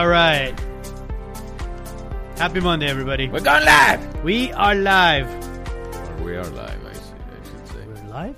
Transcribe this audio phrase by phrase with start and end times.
[0.00, 0.58] All right.
[2.38, 3.28] Happy Monday, everybody.
[3.28, 4.24] We're going live.
[4.24, 5.28] We are live.
[6.22, 6.86] We are live.
[6.86, 7.86] I, see, I should say.
[7.86, 8.36] We're live.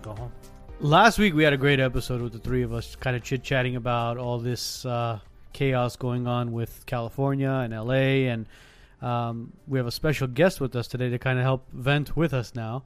[0.00, 0.32] Go home.
[0.78, 3.42] Last week we had a great episode with the three of us, kind of chit
[3.42, 5.18] chatting about all this uh,
[5.52, 8.46] chaos going on with California and LA, and
[9.02, 12.32] um, we have a special guest with us today to kind of help vent with
[12.32, 12.84] us now.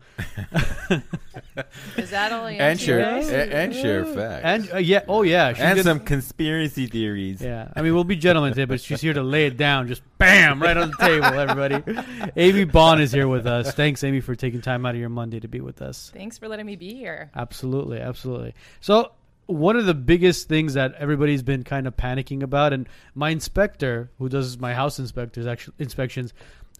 [1.96, 3.28] Is that all you And share guys?
[3.28, 7.40] and, and share facts And uh, yeah, oh yeah, she's and gonna- some conspiracy theories.
[7.42, 10.02] Yeah, I mean we'll be gentlemen today, but she's here to lay it down, just
[10.18, 12.30] bam, right on the table, everybody.
[12.36, 13.72] Amy Bond is here with us.
[13.74, 16.10] Thanks, Amy, for taking time out of your Monday to be with us.
[16.14, 17.30] Thanks for letting me be here.
[17.34, 18.54] Absolutely, absolutely.
[18.80, 19.12] So
[19.46, 24.10] one of the biggest things that everybody's been kind of panicking about, and my inspector,
[24.18, 26.32] who does my house inspectors actually inspections,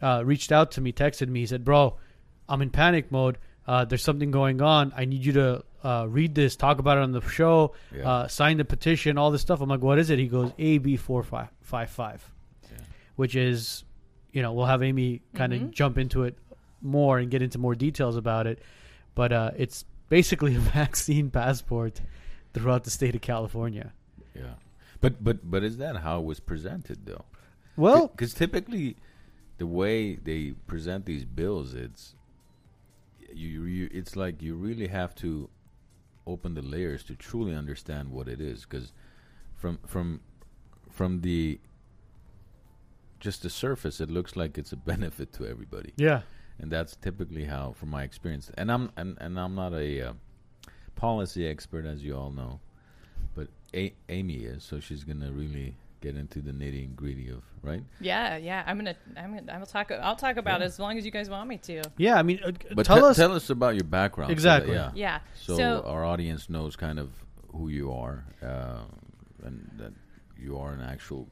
[0.03, 1.97] uh, reached out to me, texted me, he said, "Bro,
[2.49, 3.38] I'm in panic mode.
[3.66, 4.93] Uh, there's something going on.
[4.97, 8.09] I need you to uh, read this, talk about it on the show, Yeah.
[8.09, 10.97] uh, sign the petition, all this stuff." I'm like, "What is it?" He goes, "AB
[10.97, 12.28] four five five five,
[12.65, 12.78] Yeah.
[13.16, 13.84] which is,
[14.32, 15.71] you know, we'll have Amy kind of Mhm.
[15.71, 16.37] jump into it
[16.82, 18.60] more and get into more details about it,
[19.15, 22.00] but uh, it's basically a vaccine passport
[22.56, 23.93] throughout the state of California.
[24.34, 24.55] Yeah.
[25.03, 27.27] But but but is that how it was presented though?
[27.77, 28.97] Well, because typically
[29.59, 32.15] the way they present these bills, it's
[33.31, 35.50] you, you it's like you really have to
[36.27, 38.62] open the layers to truly understand what it is.
[38.62, 38.94] Because
[39.55, 40.21] from from
[40.91, 41.61] from the
[43.21, 45.93] just the surface, it looks like it's a benefit to everybody.
[45.99, 46.23] yeah,
[46.59, 48.50] and that's typically how, from my experience.
[48.56, 50.12] And I'm and, and I'm not a uh,
[50.96, 52.58] policy expert, as you all know,
[53.34, 57.43] but a- Amy is, so she's gonna really get into the nitty and gritty of
[57.62, 57.82] right.
[58.00, 58.62] Yeah, yeah.
[58.66, 59.90] I'm gonna, I'm gonna, I'll talk.
[59.93, 60.64] I'll talk about Yeah.
[60.66, 61.82] it as long as you guys want me to.
[61.96, 62.16] yeah.
[62.16, 63.16] I mean, uh, But tell te- us.
[63.16, 64.28] tell us about your background.
[64.28, 64.75] so that- Exactly.
[64.75, 64.90] yeah.
[64.94, 65.19] Yeah.
[65.34, 67.10] So, So, our audience knows kind of
[67.52, 68.84] who you are, uh,
[69.44, 69.92] and that
[70.38, 71.26] you are an actual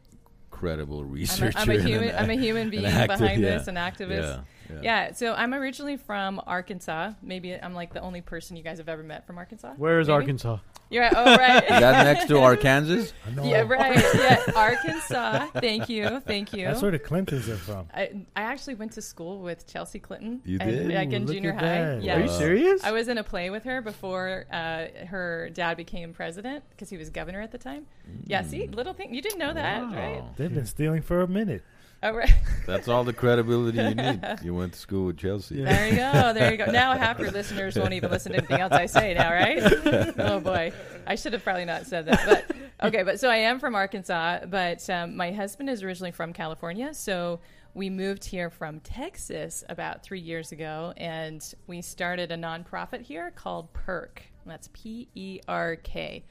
[0.50, 1.58] credible I'm a, researcher.
[1.58, 2.08] I'm a human.
[2.10, 3.58] an- I'm a human being active- behind yeah.
[3.58, 4.44] this, an activist.
[4.68, 4.76] Yeah.
[4.76, 4.80] Yeah.
[4.82, 5.12] Yeah.
[5.12, 7.12] So I'm originally from Arkansas.
[7.22, 9.74] Maybe I'm like the only person you guys have ever met from Arkansas.
[9.76, 10.14] Where is Maybe?
[10.14, 10.58] Arkansas?
[10.90, 11.12] You're right.
[11.16, 11.62] Oh, right.
[11.64, 13.12] Is that next to Arkansas?
[13.38, 13.96] I yeah, right.
[14.14, 15.46] Yeah, Arkansas.
[15.54, 16.20] Thank you.
[16.20, 16.66] Thank you.
[16.66, 17.88] That's where the Clintons are from.
[17.92, 20.42] I, I actually went to school with Chelsea Clinton.
[20.44, 20.92] You and- did?
[20.94, 21.98] Like in Ooh, look junior high.
[21.98, 22.18] Yeah.
[22.18, 22.84] Are you serious?
[22.84, 26.96] I was in a play with her before uh, her dad became president because he
[26.96, 27.86] was governor at the time.
[28.26, 29.14] Yeah, see, little thing.
[29.14, 30.22] You didn't know that, right?
[30.36, 31.64] They've been stealing for a minute.
[32.04, 32.34] Oh, right.
[32.66, 34.20] That's all the credibility you need.
[34.42, 35.64] You went to school with Chelsea.
[35.64, 36.32] There you go.
[36.34, 36.66] There you go.
[36.66, 40.14] Now half your listeners won't even listen to anything else I say now, right?
[40.18, 40.72] Oh boy,
[41.06, 42.20] I should have probably not said that.
[42.26, 46.32] But okay, but so I am from Arkansas, but um, my husband is originally from
[46.32, 47.40] California, so
[47.74, 53.30] we moved here from Texas about three years ago, and we started a nonprofit here
[53.30, 54.22] called Perk.
[54.46, 56.24] That's P E R K.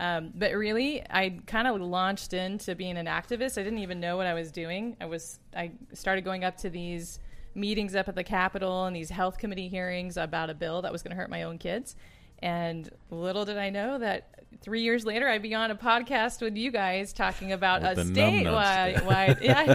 [0.00, 3.58] Um, but really, I kind of launched into being an activist.
[3.58, 4.96] I didn't even know what I was doing.
[5.00, 7.18] I was I started going up to these
[7.54, 11.02] meetings up at the Capitol and these health committee hearings about a bill that was
[11.02, 11.96] going to hurt my own kids.
[12.40, 16.56] And little did I know that three years later, I'd be on a podcast with
[16.56, 18.96] you guys talking about With a the statewide.
[18.96, 19.04] numbnuts.
[19.04, 19.66] wide, yeah, I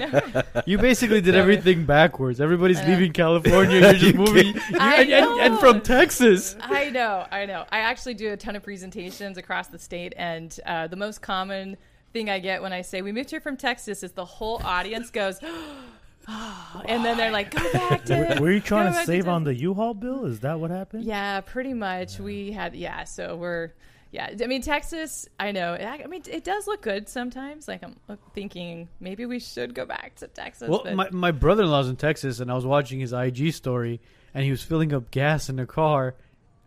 [0.52, 0.62] know.
[0.66, 1.42] You basically did Sorry.
[1.42, 2.40] everything backwards.
[2.42, 3.80] Everybody's leaving California.
[3.82, 4.54] You're just You moving.
[4.54, 6.56] can't- you- I and, and, and from Texas.
[6.62, 7.66] I know, I know.
[7.72, 11.78] I actually do a ton of presentations across the state, and uh, the most common
[12.14, 15.10] thing I get when I say we moved here from Texas is the whole audience
[15.10, 15.40] goes,
[16.28, 19.44] and then they're like, "Go back to." Were, were you trying to back save on
[19.44, 20.26] the U-Haul bill?
[20.26, 21.04] Is that what happened?
[21.04, 22.20] Yeah, pretty much.
[22.20, 23.04] We had yeah.
[23.04, 23.72] So we're
[24.14, 24.30] yeah.
[24.42, 25.28] I mean, Texas.
[25.38, 25.74] I know.
[25.74, 27.68] I I mean, it does look good sometimes.
[27.68, 27.98] Like I'm
[28.34, 30.70] thinking maybe we should go back to Texas.
[30.70, 33.52] Well, but my, my brother in law's in Texas, and I was watching his IG
[33.54, 34.00] story,
[34.34, 36.16] and he was filling up gas in the car,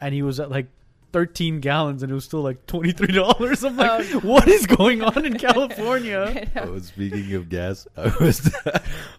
[0.00, 0.66] and he was at like
[1.12, 3.64] 13 gallons, and it was still like $23.
[3.64, 4.20] I'm like, Oh.
[4.20, 6.48] what is going on in California?
[6.54, 6.74] I know.
[6.74, 8.54] Oh, speaking of gas, I was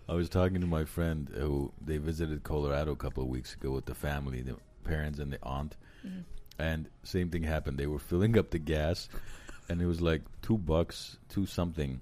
[0.07, 3.71] I was talking to my friend who they visited Colorado a couple of weeks ago
[3.71, 5.75] with the family, the parents and the aunt,
[6.05, 6.19] Mm-hmm.
[6.59, 7.77] And same thing happened.
[7.77, 9.09] They were filling up the gas,
[9.69, 12.01] and it was like two bucks, two something.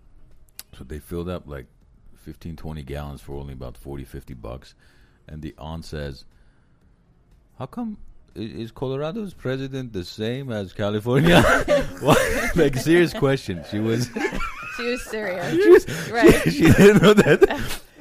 [0.77, 1.67] So they filled up like
[2.17, 4.75] 15, 20 gallons for only about 40, 50 bucks,
[5.27, 6.25] and the aunt says,
[7.57, 7.97] "How come?"
[8.35, 11.41] Is Colorado's president the same as California?
[12.55, 13.63] Like serious question.
[13.69, 14.09] She was
[14.77, 16.41] she was serious, she, was, right?
[16.43, 17.41] she, she didn't know that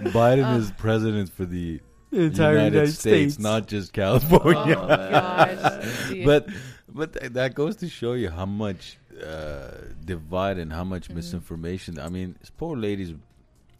[0.00, 0.58] Biden oh.
[0.58, 1.80] is president for the
[2.14, 3.38] The entire United, United, States, States.
[3.38, 4.74] not just Oh California.
[4.76, 6.48] gosh, but
[6.88, 9.70] but that goes to show you how much uh,
[10.04, 11.16] divide and how much Mm-hmm.
[11.16, 11.98] misinformation.
[11.98, 13.10] I mean, this poor lady's.
[13.10, 13.14] I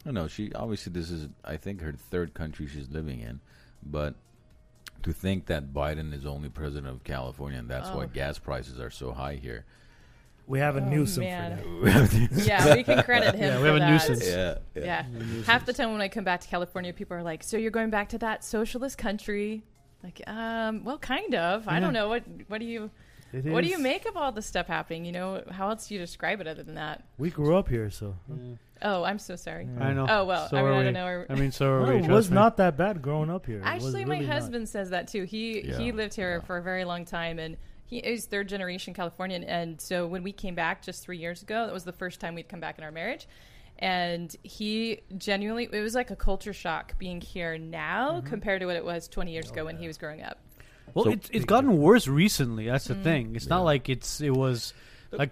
[0.07, 0.29] don't know.
[0.29, 3.41] She obviously this is I think her third country she's living in,
[3.83, 4.15] but
[5.03, 8.07] to think that Biden is only president of California and that's why Oh.
[8.09, 9.65] gas prices are so high here.
[10.46, 11.58] We have a Oh, nuisance man.
[11.62, 12.31] for that.
[12.46, 13.41] yeah, we can credit him.
[13.50, 14.29] Yeah, we for have a nuisance.
[14.29, 15.05] yeah, Yeah.
[15.46, 17.91] Half the time when I come back to California, people are like, "So you're going
[17.91, 19.62] back to that socialist country?"
[20.02, 21.67] Like, um, well, kind of.
[21.67, 22.25] I don't know what.
[22.49, 22.91] What do you
[23.32, 25.06] It What do you make of all this stuff happening?
[25.06, 27.05] You know, how else do you describe it other than that?
[27.17, 28.14] We grew up here, so
[28.82, 29.67] Oh, I'm so sorry.
[29.79, 29.87] Yeah.
[29.88, 30.06] I know.
[30.06, 31.25] Oh well, So I mean, are I don't know.
[31.31, 32.02] I mean, so are No, we.
[32.02, 32.35] it was me.
[32.35, 33.56] not that bad growing up here.
[33.56, 34.35] It was Actually, my really not.
[34.35, 35.23] husband says that too.
[35.25, 36.47] He he lived here yeah.
[36.47, 37.56] for a very long time, and
[37.87, 39.45] he is third generation Californian.
[39.45, 42.35] And so when we came back just three years ago, that was the first time
[42.35, 43.27] we'd come back in our marriage.
[43.79, 48.27] And he genuinely, it was like a culture shock being here now Mm-hmm.
[48.29, 50.39] compared to what it was 20 years ago Oh, when he was growing up.
[50.95, 52.67] Well, So- it's it's gotten worse recently.
[52.67, 52.89] That's Mm.
[52.89, 53.37] the thing.
[53.37, 54.73] It's not like it's it was
[55.11, 55.31] like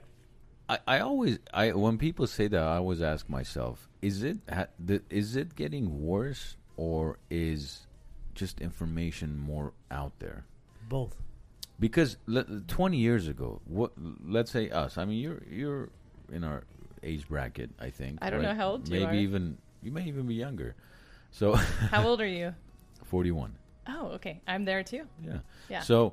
[0.68, 4.66] I, I always I when people say that I always ask myself is it ha,
[4.78, 7.86] the, is it getting worse or is
[8.34, 10.44] just information more out there
[10.88, 11.16] Both.
[11.82, 13.92] Because le, 20 years ago what
[14.24, 15.88] let's say us I mean you're you're
[16.32, 16.62] in our
[17.02, 18.48] age bracket I think I don't right?
[18.50, 19.26] know how old you maybe are.
[19.26, 20.74] even you may even be younger
[21.30, 21.54] so
[21.94, 22.54] How old are you?
[23.04, 23.52] 41
[23.88, 24.40] Oh, okay.
[24.46, 25.04] I'm there too.
[25.20, 25.80] yeah Yeah.
[25.80, 26.12] so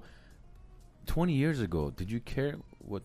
[1.05, 3.03] 20 years ago did you care what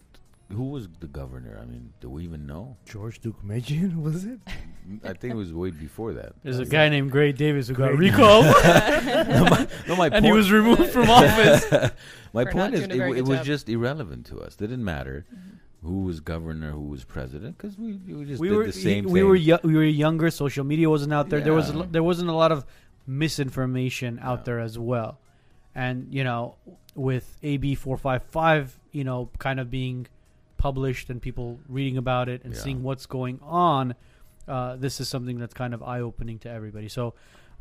[0.52, 4.40] who was the governor I mean do we even know George Deukmejian, was it?
[5.02, 7.96] I think it was way before that there's a guy named Gray Davis who got
[7.96, 8.44] Gray- recalled
[9.88, 11.64] no, my and he was removed from office.
[12.32, 14.54] My For point is, it, w- it was just irrelevant to us.
[14.56, 15.24] It didn't matter
[15.82, 19.04] who was governor, who was president, because we, we just we did were the same
[19.04, 19.28] we thing.
[19.28, 20.30] were yo- we were younger.
[20.30, 21.40] Social media wasn't out there.
[21.40, 22.64] There was l- there wasn't a lot of
[23.06, 24.44] misinformation out Yeah.
[24.44, 25.18] there as well,
[25.74, 26.56] and you know
[26.94, 30.06] with AB four five five, you know, kind of being
[30.64, 32.60] published and people reading about it and Yeah.
[32.60, 33.94] seeing what's going on.
[34.48, 36.88] Uh, this is something that's kind of eye opening to everybody.
[36.88, 37.12] So,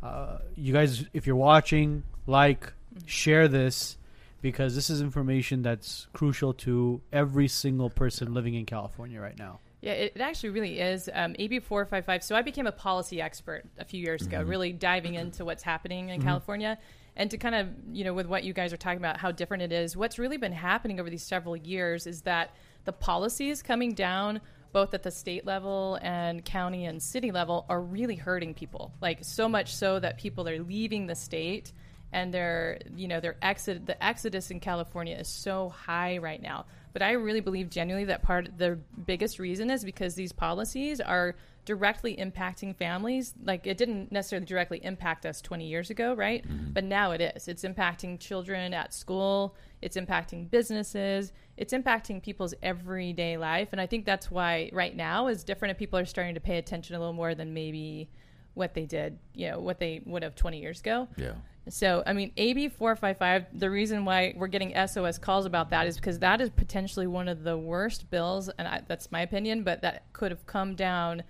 [0.01, 2.72] uh, you guys, if you're watching, like,
[3.05, 3.98] share this
[4.41, 9.60] because this is information that's crucial to every single person living in California right now.
[9.81, 11.10] Yeah, it, it actually really is.
[11.13, 12.24] Um, AB 455.
[12.24, 16.07] So I became a policy expert a few years ago, really diving into what's happening
[16.07, 16.77] in California.
[17.17, 19.62] And to kind of, you know, with what you guys are talking about, how different
[19.62, 22.55] it is, what's really been happening over these several years is that
[22.86, 27.82] the policies coming down, both at the state level and county and city level, are
[27.82, 28.94] really hurting people.
[29.02, 31.72] Like, so much so that people are leaving the state
[32.13, 36.66] and their you know their exit the exodus in California is so high right now.
[36.94, 41.36] But I really believe genuinely that part the biggest reason is because these policies are
[41.66, 43.34] directly impacting families.
[43.44, 46.48] Like it didn't necessarily directly impact us 20 years ago, right?
[46.48, 46.74] Mm-hmm.
[46.74, 47.48] But now it is.
[47.48, 49.56] It's impacting children at school.
[49.82, 51.34] It's impacting businesses.
[51.57, 53.69] It's impacting people's everyday life.
[53.72, 56.57] And I think that's why right now is different and people are starting to pay
[56.57, 58.10] attention a little more than maybe
[58.53, 61.07] what they did, you know, what they would have 20 years ago.
[61.17, 61.33] yeah.
[61.69, 65.95] So, I mean, AB 455, the reason why we're getting SOS calls about that is
[65.95, 69.81] because that is potentially one of the worst bills, and I, that's my opinion, but
[69.81, 71.24] that could have come down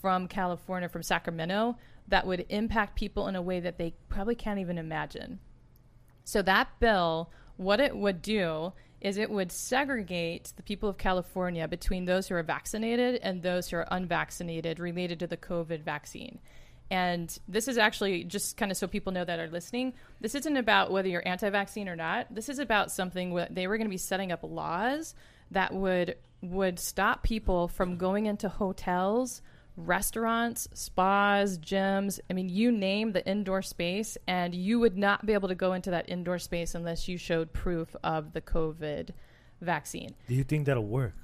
[0.00, 4.60] from California, from Sacramento, that would impact people in a way that they probably can't
[4.60, 5.40] even imagine.
[6.22, 11.66] So, that bill, what it would do is it would segregate the people of California
[11.66, 16.38] between those who are vaccinated and those who are unvaccinated related to the COVID vaccine.
[16.90, 19.94] And this is actually just kind of so people know that are listening.
[20.20, 22.34] This isn't about whether you're anti-vaccine or not.
[22.34, 25.14] This is about something where they were going to be setting up laws
[25.52, 29.42] that would would stop people from going into hotels,
[29.86, 32.20] restaurants, spas, gyms.
[32.28, 35.72] I mean, you name the indoor space, and you would not be able to go
[35.72, 39.10] into that indoor space unless you showed proof of the COVID
[39.60, 40.14] vaccine.
[40.28, 41.14] Do you think that'll work?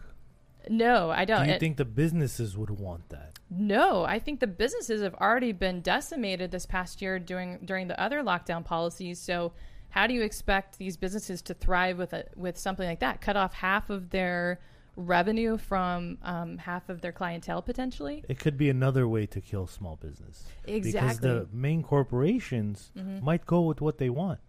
[0.69, 1.47] No, I don't.
[1.47, 3.37] Do you think the businesses would want that?
[3.51, 8.01] no, I think the businesses have already been decimated this past year during during the
[8.01, 9.21] other lockdown policies.
[9.21, 9.53] So,
[9.91, 13.21] how do you expect these businesses to thrive with a, with something like that?
[13.21, 14.61] Cut off half of their
[14.97, 18.25] revenue from um, half of their clientele potentially.
[18.29, 20.45] It could be another way to kill small business.
[20.67, 20.93] Exactly.
[20.93, 23.23] Because the main corporations Mhm.
[23.23, 24.41] might go with what they want.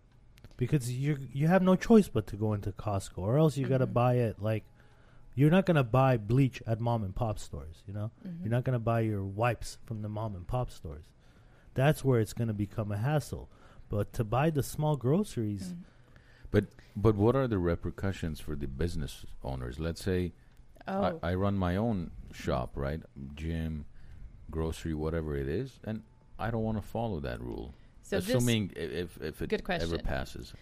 [0.55, 3.77] Because you you have no choice but to go into Costco or else you got
[3.79, 4.63] to buy it like
[5.35, 8.09] you're not going to buy bleach at mom and pop stores, you know?
[8.27, 8.39] Mhm.
[8.41, 11.11] You're not going to buy your wipes from the mom and pop stores.
[11.75, 13.47] That's where it's going to become a hassle.
[13.87, 15.83] But to buy the small groceries, Mhm.
[16.51, 19.79] But but what are the repercussions for the business owners?
[19.79, 20.33] Let's say
[20.87, 23.01] Oh, I, I run my own shop, right?
[23.35, 23.85] Gym,
[24.49, 26.01] grocery, whatever it is, and
[26.39, 27.73] I don't want to follow that rule.
[28.03, 30.53] so Assuming if if it ever passes.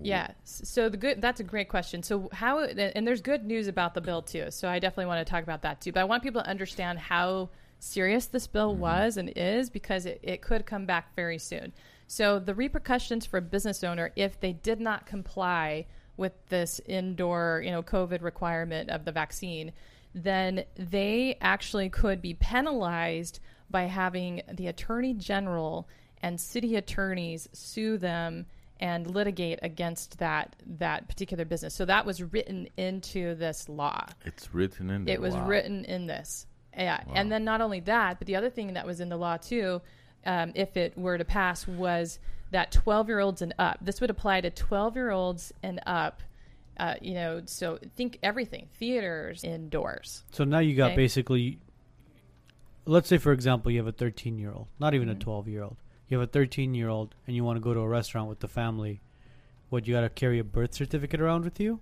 [0.00, 0.28] Yeah.
[0.44, 2.02] So the good that's a great question.
[2.02, 4.50] So how and there's good news about the bill too.
[4.50, 5.92] So I definitely want to talk about that too.
[5.92, 8.80] But I want people to understand how serious this bill mm-hmm.
[8.80, 11.72] was and is because it, it could come back very soon.
[12.12, 15.86] So the repercussions for a business owner if they did not comply
[16.18, 19.72] with this indoor, you know, COVID requirement of the vaccine,
[20.14, 23.40] then they actually could be penalized
[23.70, 25.88] by having the attorney general
[26.20, 28.44] and city attorneys sue them
[28.78, 31.72] and litigate against that that particular business.
[31.72, 34.04] So that was written into this law.
[34.26, 35.08] It's written in.
[35.08, 35.46] It was Wow.
[35.46, 36.46] written in this.
[36.76, 37.04] Yeah.
[37.06, 37.14] Wow.
[37.16, 39.80] And then not only that, but the other thing that was in the law too,
[40.26, 42.18] um, if it were to pass, was
[42.50, 43.78] that 12 year olds and up.
[43.80, 46.22] This would apply to 12 year olds and up.
[46.78, 50.24] Uh, you know, so think everything theaters, indoors.
[50.32, 50.96] So now you got Okay.
[50.96, 51.58] basically,
[52.86, 55.20] let's say for example, you have a 13 year old, not even a Mhm.
[55.20, 55.76] 12 year old.
[56.08, 58.40] You have a 13 year old, and you want to go to a restaurant with
[58.40, 59.00] the family.
[59.70, 61.80] What you got to carry a birth certificate around with you?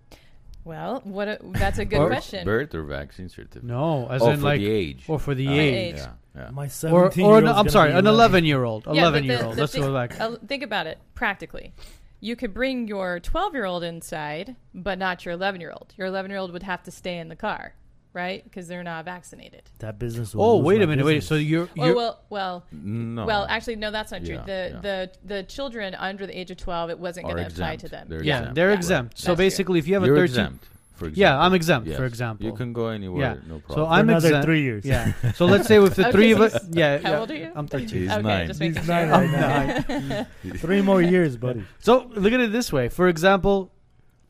[0.64, 2.44] Well, what a, that's a good Or- question.
[2.44, 3.64] Birth or vaccine certificate?
[3.64, 5.04] No, as oh, in for like, the age.
[5.08, 5.96] or for the age, age.
[5.96, 6.50] Yeah, yeah.
[6.50, 9.26] My or 17 or year no, I'm sorry, an 11 year old, Yeah, but 11
[9.26, 9.56] the- year old.
[9.56, 10.20] the Let's go back.
[10.20, 11.72] uh, think about it practically.
[12.20, 15.94] You could bring your 12 year old inside, but not your 11 year old.
[15.96, 17.74] Your 11 year old would have to stay in the car,
[18.12, 18.42] right?
[18.44, 19.62] Because they're not vaccinated.
[19.78, 20.34] That business.
[20.34, 21.22] will Oh, lose wait a minute, wait.
[21.22, 23.24] So you're, Oh you're well, well, No.
[23.26, 23.46] well.
[23.48, 24.34] Actually, no, that's not true.
[24.34, 24.80] Yeah, the yeah.
[24.80, 27.80] the the children under the age of 12, it wasn't going to apply exempt.
[27.84, 28.06] to them.
[28.08, 28.54] They're yeah, exempt.
[28.56, 28.76] they're Yeah.
[28.76, 29.18] exempt.
[29.18, 29.44] So That's true.
[29.44, 30.64] basically, if you have You're a 13, exempt.
[30.94, 31.20] For example.
[31.22, 31.96] Yeah, I'm exempt, Yes.
[31.96, 32.44] for example.
[32.44, 33.22] You can go anywhere.
[33.22, 33.48] Yeah.
[33.48, 33.88] No So problem.
[33.92, 34.44] I'm For another exempt.
[34.44, 34.84] three years.
[34.84, 35.12] Yeah.
[35.34, 36.98] So let's say with the Okay, three of us, yeah.
[36.98, 37.50] How yeah, old are you?
[37.56, 37.88] I'm 13.
[37.88, 38.46] He's okay, nine.
[38.48, 39.16] just He's making nine sure.
[39.16, 40.26] right now.
[40.58, 41.64] Three more years, buddy.
[41.78, 42.90] So look at it this way.
[42.90, 43.72] For example,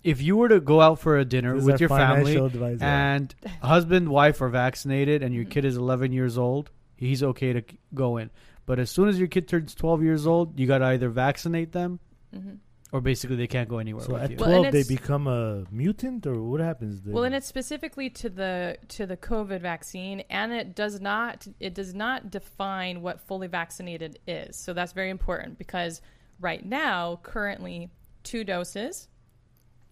[0.04, 2.84] if you were to go out for a dinner This with your family advisor.
[2.84, 5.50] and husband, wife are vaccinated and your Mm-hmm.
[5.50, 7.62] kid is 11 years old, he's okay to
[7.94, 8.30] go in.
[8.66, 11.72] But as soon as your kid turns 12 years old, you got to either vaccinate
[11.72, 11.98] them
[12.34, 12.58] Mhm.
[12.92, 14.36] or basically they can't go anywhere So with at you.
[14.36, 17.02] 12, and they become a mutant, or what happens?
[17.02, 17.12] Then?
[17.12, 21.74] Well, and it's specifically to the to the COVID vaccine, and it does not it
[21.74, 24.56] does not define what fully vaccinated is.
[24.56, 26.00] So that's very important because
[26.40, 27.90] right now, currently,
[28.22, 29.08] two doses,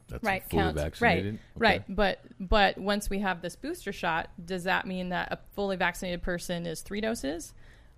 [0.09, 0.81] That's right, fully counts.
[0.83, 1.35] vaccinated.
[1.35, 1.41] Okay.
[1.57, 1.85] right?
[1.89, 6.23] But but once we have this booster shot, does that mean that a fully vaccinated
[6.23, 7.53] person is three doses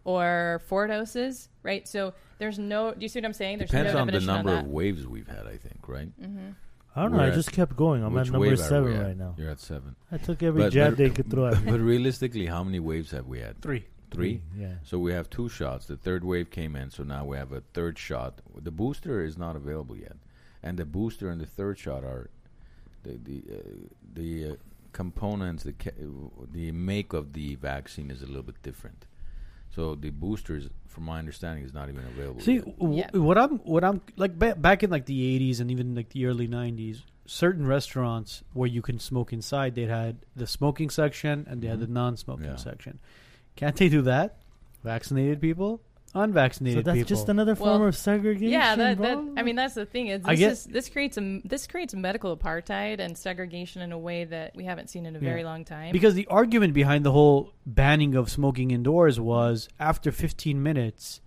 [0.05, 1.49] or four doses?
[1.63, 1.87] Right.
[1.87, 2.93] So there's no.
[2.93, 3.59] Do you see what I'm saying?
[3.59, 5.47] There's Depends no on the number on of waves we've had.
[5.47, 6.09] I think, right?
[6.21, 6.51] Mm-hmm.
[6.97, 7.19] I don't know.
[7.19, 8.03] we're I at- just kept going.
[8.03, 9.07] I'm at number wave are we seven at?
[9.07, 9.35] right now.
[9.39, 9.95] You're at seven.
[10.11, 11.71] I took every But- jab but- they could throw at me.
[11.71, 13.61] But realistically, how many waves have we had?
[13.63, 13.85] Three.
[14.11, 14.43] Three.
[14.59, 14.73] Yeah.
[14.83, 15.87] So we have two shots.
[15.87, 18.41] The third wave came in, so now we have a third shot.
[18.61, 20.17] The booster is not available yet,
[20.63, 22.31] and the booster and the third shot are
[23.03, 24.55] the the uh, the uh,
[24.93, 25.93] components, the ca-
[26.53, 29.07] the make of the vaccine is a little bit different.
[29.75, 32.41] So the boosters, from my understanding, is not even available.
[32.41, 33.11] See, w- Yeah.
[33.17, 36.27] what I'm what I'm like ba- back in like the 80s and even like the
[36.27, 41.63] early 90s, certain restaurants where you can smoke inside, they had the smoking section and
[41.63, 41.91] they had the Mhm.
[41.91, 42.57] non-smoking Yeah.
[42.57, 42.99] section.
[43.55, 44.43] Can't they do that?
[44.83, 45.81] Vaccinated people,
[46.13, 47.09] So unvaccinated that's people.
[47.09, 48.49] just another form Well, of segregation.
[48.51, 49.17] Yeah, that, that.
[49.37, 51.95] I mean that's the thing is I this get- is this creates a this creates
[51.95, 55.25] medical apartheid and segregation in a way that we haven't seen in a Yeah.
[55.31, 55.93] very long time.
[55.93, 61.21] Because the argument behind the whole banning of smoking indoors was after 15 minutes,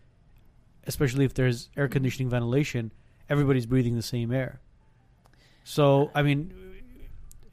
[0.86, 2.92] especially if there's air conditioning ventilation,
[3.30, 4.60] everybody's breathing the same air.
[5.63, 6.54] So, I mean,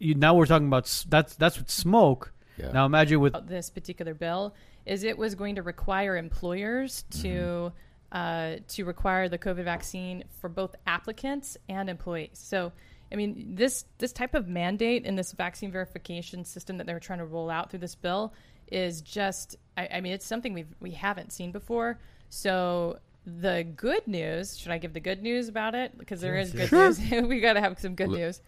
[0.01, 2.33] you, now we're talking about that's that's with smoke.
[2.59, 2.73] yeah.
[2.73, 4.53] Now imagine with this particular bill
[4.87, 7.73] is it was going to require employers to
[8.13, 12.31] uh, to require the COVID vaccine for both applicants and employees.
[12.35, 12.73] So,
[13.13, 17.01] I mean, this this type of mandate and this vaccine verification system that they were
[17.01, 18.35] trying to roll out through this bill
[18.71, 21.99] is just, I, I mean, it's something we we haven't seen before.
[22.29, 22.99] So.
[23.27, 25.97] The good news, should I give the good news about it?
[25.97, 26.99] Because there is good yes.
[26.99, 27.23] news.
[27.29, 28.41] we got to have some good L- news.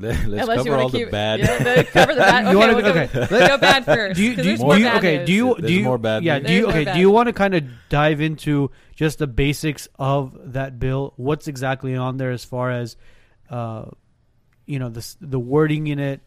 [0.00, 1.40] Let's Unless you cover wanna all the keep- bad.
[1.40, 2.42] Yeah, the- cover the bad.
[2.44, 3.46] You Okay, wanna- we'll go, okay.
[3.48, 4.16] go bad first.
[4.16, 5.98] do you, 'cause do you, do more you bad okay do you do you more
[5.98, 6.46] bad yeah news.
[6.46, 9.26] do you There's okay bad do you want to kind of dive into just the
[9.26, 12.96] basics of that bill what's exactly on there as far as
[13.50, 13.86] uh
[14.66, 16.20] you know the the wording in it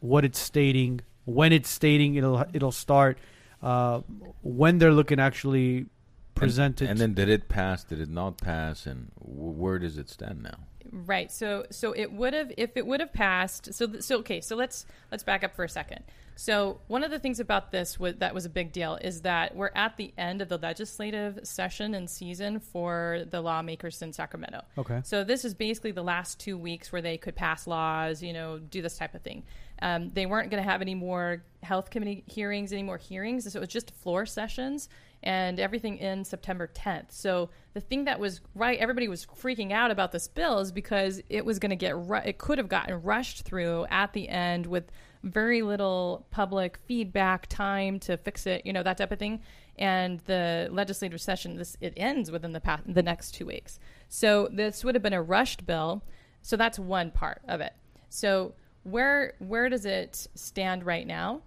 [0.00, 3.18] what it's stating when it's stating it'll it'll start
[3.62, 4.00] uh
[4.42, 5.86] when they're looking actually
[6.34, 7.82] presented And then did it pass?
[7.82, 8.86] Did it not pass?
[8.86, 10.58] And where does it stand now?
[10.92, 11.30] Right.
[11.30, 13.74] So so it would have if it would have passed.
[13.74, 14.40] So th- so okay.
[14.40, 16.04] So let's let's back up for a second.
[16.38, 19.56] So one of the things about this was, that was a big deal is that
[19.56, 24.62] we're at the end of the legislative session and season for the lawmakers in Sacramento.
[24.78, 28.32] okay So this is basically the last two weeks where they could pass laws, you
[28.32, 29.42] know, do this type of thing.
[29.82, 33.52] Um, they weren't going to have any more health committee hearings, any more hearings.
[33.52, 34.88] So it was just floor sessions
[35.22, 37.10] and everything in September 10th.
[37.10, 41.20] So the thing that was right, everybody was freaking out about this bill is because
[41.28, 44.66] it was going to get, ru- it could have gotten rushed through at the end
[44.66, 44.90] with
[45.24, 49.40] very little public feedback time to fix it, you know, that type of thing.
[49.76, 53.78] And the legislative session, this it ends within the past, the next two weeks.
[54.08, 56.02] So this would have been a rushed bill.
[56.42, 57.74] So that's one part of it.
[58.08, 61.42] So where where does it stand right now?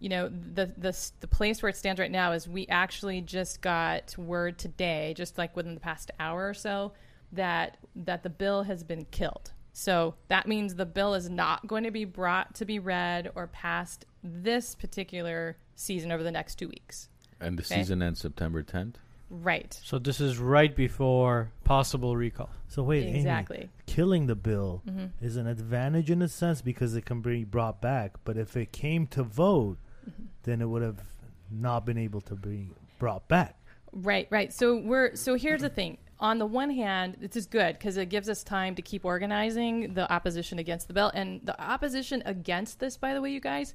[0.00, 3.60] You know, the the the place where it stands right now is we actually just
[3.60, 6.92] got word today, just like within the past hour or so,
[7.32, 9.52] that that the bill has been killed.
[9.72, 13.46] So that means the bill is not going to be brought to be read or
[13.46, 17.08] passed this particular season over the next two weeks.
[17.40, 17.76] And the Okay.
[17.76, 18.94] season ends September 10th.
[19.30, 19.78] Right.
[19.84, 22.50] So this is right before possible recall.
[22.66, 23.68] So wait, Amy, exactly.
[23.86, 27.80] killing the bill hmm is an advantage in a sense because it can be brought
[27.80, 28.14] back.
[28.24, 29.76] But if it came to vote,
[30.42, 31.00] Then it would have
[31.50, 32.68] not been able to be
[32.98, 33.56] brought back.
[33.92, 34.52] Right, right.
[34.52, 35.98] So we're so here's the thing.
[36.20, 39.94] On the one hand, this is good because it gives us time to keep organizing
[39.94, 43.72] the opposition against the bill, and the opposition against this, by the way, you guys,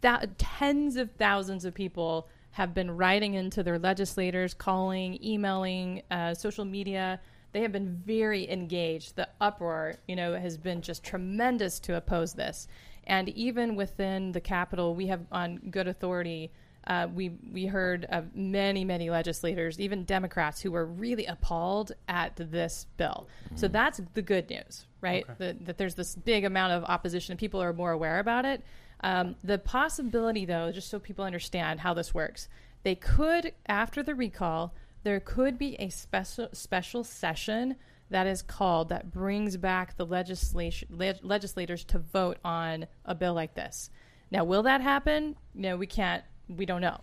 [0.00, 6.34] that tens of thousands of people have been writing into their legislators, calling, emailing, uh,
[6.34, 7.20] social media.
[7.52, 9.14] They have been very engaged.
[9.16, 12.66] The uproar, you know, has been just tremendous to oppose this.
[13.08, 16.52] And even within the Capitol, we have on good authority
[16.88, 22.34] uh, we we heard of many many legislators, even Democrats, who were really appalled at
[22.36, 23.28] this bill.
[23.56, 25.26] So that's the good news, right?
[25.38, 28.62] That, that there's this big amount of opposition and people are more aware about it.
[29.00, 32.48] Um, the possibility, though, just so people understand how this works,
[32.84, 37.76] they could after the recall, there could be a special special session
[38.10, 43.34] that is called that brings back the legislation leg- legislators to vote on a bill
[43.34, 43.90] like this.
[44.30, 45.36] Now, will that happen?
[45.54, 46.22] No, we can't.
[46.48, 47.00] We don't know.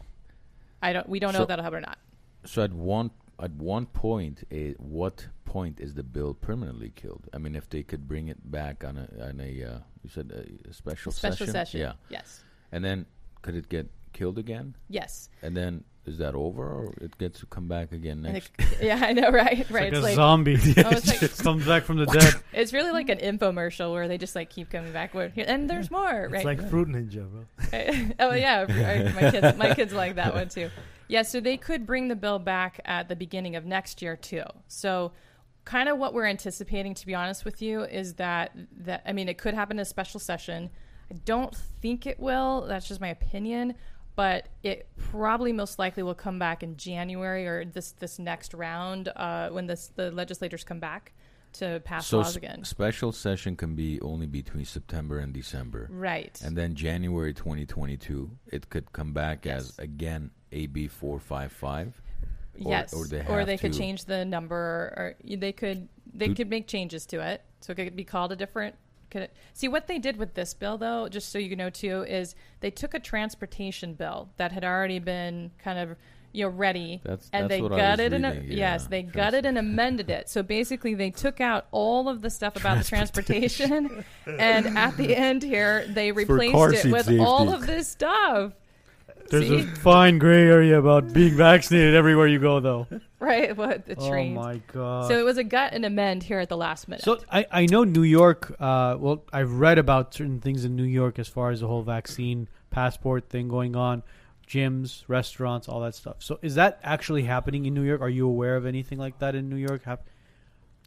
[0.82, 1.08] I don't.
[1.10, 1.98] We don't know if that'll happen or not.
[2.46, 4.44] So at one at one point,
[4.78, 7.28] what point is the bill permanently killed?
[7.34, 10.32] I mean, if they could bring it back on a on a uh, you said
[10.34, 11.80] a, a special, Special session.
[11.82, 12.44] yeah, Yes.
[12.72, 13.06] and then
[13.42, 14.76] could it get killed again?
[14.90, 15.30] Yes.
[15.44, 18.52] And then is that over, or it gets to come back again next?
[18.60, 19.60] it- yeah, I know, right?
[19.60, 19.92] It's right.
[19.92, 20.54] like a It's like, zombie.
[20.78, 22.34] Oh, it's like- comes back from the dead.
[22.54, 25.14] it's really like an infomercial where they just like keep coming back.
[25.16, 26.36] And there's more, right?
[26.36, 27.46] It's like Fruit Ninja, bro.
[28.28, 30.70] oh yeah, right, my kids, my kids like that one too.
[31.08, 34.44] Yeah, so they could bring the bill back at the beginning of next year too.
[34.68, 35.12] So,
[35.64, 38.52] kind of what we're anticipating, to be honest with you, is that
[38.82, 40.70] that I mean, it could happen in a special session.
[41.12, 42.66] I don't think it will.
[42.68, 43.76] That's just my opinion.
[44.16, 49.10] But it probably most likely will come back in January or this this next round
[49.16, 51.14] uh, when this, the legislators come back
[51.54, 52.64] to pass so laws s- again.
[52.64, 56.38] special session can be only between September and December, Right.
[56.44, 59.70] and then January 2022, it could come back Yes.
[59.70, 62.02] as again AB 455.
[62.58, 66.36] or- yes, or they or they could change the number, or they could they Do-
[66.36, 68.76] could make changes to it, so it could be called a different.
[69.16, 72.04] Could it, see what they did with this bill, though, just so you know too,
[72.04, 75.96] is they took a transportation bill that had already been kind of
[76.34, 78.88] you know ready, That's- and that's they what I was gutted and reading, yes, yeah.
[78.90, 80.28] they gutted and amended it.
[80.28, 85.16] So basically, they took out all of the stuff about the transportation, and at the
[85.16, 88.52] end here, they replaced it seat with all of this stuff.
[89.30, 89.60] There's See?
[89.60, 92.88] a fine gray area about being vaccinated everywhere you go, though.
[93.26, 95.08] Right, what the Oh my god.
[95.08, 97.04] So it was a gut and amend here at the last minute.
[97.04, 98.56] So I, I know New York.
[98.60, 101.82] Uh, well, I've read about certain things in New York as far as the whole
[101.82, 104.04] vaccine passport thing going on,
[104.48, 106.18] gyms, restaurants, all that stuff.
[106.20, 108.02] So is that actually happening in New York?
[108.02, 109.84] Are you aware of anything like that in New York?
[109.86, 110.08] Hap-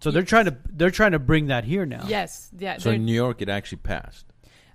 [0.01, 0.29] so they're Yes.
[0.29, 2.05] trying to they're trying to bring that here now.
[2.07, 2.79] yes, yeah.
[2.79, 4.27] So in New York, it actually passed.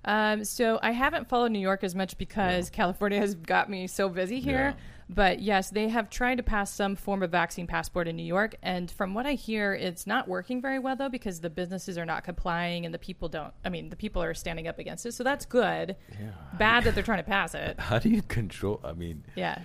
[0.04, 4.10] Um, so I haven't followed New York as much because California has got me so
[4.10, 4.74] busy here.
[4.76, 4.84] Yeah.
[5.08, 8.54] But yes, they have tried to pass some form of vaccine passport in New York,
[8.62, 12.06] and from what I hear, it's not working very well though because the businesses are
[12.06, 13.52] not complying and the people don't.
[13.64, 15.96] I mean, the people are standing up against it, so that's good.
[16.18, 16.30] Yeah.
[16.58, 17.78] Bad that they're trying to pass it.
[17.78, 18.80] How do you control?
[18.82, 19.58] I mean, Yeah.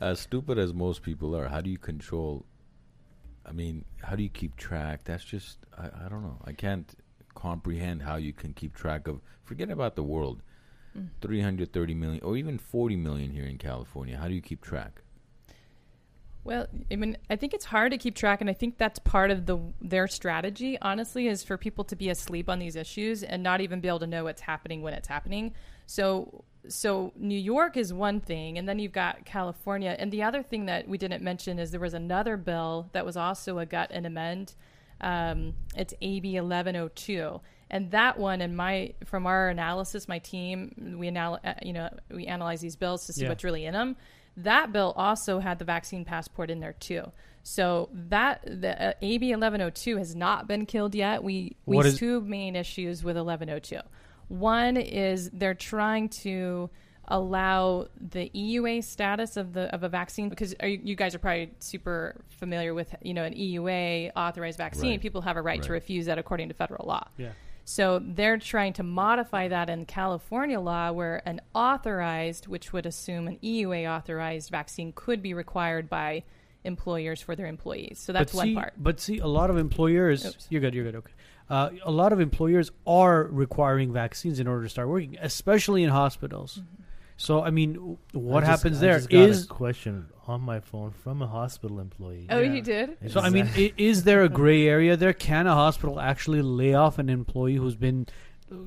[0.00, 2.46] as stupid as most people are, how do you control?
[3.44, 5.04] I mean, how do you keep track?
[5.04, 6.38] That's just I, I don't know.
[6.44, 6.90] I can't
[7.34, 9.20] comprehend how you can keep track of.
[9.44, 10.42] Forget about the world.
[10.96, 11.08] Mm.
[11.20, 14.16] 330 million or even 40 million here in California.
[14.16, 15.02] How do you keep track?
[16.42, 19.30] Well, I mean, I think it's hard to keep track, and I think that's part
[19.30, 20.78] of the their strategy.
[20.80, 23.98] Honestly, is for people to be asleep on these issues and not even be able
[23.98, 25.52] to know what's happening when it's happening.
[25.86, 29.94] So, so New York is one thing, and then you've got California.
[29.98, 33.18] And the other thing that we didn't mention is there was another bill that was
[33.18, 34.54] also a gut and amend.
[35.02, 37.40] Um, it's AB 1102,
[37.70, 41.88] and that one, and my from our analysis, my team, we anal- uh, you know
[42.10, 43.28] we analyze these bills to see Yeah.
[43.28, 43.96] what's really in them.
[44.36, 47.10] That bill also had the vaccine passport in there too.
[47.42, 51.22] So that the uh, AB 1102 has not been killed yet.
[51.24, 53.80] We we is- two main issues with 1102.
[54.28, 56.70] One is they're trying to
[57.12, 61.18] allow the EUA status of the of a vaccine because are you, you guys are
[61.18, 64.90] probably super familiar with you know an EUA authorized vaccine.
[64.92, 65.00] Right.
[65.00, 67.08] People have a right, to refuse that according to federal law.
[67.16, 67.30] Yeah.
[67.70, 73.28] So they're trying to modify that in California law where an authorized, which would assume
[73.28, 76.24] an EUA authorized vaccine, could be required by
[76.64, 78.00] employers for their employees.
[78.00, 78.72] So that's but one see, part.
[78.76, 80.26] But see, a lot of employers.
[80.26, 80.48] Oops.
[80.50, 80.74] You're good.
[80.74, 80.96] You're good.
[80.96, 81.12] Okay.
[81.48, 85.90] Uh, a lot of employers are requiring vaccines in order to start working, especially in
[85.90, 86.58] hospitals.
[86.58, 86.79] Mm-hmm.
[87.20, 90.40] So I mean, what I just- happens I there just got is a question on
[90.40, 92.26] my phone from a hospital employee.
[92.30, 92.52] Oh, Yeah.
[92.54, 92.96] you did?
[93.08, 95.12] So I mean, is there a gray area there?
[95.12, 98.06] Can a hospital actually lay off an employee who's been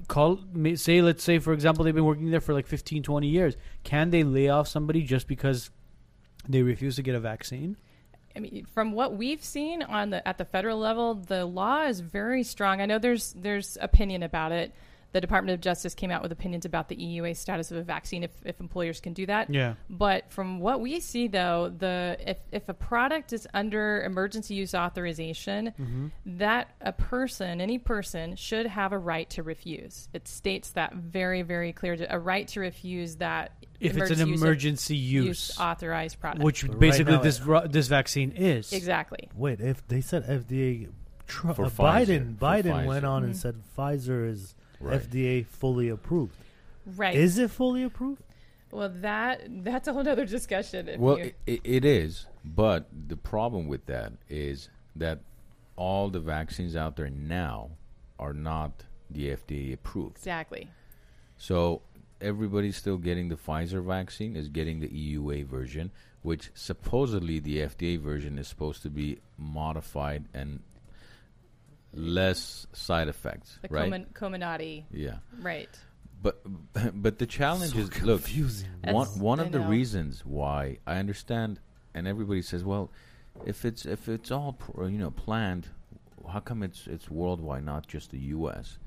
[0.08, 0.46] called?
[0.78, 3.58] Say, let's say, for example, they've been working there for like 15, 20 years.
[3.84, 5.72] Can they lay off somebody just because
[6.48, 7.76] they refuse to get a vaccine?
[8.36, 12.02] I mean, from what we've seen on the at the federal level, the law is
[12.02, 12.82] very strong.
[12.82, 14.74] I know there's there's opinion about it.
[15.14, 18.24] The Department of Justice came out with opinions about the EUA status of a vaccine
[18.24, 19.50] if, if employers can do that.
[19.50, 19.76] Yeah.
[19.90, 24.74] But from what we see, though, the if, if a product is under emergency use
[24.76, 26.08] authorization, Mm-hmm.
[26.40, 30.10] that a person, any person, should have a right to refuse.
[30.14, 31.96] It states that very, very clear.
[32.10, 36.44] A right to refuse that If it's an emergency use- use, use authorized product.
[36.44, 38.74] which But right basically now this ru- this vaccine is.
[38.74, 39.30] exactly.
[39.36, 40.90] Wait, if they said FDA,
[41.28, 43.10] tr- For uh, Pfizer, Biden, for Biden went Pfizer.
[43.10, 43.38] on and Mhm.
[43.38, 45.02] said Pfizer is Right.
[45.02, 46.36] FDA fully approved.
[46.86, 47.16] Right.
[47.16, 48.22] Is it fully approved?
[48.72, 50.90] Well, that that's a whole other discussion.
[51.00, 55.20] Well, you- i it is, but the problem with that is that
[55.76, 57.72] all the vaccines out there now
[58.20, 60.18] are not the FDA approved.
[60.18, 60.70] exactly.
[61.38, 61.82] So
[62.22, 65.92] everybody's still getting the Pfizer vaccine, is getting the EUA version,
[66.22, 70.62] which supposedly the FDA version is supposed to be modified and
[71.94, 73.84] less side effects, The right?
[73.84, 75.70] Comin- Comirnaty, yeah, right?
[76.22, 76.42] but
[77.02, 78.22] but the challenge So is look
[78.84, 81.60] one one I of the reasons why I understand,
[81.94, 82.92] and everybody says, well,
[83.46, 85.68] if it's if it's all pr- you know planned,
[86.32, 88.78] how come it's it's worldwide, not just the U.S.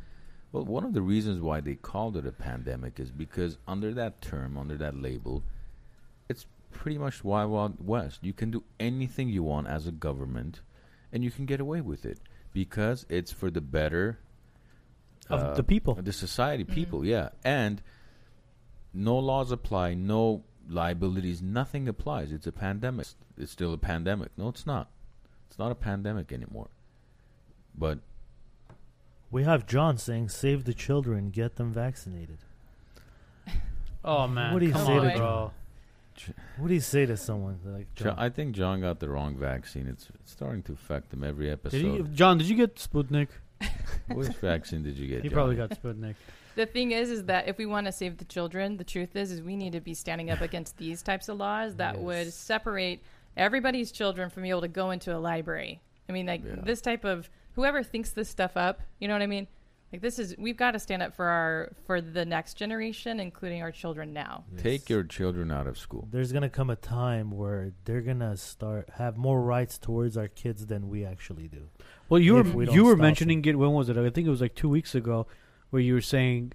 [0.53, 4.21] Well, one of the reasons why they called it a pandemic is because under that
[4.23, 5.42] term, under that label,
[6.29, 8.21] it's pretty much wild wild west.
[8.23, 10.61] You can do anything you want as a government,
[11.12, 12.19] and you can get away with it
[12.57, 14.19] because it's for the better
[15.29, 15.95] Of uh, the people.
[15.97, 16.75] the society Mhm.
[16.75, 17.83] people yeah and
[18.95, 24.49] no laws apply no liabilities nothing applies it's a pandemic it's still a pandemic no
[24.49, 24.88] it's not
[25.49, 26.71] it's not a pandemic anymore
[27.77, 27.99] but
[29.31, 32.38] We have John saying, "Save the children, get them vaccinated."
[34.05, 35.53] Oh man, What do you come say on, to bro?
[36.59, 38.15] What do you say to someone like Jo- John?
[38.19, 41.53] I think John got the wrong vaccine it's, it's starting to affect him every Did
[41.53, 42.39] episode you, John?
[42.39, 43.29] Did you get Sputnik?
[44.09, 45.35] which vaccine did you get He John?
[45.35, 46.15] probably got Sputnik.
[46.57, 49.31] The thing is, is that if we want to save the children, the truth is,
[49.31, 53.03] is we need to be standing up against these types of laws that would separate
[53.37, 55.81] everybody's children from being able to go into a library.
[56.09, 56.55] I mean, like Yeah.
[56.63, 59.47] this type of whoever thinks this stuff up, you know what I mean?
[59.92, 63.62] Like this is we've got to stand up for our for the next generation, including
[63.62, 64.44] our children now.
[64.57, 68.90] take your children out of school There's gonna come a time where they're gonna start
[68.94, 71.68] have more rights towards our kids than we actually do.
[72.09, 73.57] Well, you were we you were stop mentioning it.
[73.57, 73.96] When was it?
[73.96, 75.27] I think it was like two weeks ago,
[75.70, 76.53] where you were saying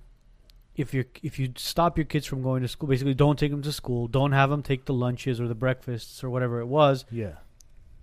[0.76, 3.62] if you if you stop your kids from going to school, basically don't take them
[3.62, 7.06] to school, don't have them take the lunches or the breakfasts or whatever it was.
[7.12, 7.36] Yeah,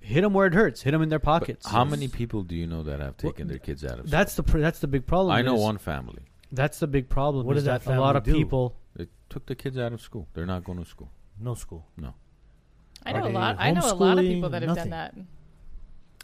[0.01, 0.83] Hit them where it hurts.
[0.83, 1.67] Hit them in their But pockets.
[1.69, 4.11] how many people do you know that have Well, taken their kids out of school
[4.11, 5.35] That's the pr- that's the big problem.
[5.35, 7.45] i know is- one family That's the big problem.
[7.47, 8.33] What is did that a lot of do?
[8.33, 8.77] people.
[8.97, 11.87] they took the kids out of school they're not going to school no school.
[11.97, 12.15] No.
[13.07, 13.57] I know a lot.
[13.61, 14.91] I know a lot of people that have Nothing.
[14.91, 15.15] done that.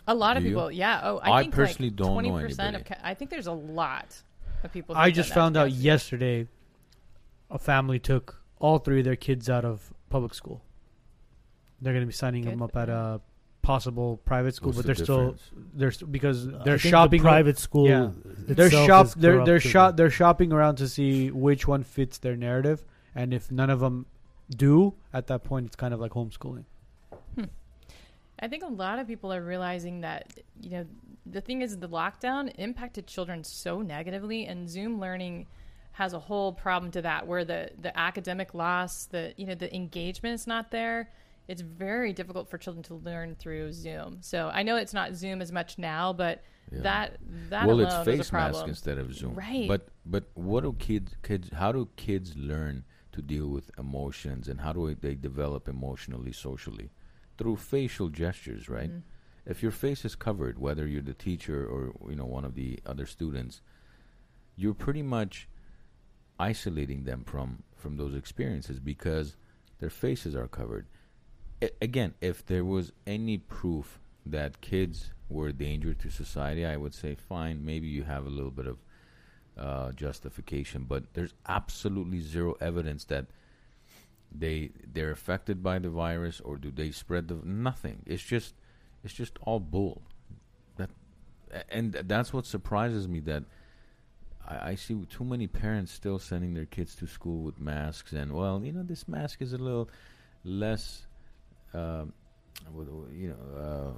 [0.08, 1.00] A lot of Do people, yeah.
[1.04, 2.58] Oh, I, I think personally like don't know 20% of.
[2.60, 2.84] anybody.
[2.84, 4.20] Ca- I think there's a lot
[4.64, 4.96] of people.
[4.96, 6.48] I just found out honest yesterday.
[7.50, 10.62] A family took all three of their kids out of public school.
[11.80, 13.20] They're going to be signing them up at a
[13.64, 15.50] possible private school, What's but the they're still difference?
[15.74, 17.88] they're st- because I they're think the shopping private school.
[17.88, 18.10] Yeah.
[18.24, 19.70] they're itself shop is they're they're corrupted.
[19.70, 23.80] shop they're shopping around to see which one fits their narrative, and if none of
[23.80, 24.06] them
[24.50, 26.64] do, at that point it's kind of like homeschooling.
[27.34, 27.44] Hmm.
[28.38, 30.86] I think a lot of people are realizing that you know
[31.26, 35.46] the thing is the lockdown impacted children so negatively, and Zoom learning
[35.92, 39.74] has a whole problem to that, where the the academic loss, the you know the
[39.74, 41.08] engagement is not there.
[41.46, 44.18] It's very difficult for children to learn through Zoom.
[44.20, 46.80] So I know it's not Zoom as much now, but Yeah.
[46.82, 47.18] that
[47.50, 49.34] that well, alone it's is a face mask instead of Zoom.
[49.34, 49.68] Right.
[49.68, 54.60] But but what do kids kids how do kids learn to deal with emotions and
[54.60, 56.90] how do they develop emotionally socially
[57.36, 58.90] through facial gestures, right?
[58.90, 59.02] Mhm.
[59.46, 62.80] If your face is covered, whether you're the teacher or you know one of the
[62.86, 63.60] other students,
[64.56, 65.48] you're pretty much
[66.38, 69.36] isolating them from from those experiences because
[69.78, 70.86] their faces are covered.
[71.80, 76.94] Again, if there was any proof that kids were a danger to society, I would
[76.94, 77.64] say fine.
[77.64, 78.78] Maybe you have a little bit of
[79.58, 83.26] uh, justification, but there's absolutely zero evidence that
[84.36, 88.02] they they're affected by the virus or do they spread the nothing.
[88.06, 88.54] It's just
[89.04, 90.02] it's just all bull.
[90.76, 90.90] That
[91.70, 93.44] and that's what surprises me that
[94.46, 98.32] I, I see too many parents still sending their kids to school with masks and
[98.32, 99.88] well, you know, this mask is a little
[100.44, 101.06] less,
[101.74, 102.12] um,
[103.12, 103.92] you know, uh,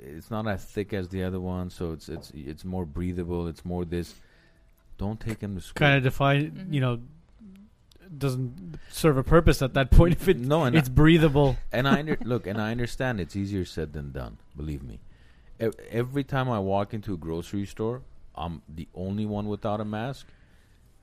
[0.00, 3.46] it's not as thick as the other one, so it's it's it's more breathable.
[3.48, 4.14] It's more this.
[4.98, 5.74] Don't take him to school.
[5.78, 6.72] Kind of define, Mhm.
[6.74, 7.00] you know,
[8.18, 11.56] doesn't serve a purpose at that point if it no, and it's breathable.
[11.72, 14.38] and I under, look, and I understand it's easier said than done.
[14.56, 15.00] Believe me.
[15.60, 18.02] E- Every time I walk into a grocery store,
[18.34, 20.26] I'm the only one without a mask.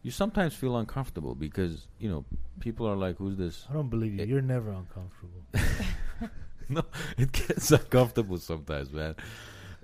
[0.02, 2.26] You sometimes feel uncomfortable because you know
[2.60, 4.22] people are like, "Who's this?" I don't believe you.
[4.24, 5.44] It- You're never uncomfortable.
[6.70, 6.84] no,
[7.18, 9.16] it gets uncomfortable sometimes, man.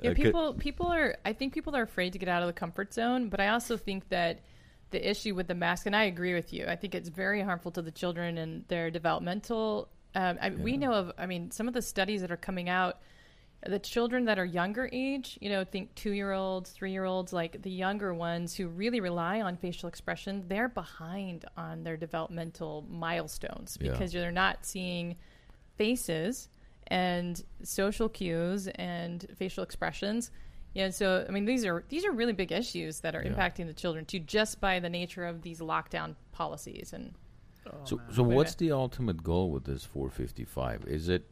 [0.02, 2.94] Yeah, people people are I think people are afraid to get out of the comfort
[2.94, 4.42] zone, but I also think that
[4.92, 6.66] the issue with the mask, and I agree with you.
[6.68, 9.90] I think it's very harmful to the children and their developmental.
[10.14, 13.00] Um, I, We know of, I mean, some of the studies that are coming out.
[13.66, 17.34] The children that are younger age, you know, think two year olds, three year olds,
[17.34, 22.86] like the younger ones who really rely on facial expression, they're behind on their developmental
[22.88, 23.92] milestones Yeah.
[23.92, 25.16] because they're not seeing
[25.78, 26.50] faces
[26.88, 30.32] and social cues and facial expressions.
[30.74, 33.32] Yeah, so I mean these are these are really big issues that are Yeah.
[33.34, 36.92] impacting the children too, just by the nature of these lockdown policies.
[36.94, 37.14] And
[37.86, 38.14] So, man.
[38.14, 38.58] so Wait what's minute.
[38.60, 40.86] the ultimate goal with this 455?
[40.86, 41.28] Is it,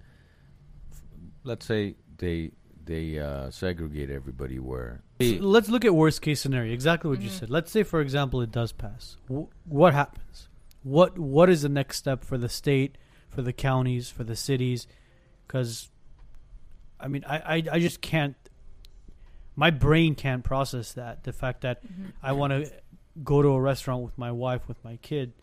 [0.91, 1.01] f-
[1.43, 2.51] let's say they
[2.85, 5.03] they uh, segregate everybody where?
[5.21, 6.73] So let's look at worst case scenario.
[6.73, 7.39] Exactly what you Mhm.
[7.39, 7.49] said.
[7.49, 9.17] Let's say, for example, it does pass.
[9.29, 10.49] W- what happens?
[10.83, 12.97] What What is the next step for the state,
[13.33, 14.87] for the counties, for the cities?
[15.47, 15.89] Because,
[16.99, 18.35] I mean, I, I I just can't.
[19.55, 21.23] My brain can't process that.
[21.23, 22.09] The fact that mm-hmm.
[22.21, 22.71] I want to
[23.23, 25.33] go to a restaurant with my wife, with my kid,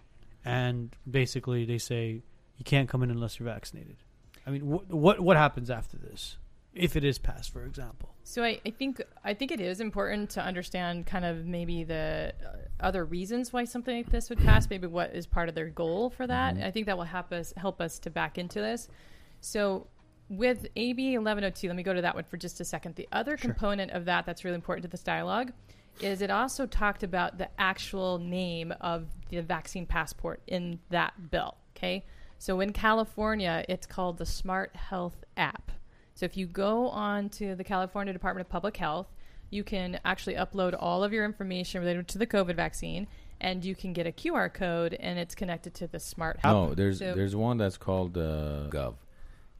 [0.44, 2.22] and basically they say
[2.56, 3.96] you can't come in unless you're vaccinated.
[4.46, 6.36] I mean, wh- what what happens after this?
[6.74, 8.14] If it is passed, for example.
[8.22, 12.32] So I, I think I think it is important to understand kind of maybe the
[12.46, 14.70] uh, other reasons why something like this would pass.
[14.70, 16.54] Maybe what is part of their goal for that.
[16.54, 16.64] Mhm.
[16.64, 18.88] I think that will help us help us to back into this.
[19.40, 19.88] So
[20.28, 22.94] with AB 1102, let me go to that one for just a second.
[22.94, 23.50] The other Sure.
[23.50, 25.52] component of that that's really important to this dialogue
[26.00, 31.56] is it also talked about the actual name of the vaccine passport in that bill.
[31.76, 32.04] Okay,
[32.38, 35.72] so in California, it's called the Smart Health app.
[36.20, 39.06] So if you go on to the California Department of Public Health,
[39.48, 43.06] you can actually upload all of your information related to the COVID vaccine,
[43.40, 46.68] and you can get a QR code, and it's connected to the Smart Health.
[46.68, 48.96] No, there's So- there's one that's called uh, Gov.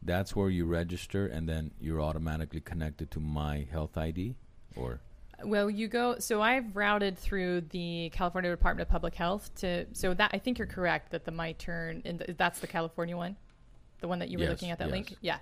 [0.02, 4.34] That's where you register, and then you're automatically connected to My Health ID.
[4.76, 5.00] Or
[5.42, 6.18] Well, you go.
[6.18, 9.86] So I've routed through the California Department of Public Health to.
[9.94, 13.36] So that I think you're correct that the My Turn and that's the California one,
[14.02, 14.92] the one that you were Yes, looking at that yes.
[14.92, 15.14] link.
[15.22, 15.38] Yeah.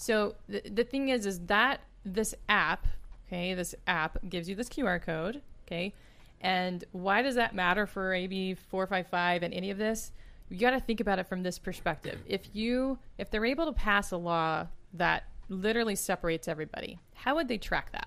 [0.00, 2.86] So the the thing is, is that this app,
[3.26, 5.92] okay, this app gives you this QR code, okay,
[6.40, 10.12] and why does that matter for AB four five five and any of this?
[10.50, 12.20] You got to think about it from this perspective.
[12.26, 17.48] If you if they're able to pass a law that literally separates everybody, how would
[17.48, 18.06] they track that?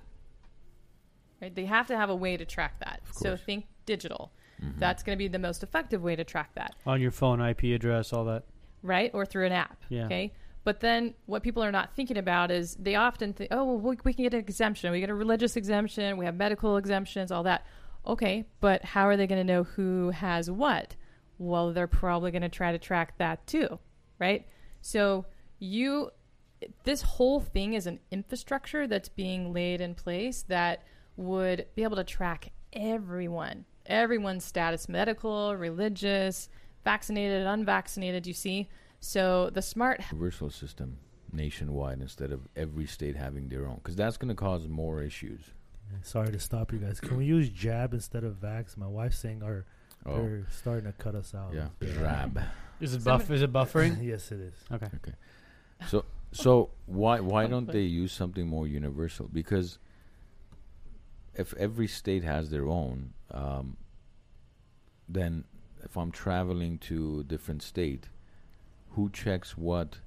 [1.41, 1.54] Right?
[1.54, 3.01] They have to have a way to track that.
[3.12, 4.32] So think digital.
[4.63, 4.77] Mhm.
[4.80, 7.73] That's going to be the most effective way to track that, On your phone, IP
[7.73, 8.43] address, all that.
[8.84, 9.10] right?
[9.13, 9.84] Or through an app.
[9.89, 10.06] Yeah.
[10.06, 10.32] Okay.
[10.63, 13.97] But then what people are not thinking about is they often think, oh, well, we,
[14.04, 14.91] we can get an exemption.
[14.91, 16.17] We get a religious exemption.
[16.17, 17.65] We have medical exemptions, all that.
[18.06, 18.45] Okay.
[18.60, 20.95] But how are they going to know who has what?
[21.39, 23.80] Well, they're probably going to try to track that too,
[24.19, 24.45] right?
[24.82, 25.26] So
[25.58, 26.12] you,
[26.84, 30.84] this whole thing is an infrastructure that's being laid in place that
[31.17, 36.50] would be able to track everyone, everyone's status, medical, religious,
[36.84, 38.28] vaccinated, unvaccinated.
[38.28, 38.69] You see,
[39.02, 40.98] so the smart universal system
[41.34, 45.42] nationwide instead of every state having their own, because that's going to cause more issues.
[46.04, 47.02] Sorry to stop you guys.
[47.02, 48.78] Can we use jab instead of vax?
[48.78, 49.66] My wife's saying our
[50.06, 51.54] Oh, they're starting to cut us out.
[51.54, 51.68] yeah,
[52.00, 52.42] Rab.
[52.80, 53.30] Is it buff?
[53.30, 54.04] Is it buffering?
[54.04, 54.54] yes, it is.
[54.72, 54.88] Okay.
[55.88, 59.30] So so why why don't they use something more universal?
[59.32, 59.78] Because
[61.36, 63.78] if every state has their own, um,
[65.08, 65.44] then
[65.84, 68.08] if I'm traveling to a different state,
[68.91, 69.97] who checks what?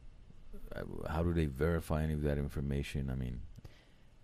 [0.74, 3.10] Uh, How do they verify any of that information?
[3.10, 3.40] I mean,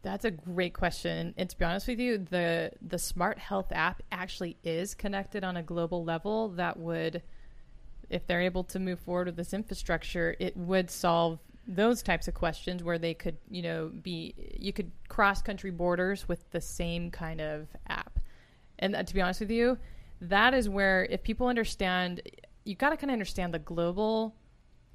[0.03, 1.35] That's a great question.
[1.37, 5.57] And to be honest with you, the the Smart Health app actually is connected on
[5.57, 7.23] a global level that would
[8.09, 12.35] if they're able to move forward with this infrastructure, it would solve those types of
[12.35, 17.11] questions where they could, you know, be you could cross country borders with the same
[17.11, 18.19] kind of app.
[18.81, 19.79] And uh, to be honest with you,
[20.23, 22.23] that is where if people understand,
[22.65, 24.35] you've got to kind of understand the global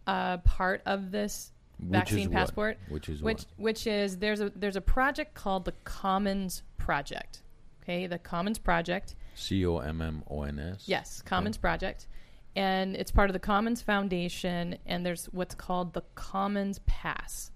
[0.08, 2.34] uh, part of this Which vaccine is what?
[2.34, 3.46] passport Which is which what?
[3.58, 7.42] which is there's a there's a project called the Commons Project.
[7.84, 9.16] Okay, the Commons Project.
[9.36, 10.84] C O M M O N S.
[10.88, 12.08] Yes, Commons Project.
[12.56, 17.52] And it's part of the Commons Foundation and there's what's called the Commons Pass,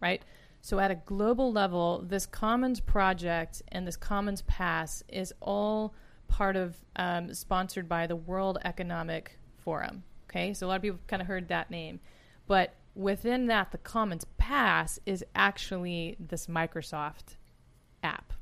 [0.00, 0.22] right?
[0.60, 5.92] So at a global level, this Commons Project and this Commons Pass is all
[6.28, 10.04] part of um, sponsored by the World Economic Forum.
[10.34, 12.00] Okay, so a lot of people kind of heard that name,
[12.48, 17.36] but within that, the Commons Pass is actually this Microsoft
[18.02, 18.32] app.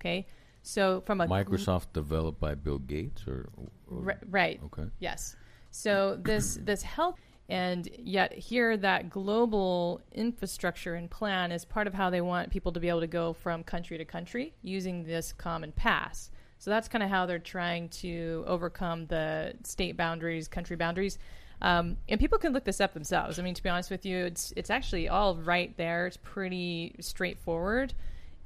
[0.00, 0.26] Okay,
[0.62, 3.68] so from a Microsoft developed by Bill Gates or, or
[4.00, 4.88] Ri- right, okay.
[5.00, 5.36] Yes.
[5.70, 11.92] So this this health and yet here that global infrastructure and plan is part of
[11.92, 15.34] how they want people to be able to go from country to country using this
[15.34, 16.30] common pass.
[16.58, 21.18] So that's kind of how they're trying to overcome the state boundaries, country boundaries.
[21.60, 23.38] Um, and people can look this up themselves.
[23.38, 26.06] I mean, to be honest with you, it's it's actually all right there.
[26.06, 27.94] It's pretty straightforward.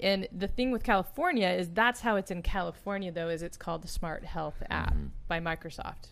[0.01, 3.83] And the thing with California is that's how it's in California, though, is it's called
[3.83, 4.97] the Smart Health app
[5.29, 6.09] by Microsoft.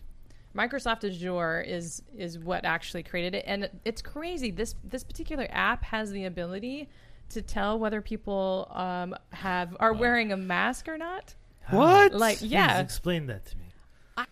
[0.55, 4.51] Microsoft Azure is is what actually created it, and it's crazy.
[4.51, 6.89] This this particular app has the ability
[7.29, 11.35] to tell whether people um, have are wearing a mask or not.
[11.77, 12.13] What?
[12.13, 12.79] Like, Please yeah.
[12.79, 13.65] explain that to me.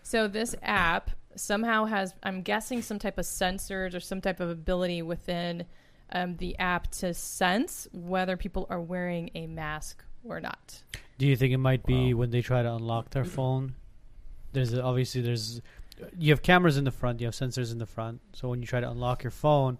[0.02, 4.50] So this app somehow has, I'm guessing, some type of sensors or some type of
[4.50, 5.64] ability within
[6.12, 10.82] um, the app to sense whether people are wearing a mask or not.
[11.18, 12.20] Do you think it might be Wow.
[12.20, 13.74] when they try to unlock their phone?
[14.52, 15.60] There's obviously there's
[16.18, 18.20] you have cameras in the front, you have sensors in the front.
[18.32, 19.78] So when you try to unlock your phone,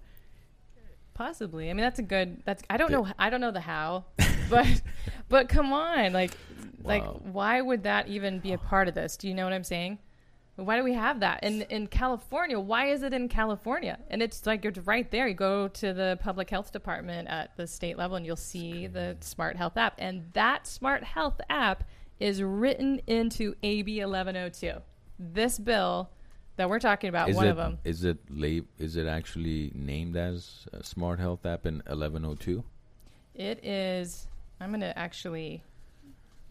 [1.20, 1.68] Possibly.
[1.68, 2.40] I mean, that's a good.
[2.46, 2.62] That's.
[2.70, 3.06] I don't know.
[3.18, 4.06] I don't know the how,
[4.48, 4.66] but
[5.28, 6.30] but come on, like
[6.82, 7.20] like Wow.
[7.22, 9.18] why would that even be a part of this?
[9.18, 9.98] Do you know what I'm saying?
[10.56, 12.58] Why do we have that in in California?
[12.58, 13.98] Why is it in California?
[14.08, 15.28] And it's like it's right there.
[15.28, 19.18] You go to the public health department at the state level, and you'll see the
[19.20, 19.96] Smart Health app.
[19.98, 21.84] And that Smart Health app
[22.18, 24.80] is written into AB 1102.
[25.18, 26.08] This bill
[26.56, 27.78] that we're talking about, Is one it of them.
[27.84, 32.62] is it lab- is it actually named as a Smart Health app in 1102?
[33.34, 34.26] It is.
[34.60, 35.62] I'm gonna actually.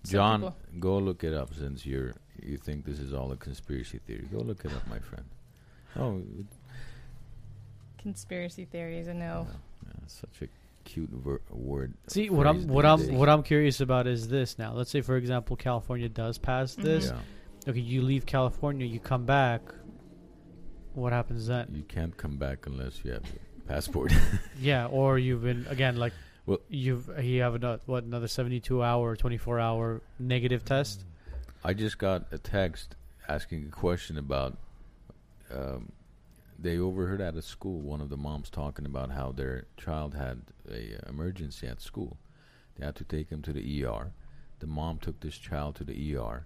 [0.05, 3.99] John, people- go look it up since you're you think this is all a conspiracy
[4.07, 4.27] theory.
[4.31, 5.25] Go look it up, my friend.
[5.97, 6.21] Oh,
[7.97, 9.07] conspiracy theories.
[9.07, 9.47] I know.
[9.85, 10.47] yeah, it's such a
[10.85, 11.93] cute ver- word.
[12.07, 13.11] see what I'm what I'm days.
[13.11, 14.73] what I'm curious about is this now.
[14.73, 16.81] Let's say for example California does pass Mhm.
[16.83, 17.05] this.
[17.07, 17.19] Yeah,
[17.67, 19.61] Okay, you leave California, you come back.
[20.99, 21.67] What happens then?
[21.73, 24.11] you can't come back unless you have a passport.
[24.59, 26.13] Yeah, or you've been again like
[26.45, 31.03] Well- you've you have another what another 72 hour, 24 hour negative test.
[31.63, 32.95] I just got a text
[33.27, 34.57] asking a question about.
[35.51, 35.91] Um,
[36.61, 40.41] they overheard at a school one of the moms talking about how their child had
[40.69, 42.17] a emergency at school.
[42.77, 44.11] They had to take him to the ER.
[44.59, 46.45] The mom took this child to the ER,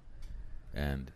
[0.73, 1.11] and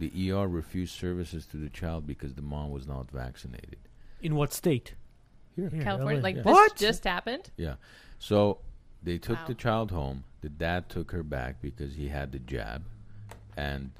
[0.00, 3.76] the ER refused services to the child because the mom was not vaccinated.
[4.20, 4.94] In what state?
[5.56, 6.42] Here, California, LA, like yeah.
[6.42, 6.76] this What?
[6.76, 7.50] just happened.
[7.56, 7.74] Yeah.
[8.18, 8.58] So
[9.02, 9.46] they took Wow.
[9.46, 10.24] the child home.
[10.40, 12.82] The dad took her back because he had the jab,
[13.56, 13.90] and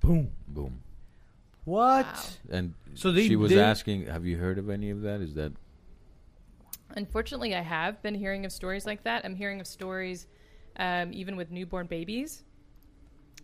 [0.00, 0.30] boom.
[0.46, 0.80] boom.
[1.64, 2.06] What?
[2.06, 2.56] Wow.
[2.56, 5.20] And So they she was did- asking, "Have you heard of any of that?
[5.20, 5.52] Is that
[6.96, 9.24] Unfortunately, I have been hearing of stories like that.
[9.24, 10.26] I'm hearing of stories,
[10.76, 12.44] um, even with newborn babies,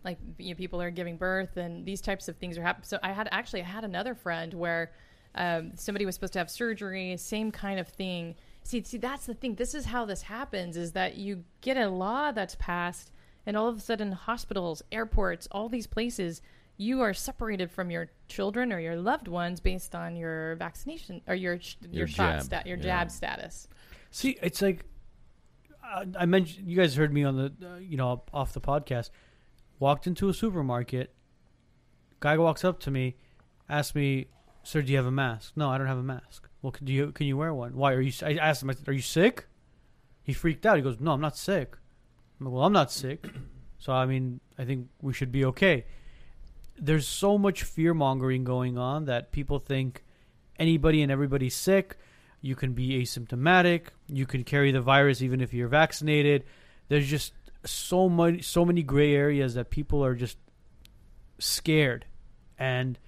[0.05, 2.87] like you know, people are giving birth and these types of things are happening.
[2.87, 4.93] So I had actually I had another friend where
[5.35, 8.37] um, somebody was supposed to have surgery, same kind of thing.
[8.63, 9.57] See, see, that's the thing.
[9.57, 13.11] This is how this happens: is that you get a law that's passed,
[13.45, 16.41] and all of a sudden, hospitals, airports, all these places,
[16.77, 21.35] you are separated from your children or your loved ones based on your vaccination or
[21.35, 22.83] your your, Your shot jab, stat, your yeah.
[22.83, 23.69] jab status.
[24.11, 24.85] See, it's like
[26.19, 26.69] I mentioned.
[26.69, 29.11] You guys heard me on the uh, you know off the podcast.
[29.85, 31.13] Walked into a supermarket.
[32.19, 33.17] Guy walks up to me,
[33.69, 34.29] asks me,
[34.63, 36.49] "Sir, do you have a mask?" No, I don't have a mask.
[36.63, 37.77] Well, can, you can you wear one?
[37.77, 38.11] Why are you?
[38.23, 39.47] I asked him, "Are you sick?"
[40.23, 40.79] He freaked out.
[40.79, 41.77] He goes, "No, I'm not sick."
[42.41, 43.29] I'm like, "Well, I'm not sick."
[43.77, 45.85] So I mean, I think we should be okay.
[46.79, 50.03] There's so much fear mongering going on that people think
[50.59, 51.99] anybody and everybody's sick.
[52.41, 53.89] You can be asymptomatic.
[54.09, 56.45] You can carry the virus even if you're vaccinated.
[56.89, 57.35] There's just
[57.65, 60.39] so much, so many gray areas that people are just
[61.39, 62.07] scared,
[62.59, 62.99] and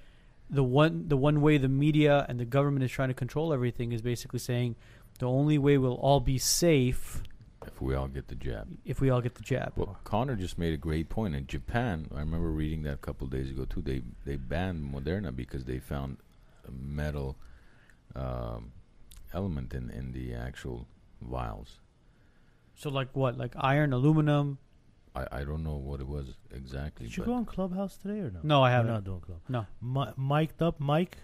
[0.49, 3.93] the one the one way the media and the government is trying to control everything
[3.93, 4.77] is basically saying
[5.19, 7.23] the only way we'll all be safe
[7.67, 8.69] If we all get the jab.
[8.85, 9.73] if we all get the jab.
[9.77, 11.35] Well, Connor just made a great point.
[11.35, 13.83] In Japan, I remember reading that a couple of days ago too.
[13.83, 16.19] They they banned Moderna because they found
[16.69, 17.37] a metal
[18.15, 18.73] um,
[19.33, 20.87] element in in the actual
[21.21, 21.81] vials.
[22.77, 23.37] So like what?
[23.37, 24.59] Like iron, aluminum?
[25.15, 27.07] I, I don't know what it was exactly.
[27.07, 28.41] Did you go on Clubhouse today or no?
[28.43, 28.93] No, I You're haven't.
[28.93, 29.41] not doing Club.
[29.49, 29.67] No.
[29.81, 31.19] Mi- mic'd up, Mike.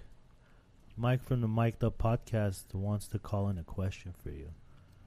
[0.96, 4.48] Mike from the Mic'd Up podcast wants to call in a question for you.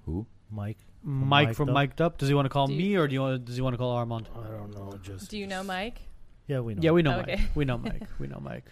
[0.05, 0.25] who?
[0.51, 0.77] Mike.
[1.03, 1.75] Mike Mic'd from Up?
[1.75, 2.17] Mic'd Up.
[2.17, 3.45] Does he want to call Do you- me or do you want?
[3.45, 4.29] Does he want to call Armand?
[4.35, 4.97] I don't know.
[5.01, 6.01] Just Do you know Mike?
[6.47, 6.81] Yeah, we know.
[6.83, 7.35] Yeah, we know Okay.
[7.37, 7.49] Mike.
[7.55, 8.03] We know Mike.
[8.19, 8.65] We know Mike.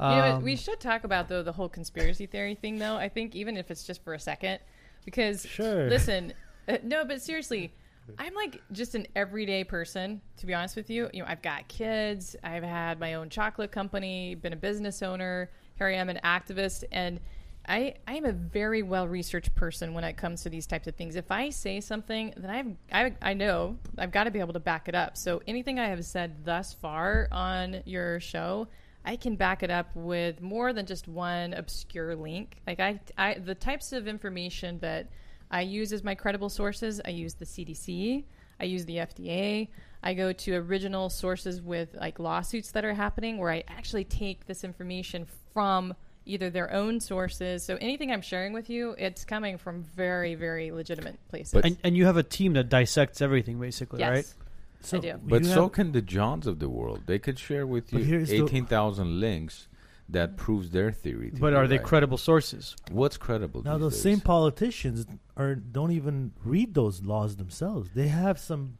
[0.00, 0.24] you know what?
[0.32, 2.96] Um, We should talk about though the whole conspiracy theory thing, though.
[2.96, 4.58] I think even if it's just for a second,
[5.04, 5.88] because Sure.
[5.88, 6.32] listen,
[6.68, 7.72] uh, no, but seriously,
[8.18, 10.20] I'm like just an everyday person.
[10.38, 12.36] To be honest with you, you know, I've got kids.
[12.42, 14.34] I've had my own chocolate company.
[14.34, 15.50] Been a business owner.
[15.76, 17.20] Here I am, an activist, and
[17.66, 20.96] I I am a very well researched person when it comes to these types of
[20.96, 21.16] things.
[21.16, 24.60] If I say something, then I've I I know I've got to be able to
[24.60, 25.16] back it up.
[25.16, 28.68] So anything I have said thus far on your show.
[29.04, 32.58] I can back it up with more than just one obscure link.
[32.68, 35.08] Like I, I, the types of information that
[35.52, 37.00] I use as my credible sources.
[37.04, 38.24] I use the CDC.
[38.58, 39.68] I use the FDA.
[40.02, 44.46] I go to original sources with like lawsuits that are happening where I actually take
[44.46, 45.94] this information from
[46.24, 47.64] either their own sources.
[47.64, 51.52] So anything I'm sharing with you, it's coming from very, very legitimate places.
[51.52, 54.10] But- and, and you have a team that dissects everything, basically, yes.
[54.10, 54.34] right?
[54.80, 55.14] So do.
[55.22, 57.02] But so have- can the Johns of the world.
[57.06, 59.68] They could share with you here's the- eighteen thousand links
[60.12, 61.30] that proves their theory.
[61.30, 61.86] to But are they right.
[61.86, 62.76] credible sources?
[62.90, 63.62] What's credible?
[63.62, 64.02] now those days?
[64.02, 65.06] same politicians
[65.36, 67.90] are don't even read those laws themselves.
[67.94, 68.78] They have some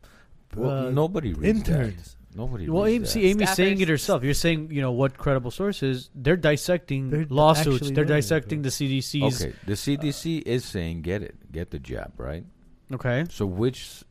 [0.55, 2.17] Well, uh, nobody reads interns.
[2.17, 2.17] that.
[2.37, 2.69] Nobody.
[2.69, 3.09] Well, reads Amy, that.
[3.09, 4.23] see, Amy's saying it herself.
[4.25, 6.09] You're saying, you know, what credible sources?
[6.15, 7.81] They're dissecting They're lawsuits.
[7.91, 9.43] They're doing it, dissecting the CDC's.
[9.43, 12.45] Okay, the CDC is saying get it, get the jab, right?
[12.93, 13.27] Okay.
[13.31, 14.03] So which,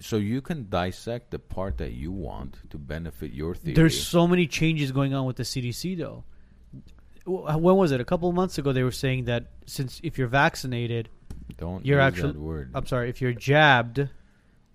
[0.00, 3.74] so you can dissect the part that you want to benefit your theory.
[3.74, 6.24] There's so many changes going on with the CDC, though.
[7.24, 8.00] Wh- When was it?
[8.00, 11.08] A couple of months ago, they were saying that since if you're vaccinated,
[11.58, 12.70] Don't you're use actually- that word.
[12.74, 14.08] I'm sorry, if you're jabbed,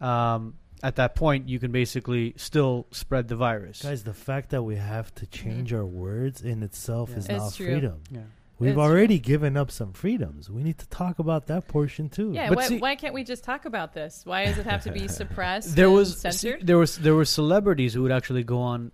[0.01, 3.81] um, at that point you can basically still spread the virus.
[3.81, 7.17] Guys, the fact that we have to change our words in itself Yeah.
[7.17, 7.65] is It's not true.
[7.65, 8.01] freedom.
[8.11, 8.21] yeah.
[8.59, 10.49] We've It's already given up some freedoms.
[10.49, 12.31] We need to talk about that portion too.
[12.33, 14.21] yeah, But why, see- why can't we just talk about this?
[14.25, 15.75] Why does it have to be suppressed?
[15.75, 18.91] there and was see, there was there were celebrities who would actually go on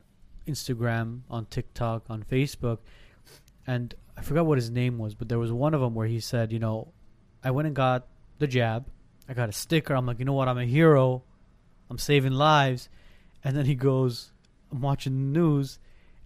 [0.48, 2.80] Instagram, on TikTok, on Facebook,
[3.66, 6.20] and I forgot what his name was, but there was one of them where he
[6.20, 6.94] said, you know,
[7.44, 8.08] I went and got
[8.40, 8.86] the jab,
[9.28, 9.96] I got a sticker.
[9.96, 10.48] I'm like, you know what?
[10.48, 11.24] I'm a hero.
[11.90, 12.90] I'm saving lives,
[13.44, 14.32] and then he goes,
[14.72, 15.80] I'm watching the news,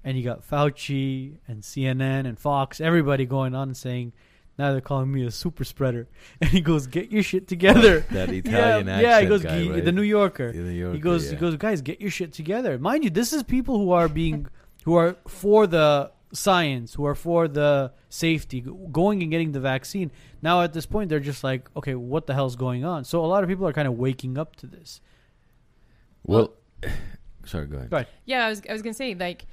[0.04, 4.14] and you got Fauci and CNN and Fox, everybody going on and saying.
[4.60, 6.08] Now they're calling me a super spreader,
[6.42, 9.22] and he goes, "Get your shit together." that Italian yeah, accent yeah.
[9.22, 9.86] He goes, guy, "Ge- right?
[9.86, 10.52] the New Yorker.
[10.52, 11.32] The New he goes, yeah.
[11.32, 12.80] he goes, guys, get your shit together.
[12.80, 14.48] Mind you, this is people who are being,
[14.84, 20.12] who are for the science, who are for the safety, going and getting the vaccine.
[20.42, 23.04] Now at this point, they're just like, okay, what the hell's going on?
[23.04, 25.02] So a lot of people are kind of waking up to this.
[26.24, 26.54] Well,
[27.46, 27.90] sorry, go ahead.
[27.90, 28.08] Go ahead.
[28.26, 29.46] Yeah, I was I was gonna say like,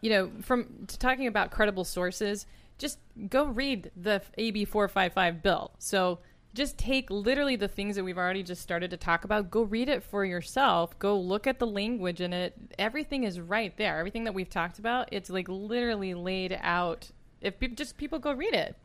[0.00, 2.46] you know, from to talking about credible sources,
[2.78, 2.98] just
[3.28, 5.72] go read the AB four five five bill.
[5.78, 6.18] So
[6.54, 9.50] just take literally the things that we've already just started to talk about.
[9.50, 10.98] Go read it for yourself.
[10.98, 12.54] Go look at the language in it.
[12.78, 13.98] Everything is right there.
[13.98, 17.10] Everything that we've talked about, it's like literally laid out.
[17.40, 18.76] If peop just people go read it.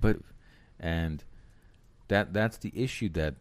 [0.00, 0.18] but
[0.78, 1.24] and
[2.08, 3.34] that that's the issue that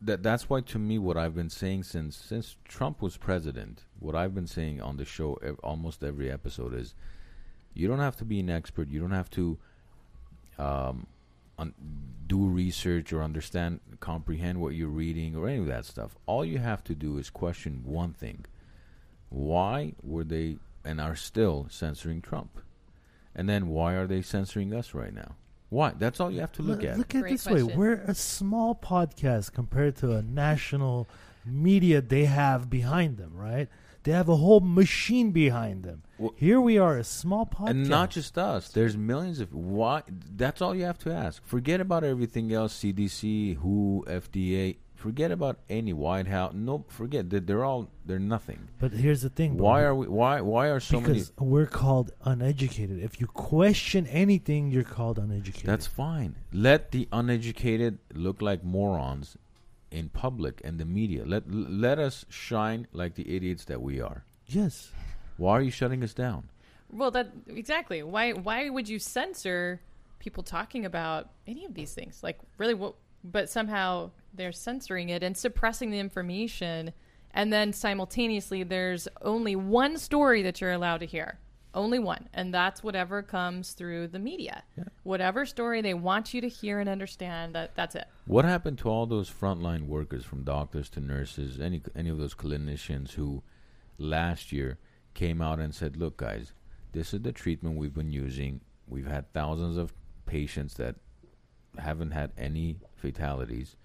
[0.00, 4.14] that that's why to me what I've been saying since since Trump was president, what
[4.14, 6.94] I've been saying on the show ev- almost every episode is
[7.74, 9.58] you don't have to be an expert, you don't have to
[10.58, 11.06] um
[11.58, 11.74] un-
[12.26, 16.16] do research or understand comprehend what you're reading or any of that stuff.
[16.26, 18.44] All you have to do is question one thing.
[19.30, 22.60] Why were they and are still censoring Trump?
[23.34, 25.36] And then why are they censoring us right now?
[25.70, 25.92] Why?
[25.98, 26.98] That's all you have to look Look, at.
[26.98, 27.62] look at Great this way.
[27.62, 31.08] We're a small podcast compared to a national
[31.44, 33.68] media they have behind them, right?
[34.04, 36.02] They have a whole machine behind them.
[36.18, 37.70] Well- Here we are, a small podcast.
[37.70, 38.68] And not just us.
[38.70, 40.02] There's millions of why.
[40.36, 41.44] That's all you have to ask.
[41.44, 42.74] Forget about everything else.
[42.74, 44.76] CDC, WHO, FDA.
[44.96, 46.52] Forget about any White House.
[46.54, 48.66] No, forget that they're all they're nothing.
[48.80, 49.56] But here's the thing.
[49.56, 50.08] Why are we?
[50.08, 51.12] Why why are so many?
[51.14, 52.98] because we're called uneducated.
[53.00, 55.68] If you question anything, you're called uneducated.
[55.68, 56.34] That's fine.
[56.52, 59.36] Let the uneducated look like morons
[59.92, 61.22] in public and the media.
[61.24, 64.24] Let let us shine like the idiots that we are.
[64.46, 64.90] yes.
[65.38, 66.48] Why are you shutting us down?
[66.90, 68.02] Well, that exactly.
[68.02, 69.80] Why why would you censor
[70.18, 72.22] people talking about any of these things?
[72.22, 76.92] Like really what but somehow they're censoring it and suppressing the information
[77.32, 81.38] and then simultaneously there's only one story that you're allowed to hear.
[81.74, 82.28] Only one.
[82.32, 84.62] And that's whatever comes through the media.
[85.02, 88.06] Whatever story they want you to hear and understand, that that's it.
[88.26, 92.34] What happened to all those frontline workers, from doctors to nurses, any any of those
[92.34, 93.42] clinicians who
[93.98, 94.78] last year
[95.22, 96.52] came out and said, "Look, guys,
[96.92, 98.60] this is the treatment we've been using.
[98.86, 99.92] We've had thousands of
[100.26, 100.96] patients that
[101.78, 102.66] haven't had any
[102.96, 103.76] fatalities."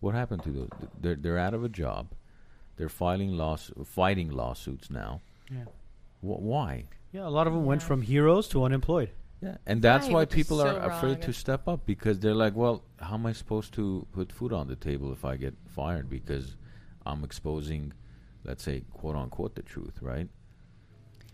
[0.00, 0.70] What happened to those?
[1.00, 2.14] They're they're out of a job.
[2.76, 5.20] They're filing laws, fighting lawsuits now.
[5.50, 5.64] Yeah.
[6.20, 6.84] Wh- why?
[7.12, 9.10] Yeah, a lot of them went from heroes to unemployed.
[9.40, 12.18] Yeah, and that's Right, why which is people are so afraid to step up because
[12.20, 15.36] they're like, well, how am I supposed to put food on the table if I
[15.36, 16.56] get fired because
[17.06, 17.92] I'm exposing,
[18.44, 20.28] let's say, quote unquote, the truth, right?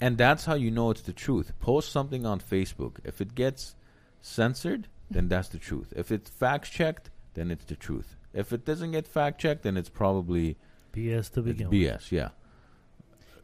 [0.01, 1.53] And that's how you know it's the truth.
[1.61, 2.97] Post something on Facebook.
[3.05, 3.75] If it gets
[4.23, 5.93] censored, then that's the truth.
[5.97, 8.17] If it's fact checked, then it's the truth.
[8.33, 10.57] If it doesn't get fact checked, then it's probably
[10.93, 11.79] BS to it's begin with.
[11.79, 12.11] BS.
[12.11, 12.31] Yeah.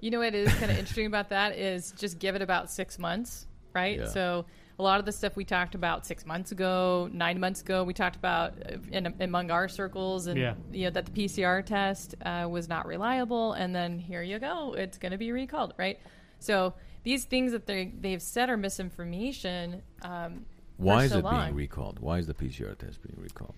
[0.01, 2.98] You know what is kind of interesting about that is just give it about six
[2.98, 3.98] months, right?
[3.98, 4.07] Yeah.
[4.07, 4.46] So
[4.78, 7.92] a lot of the stuff we talked about six months ago, nine months ago, we
[7.92, 10.55] talked about uh, in, among our circles, and Yeah.
[10.72, 14.72] you know that the PCR test uh, was not reliable, and then here you go,
[14.72, 16.01] it's going to be recalled, right?
[16.41, 16.74] So
[17.05, 19.82] these things that they they've said are misinformation.
[20.03, 20.45] Um,
[20.76, 21.45] Why is so it long.
[21.45, 22.01] being recalled?
[22.01, 23.55] Why is the PCR test being recalled?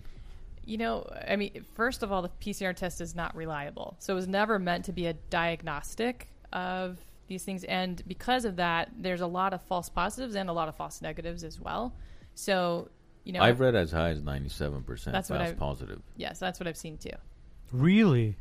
[0.65, 3.95] You know, I mean, first of all, the PCR test is not reliable.
[3.99, 7.65] So it was never meant to be a diagnostic of these things.
[7.65, 11.01] And because of that, there's a lot of false positives and a lot of false
[11.01, 11.93] negatives as well.
[12.35, 12.89] So,
[13.25, 16.01] you know, I've read as high as 97% That's false positive.
[16.15, 17.11] yes, that's what I've seen too.
[17.73, 18.37] Really?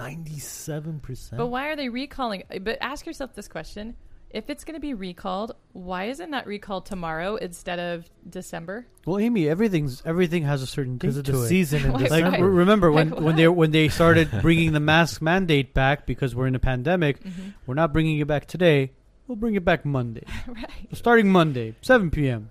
[0.00, 1.38] Ninety-seven percent.
[1.38, 2.44] But why are they recalling?
[2.54, 3.96] Uh, but ask yourself this question.
[4.30, 8.86] If it's going to be recalled, why isn't that recalled tomorrow instead of December?
[9.04, 11.48] Well, Amy, everything's everything has a certain date Because of to the it.
[11.48, 12.48] season in Like, Like December.
[12.48, 16.34] re- remember when, Like when they when they started bringing the mask mandate back because
[16.34, 17.50] we're in a pandemic, mm-hmm.
[17.66, 18.92] we're not bringing it back today.
[19.26, 20.66] We'll bring it back Monday, right.
[20.92, 22.50] starting Monday, 7 p.m.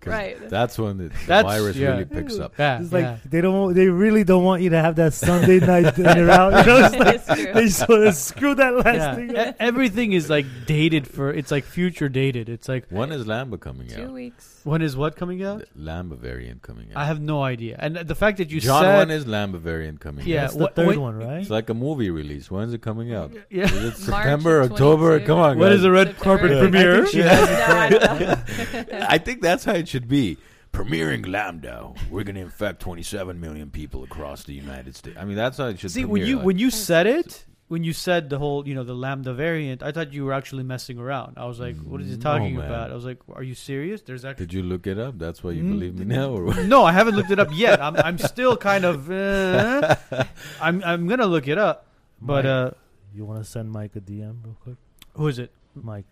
[0.00, 0.48] 'Cause Right.
[0.50, 1.88] That's when the, the That's- virus yeah.
[1.90, 2.52] really picks up.
[2.58, 3.16] Yeah, It's like yeah.
[3.24, 3.74] they don't.
[3.74, 6.66] They really don't want you to have that Sunday night dinner out.
[6.66, 9.14] You know, it's like they just want to screw that last Yeah.
[9.14, 9.36] thing.
[9.36, 9.56] Up.
[9.58, 11.30] everything is like dated for.
[11.32, 12.48] It's like future dated.
[12.48, 14.12] It's like When is Lambda coming Two out?
[14.12, 14.60] weeks.
[14.64, 15.60] when is what coming out?
[15.60, 16.98] The Lambda variant coming out.
[16.98, 17.76] I have no idea.
[17.78, 20.40] And the fact that you John, said when is Lambda variant coming Yeah, out?
[20.52, 21.40] That's the third wait- one, right?
[21.40, 22.50] It's like a movie release.
[22.50, 23.32] When's it coming out?
[23.50, 23.64] yeah.
[23.64, 25.18] Is it September, October?
[25.20, 25.76] Come on, When guys.
[25.76, 26.24] is the red September.
[26.38, 26.96] carpet I premiere?
[27.06, 28.92] think she no, has I don't.
[29.10, 30.38] I think that's how it should be.
[30.72, 35.16] Premiering Lambda, we're going to infect 27 million people across the United States.
[35.20, 35.92] I mean, that's how it should.
[35.92, 36.12] See, premiere.
[36.12, 38.92] when you like- when you said it, when you said the whole, you know, the
[38.94, 41.34] lambda variant, I thought you were actually messing around.
[41.38, 42.66] I was like, "What is he No, talking man.
[42.66, 45.16] about?" I was like, "Are you serious?" There's actually did you look it up?
[45.18, 46.66] That's why you Mm, believe me now, or what?
[46.66, 47.80] no, I haven't looked it up yet.
[47.80, 49.08] I'm I'm still kind of.
[49.10, 49.94] Uh,
[50.60, 51.86] I'm I'm gonna look it up,
[52.20, 52.70] but Mike, uh,
[53.14, 54.76] you want to send Mike a DM real quick?
[55.14, 56.04] who is it Mike.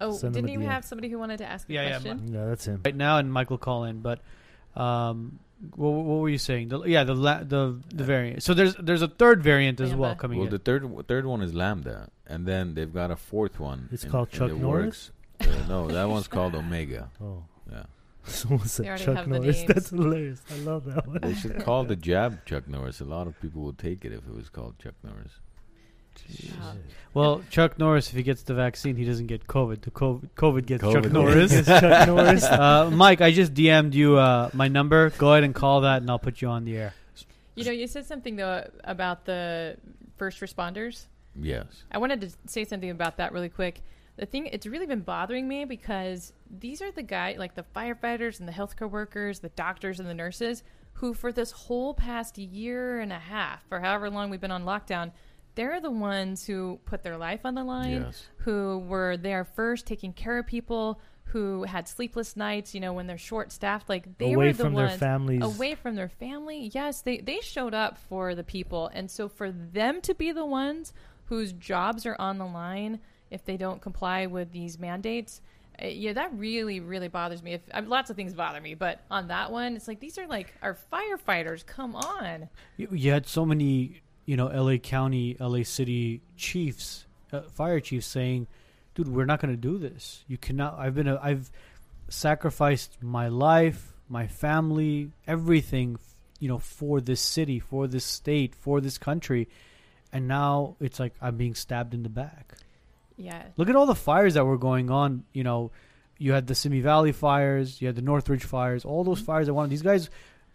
[0.00, 2.32] Oh, Send didn't a you have somebody who wanted to ask a Yeah, yeah, question?
[2.32, 2.80] Yeah, that's him.
[2.84, 3.18] right now?
[3.18, 4.20] And Michael call in, but
[4.76, 5.38] um,
[5.74, 6.68] what, what were you saying?
[6.68, 8.42] The, yeah, the la- the the variant.
[8.42, 10.20] So there's there's a third variant as well Lambda.
[10.20, 10.52] coming Well, in.
[10.52, 13.88] the third third one is Lambda, and then they've got a fourth one.
[13.90, 15.10] It's in- called in Chuck the Norris?
[15.40, 15.52] works.
[15.64, 17.10] Uh, no, that one's called Omega.
[17.20, 17.82] Oh, Yeah,
[18.24, 19.56] someone They said already Chuck have the Norris.
[19.62, 19.68] names.
[19.74, 20.42] That's hilarious.
[20.50, 21.18] I love that one.
[21.22, 23.00] they should call the jab Chuck Norris.
[23.00, 25.32] A lot of people would take it if it was called Chuck Norris.
[26.60, 26.72] Wow.
[27.14, 29.82] well, Chuck Norris, if he gets the vaccine, he doesn't get COVID.
[29.82, 31.52] The COVID, COVID gets Chuck Norris.
[31.52, 32.44] It's Chuck Norris.
[32.44, 35.10] uh, Mike, I just DM'd you uh, my number.
[35.10, 36.94] Go ahead and call that, and I'll put you on the air.
[37.54, 39.76] You know, you said something though about the
[40.16, 41.06] first responders.
[41.40, 41.66] Yes.
[41.90, 43.82] I wanted to say something about that really quick.
[44.16, 48.40] The thing, it's really been bothering me because these are the guy, like the firefighters
[48.40, 50.64] and the healthcare workers, the doctors and the nurses,
[50.94, 54.64] who for this whole past year and a half, or however long we've been on
[54.64, 55.12] lockdown,
[55.58, 58.28] they're the ones who put their life on the line, Yes.
[58.38, 61.00] who were there first, taking care of people,
[61.32, 62.74] who had sleepless nights.
[62.74, 65.42] You know, when they're short staffed, like they Away were the from their families.
[65.42, 66.70] away from their family.
[66.72, 70.46] Yes, they they showed up for the people, and so for them to be the
[70.46, 70.92] ones
[71.24, 73.00] whose jobs are on the line
[73.30, 75.42] if they don't comply with these mandates,
[75.82, 77.52] Uh, Yeah, that really, really bothers me.
[77.54, 80.18] If I mean, lots of things bother me, but on that one, it's like these
[80.18, 81.66] are like our firefighters.
[81.66, 82.48] Come on.
[82.76, 84.78] You, you had so many, you know, L.A.
[84.78, 85.64] County, L.A.
[85.64, 88.46] City chiefs, uh, fire chiefs saying,
[88.94, 90.22] "Dude, we're not going to do this.
[90.28, 90.78] You cannot.
[90.78, 91.50] I've been, a, I've
[92.10, 95.96] sacrificed my life, my family, everything,
[96.40, 99.48] you know, for this city, for this state, for this country,
[100.12, 102.52] and now it's like I'm being stabbed in the back."
[103.16, 103.44] Yeah.
[103.56, 105.24] Look at all the fires that were going on.
[105.32, 105.70] You know,
[106.18, 109.54] you had the Simi Valley fires, you had the Northridge fires, all those fires that
[109.54, 109.70] went.
[109.70, 110.10] These guys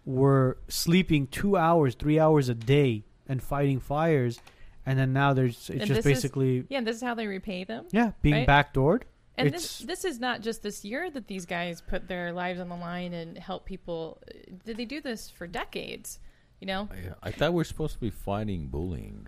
[0.05, 4.39] were sleeping two hours, three hours a day, and fighting fires,
[4.85, 7.27] and then now there's it's And just this is- basically Yeah, this is how they
[7.27, 7.85] repay them.
[7.91, 8.47] yeah being right?
[8.47, 9.03] backdoored.
[9.35, 12.59] And It's- this this is not just this year that these guys put their lives
[12.59, 14.21] on the line and help people.
[14.65, 16.19] Did they do this for decades?
[16.59, 16.89] You know,
[17.23, 19.27] I, I thought we are supposed to be fighting bullying.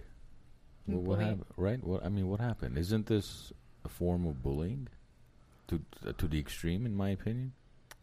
[0.88, 1.46] Well, what happened?
[1.58, 1.84] Right?
[1.84, 2.78] What I mean, what happened?
[2.78, 3.52] Isn't this
[3.84, 4.88] a form of bullying?
[5.70, 7.54] To uh, to the extreme, in my opinion.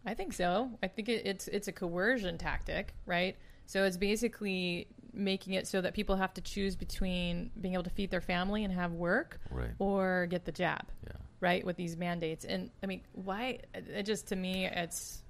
[0.04, 0.70] I think so.
[0.82, 3.36] I think it, it's it's a coercion tactic, right?
[3.66, 7.90] So it's basically making it so that people have to choose between being able to
[7.90, 9.70] feed their family and have work, Right.
[9.78, 11.12] or get the jab, Yeah.
[11.40, 11.64] right?
[11.64, 13.58] With these mandates, and I mean, why?
[13.74, 15.22] It it just to me, it's.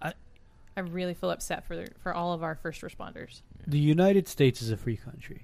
[0.00, 0.14] I-
[0.76, 3.42] I really feel upset for for all of our first responders.
[3.66, 5.42] The United States is a free country.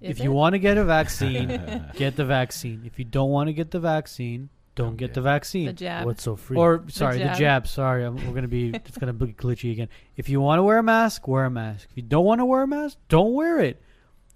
[0.00, 0.24] Is if it?
[0.24, 1.48] you want to get a vaccine,
[1.94, 2.82] get the vaccine.
[2.84, 5.66] If you don't want to get the vaccine, don't Don't get get the vaccine.
[5.66, 6.56] the jab, What's so free?
[6.56, 7.36] Or sorry, the jab.
[7.38, 7.66] jab.
[7.68, 9.88] Sorry, I'm, we're gonna be it's gonna be glitchy again.
[10.16, 11.88] If you want to wear a mask, wear a mask.
[11.90, 13.82] If you don't want to wear a mask, don't wear it.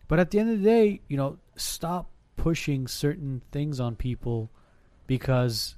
[0.09, 4.51] But at the end of the day, you know, stop pushing certain things on people
[5.07, 5.76] because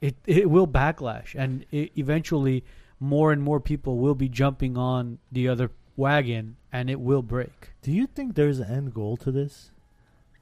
[0.00, 2.64] it it will backlash, and it, eventually,
[3.00, 7.70] more and more people will be jumping on the other wagon, and it will break.
[7.82, 9.72] Do you think there's an end goal to this?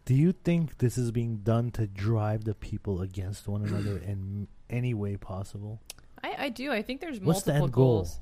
[0.06, 4.46] Do you think this is being done to drive the people against one another in
[4.70, 5.82] any way possible?
[6.22, 6.72] I, I do.
[6.72, 7.94] I think there's What's the multiple end goal?
[7.96, 8.20] goals.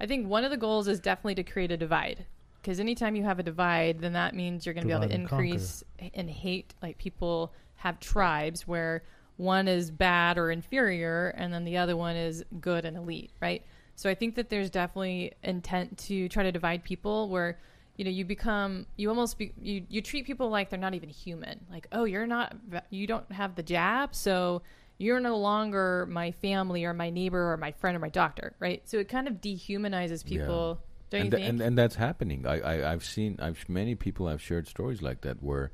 [0.00, 2.24] I think one of the goals is definitely to create a divide.
[2.60, 5.14] Because anytime you have a divide, then that means you're going to be able to
[5.14, 5.84] increase
[6.14, 6.74] and hate.
[6.82, 9.04] Like people have tribes where
[9.36, 13.62] one is bad or inferior, and then the other one is good and elite, right?
[13.94, 17.58] So I think that there's definitely intent to try to divide people where
[17.96, 21.08] you know you become you almost be, you you treat people like they're not even
[21.08, 22.54] human like oh you're not
[22.90, 24.62] you don't have the jab so
[24.98, 28.82] you're no longer my family or my neighbor or my friend or my doctor right
[28.88, 30.80] so it kind of dehumanizes people
[31.10, 32.46] don't and, you tha- think and and that's happening.
[32.46, 35.70] I, I I've seen I've many people have shared stories like that where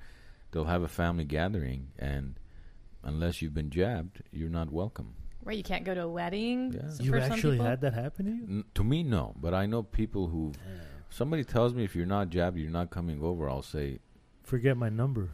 [0.50, 2.38] they'll have a family gathering and
[3.02, 5.14] unless you've been jabbed, you're not welcome.
[5.42, 6.90] right you can't go to a wedding Yeah.
[7.04, 7.66] You for actually people.
[7.66, 8.42] had that happen to you?
[8.58, 10.52] N- to me, no, but I know people who.
[11.12, 13.48] Somebody tells me if you're not jabbed, you're not coming over.
[13.50, 13.98] I'll say
[14.42, 15.30] Forget my number.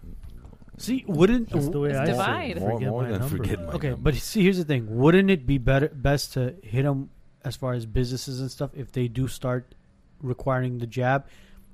[0.76, 2.40] See, wouldn't That's the way It's I divide.
[2.44, 2.58] say it.
[2.60, 3.36] more, Forget more my than number.
[3.36, 4.02] forget my okay, number.
[4.02, 7.10] but see, here's the thing: wouldn't it be better, best to hit them
[7.44, 9.74] as far as businesses and stuff if they do start
[10.20, 11.26] requiring the jab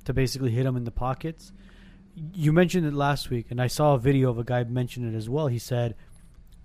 [0.04, 1.52] to basically hit them in the pockets?
[2.34, 5.16] You mentioned it last week, and I saw a video of a guy mention it
[5.16, 5.48] as well.
[5.48, 5.96] He said,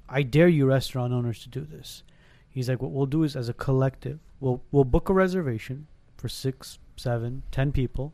[0.08, 2.04] "I dare you, restaurant owners, to do this."
[2.50, 6.28] He's like, "What we'll do is, as a collective, we'll we'll book a reservation for
[6.30, 8.14] six, seven, ten people."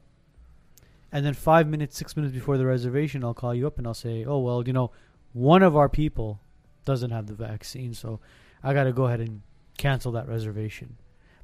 [1.11, 3.93] And then five minutes, six minutes before the reservation, I'll call you up and I'll
[3.93, 4.91] say, "Oh well, you know,
[5.33, 6.39] one of our people
[6.85, 8.19] doesn't have the vaccine, so
[8.63, 9.41] I got to go ahead and
[9.77, 10.97] cancel that reservation."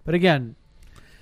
[0.03, 0.55] But again,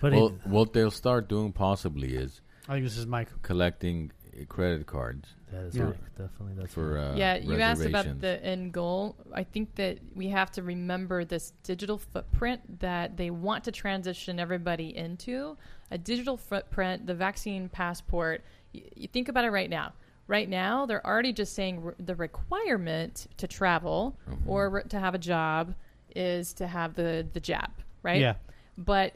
[0.01, 3.29] But well, what they'll start doing possibly is I think this is Mike.
[3.41, 4.11] collecting
[4.45, 5.83] credit cards that is Yeah.
[5.85, 6.17] correct.
[6.17, 6.53] Definitely.
[6.57, 9.15] That's for uh, yeah, you asked about the end goal.
[9.33, 14.39] I think that we have to remember this digital footprint that they want to transition
[14.39, 15.57] everybody into.
[15.91, 18.43] A digital footprint, the vaccine passport.
[18.73, 19.93] You, you think about it right now.
[20.27, 24.37] Right now, they're already just saying re- the requirement to travel Mhm.
[24.47, 25.73] or re- to have a job
[26.15, 27.71] is to have the the jab,
[28.03, 28.21] right?
[28.21, 28.35] Yeah,
[28.77, 29.15] but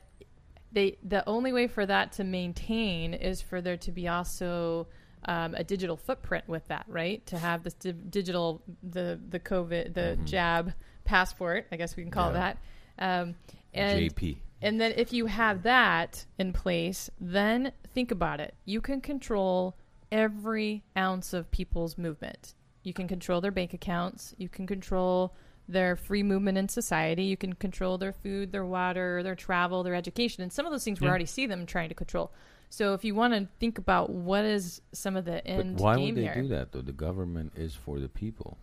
[0.71, 4.88] they the only way for that to maintain is for there to be also
[5.26, 7.26] um, a digital footprint with that, right?
[7.28, 10.26] To have this di- digital the the COVID the Mhm.
[10.26, 10.74] jab
[11.05, 12.53] passport, I guess we can call Yeah.
[12.97, 13.24] that.
[13.24, 13.36] Um,
[13.74, 14.38] and JP.
[14.61, 18.53] and then if you have that in place, then think about it.
[18.65, 19.76] You can control
[20.11, 22.53] every ounce of people's movement.
[22.84, 24.36] You can control their bank accounts.
[24.38, 25.34] You can control
[25.67, 27.24] their free movement in society.
[27.24, 30.43] You can control their food, their water, their travel, their education.
[30.43, 32.32] And some of those things we already see them trying to control.
[32.74, 35.80] So if you want to think about what is some of the end But end
[35.80, 36.82] why game would they here, do that though?
[36.82, 38.57] The government is for the people.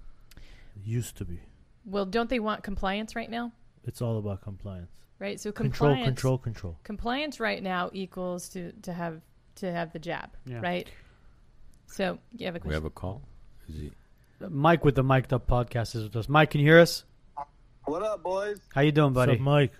[0.85, 1.39] Used to be.
[1.85, 3.53] well, don't they want compliance right now?
[3.85, 4.91] It's all about compliance.
[5.21, 5.39] Right.
[5.39, 6.77] So Control, compliance, control, control.
[6.83, 9.21] compliance right now equals to to have
[9.57, 10.59] to have the jab, Yeah.
[10.61, 10.89] right?
[11.87, 13.23] So you have a We have a call.
[13.69, 13.93] Is he?
[14.49, 16.29] Mike with the Mic'd Up podcast is with us.
[16.29, 17.05] Mike, can you hear us?
[17.85, 18.59] What up, boys?
[18.75, 19.37] How you doing, buddy?
[19.37, 19.73] So, Mike,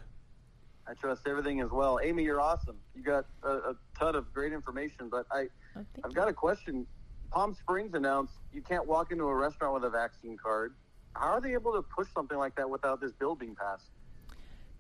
[0.91, 2.01] I trust everything as well.
[2.03, 2.77] Amy, you're awesome.
[2.97, 6.17] You got a, a ton of great information, but I, oh, I've you.
[6.17, 6.85] got a question.
[7.31, 10.75] Palm Springs announced you can't walk into a restaurant with a vaccine card.
[11.15, 13.85] How are they able to push something like that without this bill being passed?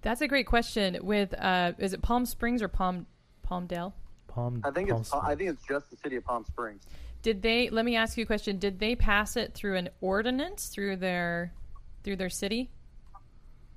[0.02, 0.98] That's a great question.
[1.00, 3.06] With uh, is it Palm Springs or Palm
[3.48, 3.92] Palmdale?
[4.26, 4.62] Palm.
[4.64, 6.82] I think Palm it's I think it's just the city of Palm Springs.
[7.22, 7.70] Did they?
[7.70, 8.58] Let me ask you a question.
[8.58, 11.52] Did they pass it through an ordinance through their
[12.02, 12.70] through their city?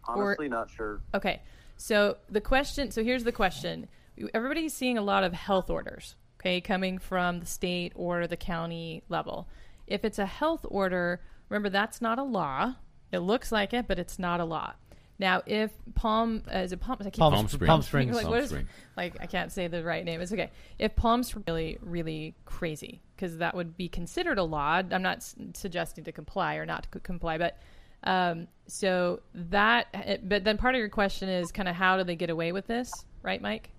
[0.08, 1.02] Or- Honestly, not sure.
[1.14, 1.42] Okay.
[1.78, 2.92] So the question.
[2.92, 3.88] So here's the question.
[4.34, 6.16] Everybody's seeing a lot of health orders.
[6.40, 9.48] Okay, coming from the state or the county level.
[9.88, 12.76] If it's a health order, remember that's not a law.
[13.12, 14.74] It looks like it, but it's not a law.
[15.20, 16.98] Now, if Palm uh, is it Palm?
[17.00, 17.70] I keep Palm, Palm Sp- Springs.
[17.70, 18.16] Palm Springs.
[18.16, 18.70] like Palm what is Springs.
[18.98, 20.20] like I can't say the right name.
[20.22, 20.52] It's okay.
[20.80, 24.82] If Palm's really really crazy because that would be considered a law.
[24.92, 27.58] I'm not s- suggesting to comply or not to c- comply, but
[28.04, 30.28] um, so that.
[30.28, 32.68] But then part of your question is kind of how do they get away with
[32.68, 33.70] this, right, Mike?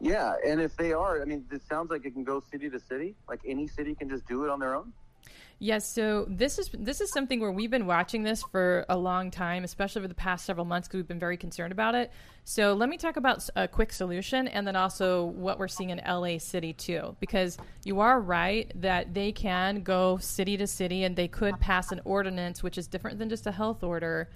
[0.00, 2.80] Yeah, and if they are, I mean, this sounds like it can go city to
[2.80, 3.14] city.
[3.28, 4.92] Like any city can just do it on their own.
[5.62, 9.30] Yes, so this is this is something where we've been watching this for a long
[9.30, 12.10] time, especially over the past several months because we've been very concerned about it.
[12.44, 15.98] So let me talk about a quick solution and then also what we're seeing in
[15.98, 21.14] LA City too, because you are right that they can go city to city and
[21.14, 24.30] they could pass an ordinance which is different than just a health order.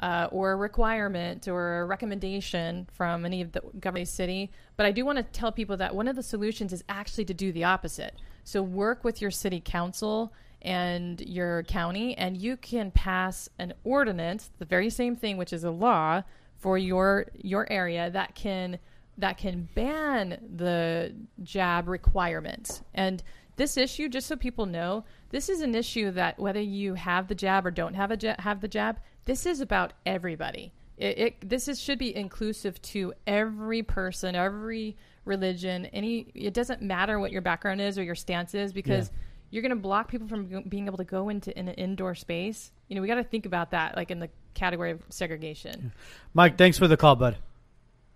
[0.00, 4.48] Uh, or a requirement or a recommendation from any of the governing city.
[4.76, 7.34] But I do want to tell people that one of the solutions is actually to
[7.34, 8.14] do the opposite.
[8.48, 10.32] So work with your city council
[10.62, 15.64] and your county, and you can pass an ordinance, the very same thing, which is
[15.64, 16.22] a law
[16.56, 18.78] for your your area that can
[19.18, 22.80] that can ban the jab requirements.
[22.94, 23.22] And
[23.56, 27.34] this issue, just so people know, this is an issue that whether you have the
[27.34, 30.72] jab or don't have a ja- have the jab, this is about everybody.
[30.96, 34.96] It, it this is should be inclusive to every person, every
[35.28, 35.86] religion.
[35.86, 39.10] Any it doesn't matter what your background is or your stance is because
[39.50, 42.14] you're going to block people from go- being able to go into in an indoor
[42.14, 42.72] space.
[42.88, 45.92] You know, we got to think about that, like in the category of segregation.
[46.34, 47.36] Mike, thanks for the call, bud.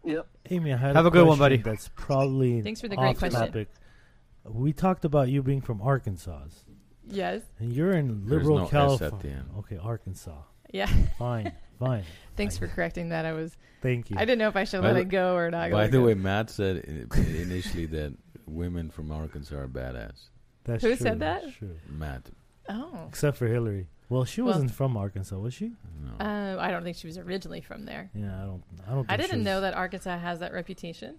[0.05, 0.27] Yep.
[0.51, 1.59] Amy, I had Have a good one, buddy.
[1.59, 3.41] That's probably Thanks for the great question.
[3.41, 3.69] topic.
[4.45, 6.47] We talked about you being from Arkansas,
[7.09, 7.43] Yes.
[7.61, 9.19] and you're in liberal no S at California.
[9.23, 9.49] the end.
[9.59, 10.43] Okay, Arkansas.
[10.73, 10.87] Yeah.
[11.19, 12.05] Fine, fine.
[12.37, 13.25] Thanks for correcting that.
[13.27, 14.17] I was Thank you.
[14.19, 15.71] I didn't know if I should By let the- it go or not.
[15.71, 16.05] By the go.
[16.05, 16.79] way, Matt said
[17.15, 18.15] initially that
[18.47, 20.29] women from Arkansas are badass.
[20.65, 21.91] That's Who true, said that's that?
[21.91, 22.31] Matt.
[22.69, 23.07] Oh.
[23.09, 23.89] Except for Hillary.
[24.09, 25.73] Well, she Well- wasn't from Arkansas, was she?
[26.03, 26.25] No.
[26.25, 28.11] Uh, I don't think she was originally from there.
[28.15, 28.63] Yeah, I don't.
[28.87, 29.07] I don't.
[29.11, 31.17] I think she didn't know was- that Arkansas has that reputation.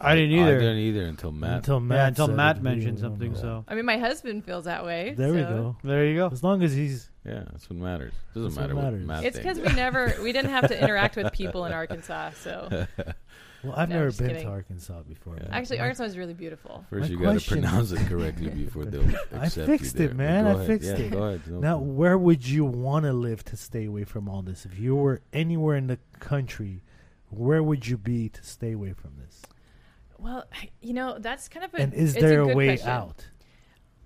[0.00, 0.42] I didn't either.
[0.42, 0.58] I either.
[0.58, 1.56] didn't either until Matt.
[1.58, 1.96] until Matt.
[1.96, 3.36] yeah, until Matt mentioned something.
[3.36, 5.14] So I mean, my husband feels that way.
[5.16, 5.76] there we go.
[5.84, 6.28] there you go.
[6.28, 8.12] As long as he's yeah, that's what matters.
[8.12, 9.06] It Doesn't That's what matter what, matters.
[9.06, 12.30] Matt It's because we never, we didn't have to interact with people in Arkansas.
[12.42, 12.68] So
[13.62, 13.74] well.
[13.76, 14.46] I've No, never been kidding.
[14.46, 15.36] to Arkansas before.
[15.36, 15.48] Yeah.
[15.52, 16.84] actually, My- Arkansas is really beautiful.
[16.90, 19.04] First, My you got to pronounce it correctly before they'll
[19.38, 20.14] I accept fixed you it, there.
[20.16, 20.44] man.
[20.44, 20.66] Go I ahead.
[20.66, 21.10] fixed yeah, it.
[21.12, 21.40] Go ahead.
[21.46, 21.96] No Now, problem.
[21.96, 24.64] where would you want to live to stay away from all this?
[24.64, 26.82] If you were anywhere in the country,
[27.30, 29.42] where would you be to stay away from this?
[30.18, 30.44] Well,
[30.80, 31.78] you know, that's kind of a.
[31.82, 32.88] And is there a, good way question.
[32.88, 33.26] out?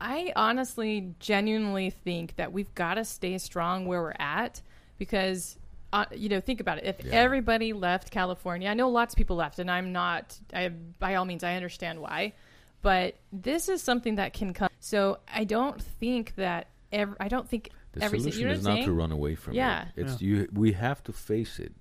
[0.01, 4.61] I honestly, genuinely think that we've got to stay strong where we're at
[4.99, 5.57] because,
[5.92, 6.84] uh, you know, think about it.
[6.84, 7.12] If Yeah.
[7.14, 10.38] everybody left California, I know lots of people left, and I'm not.
[10.53, 12.34] I by all means, I understand why,
[12.82, 14.68] but this is something that can come.
[14.80, 16.68] So I don't think that.
[16.92, 19.11] Ev- I don't think The every solution you know is what I'm not to run
[19.12, 19.86] away from Yeah.
[19.97, 20.03] it.
[20.07, 20.49] It's you.
[20.53, 21.72] We have to face it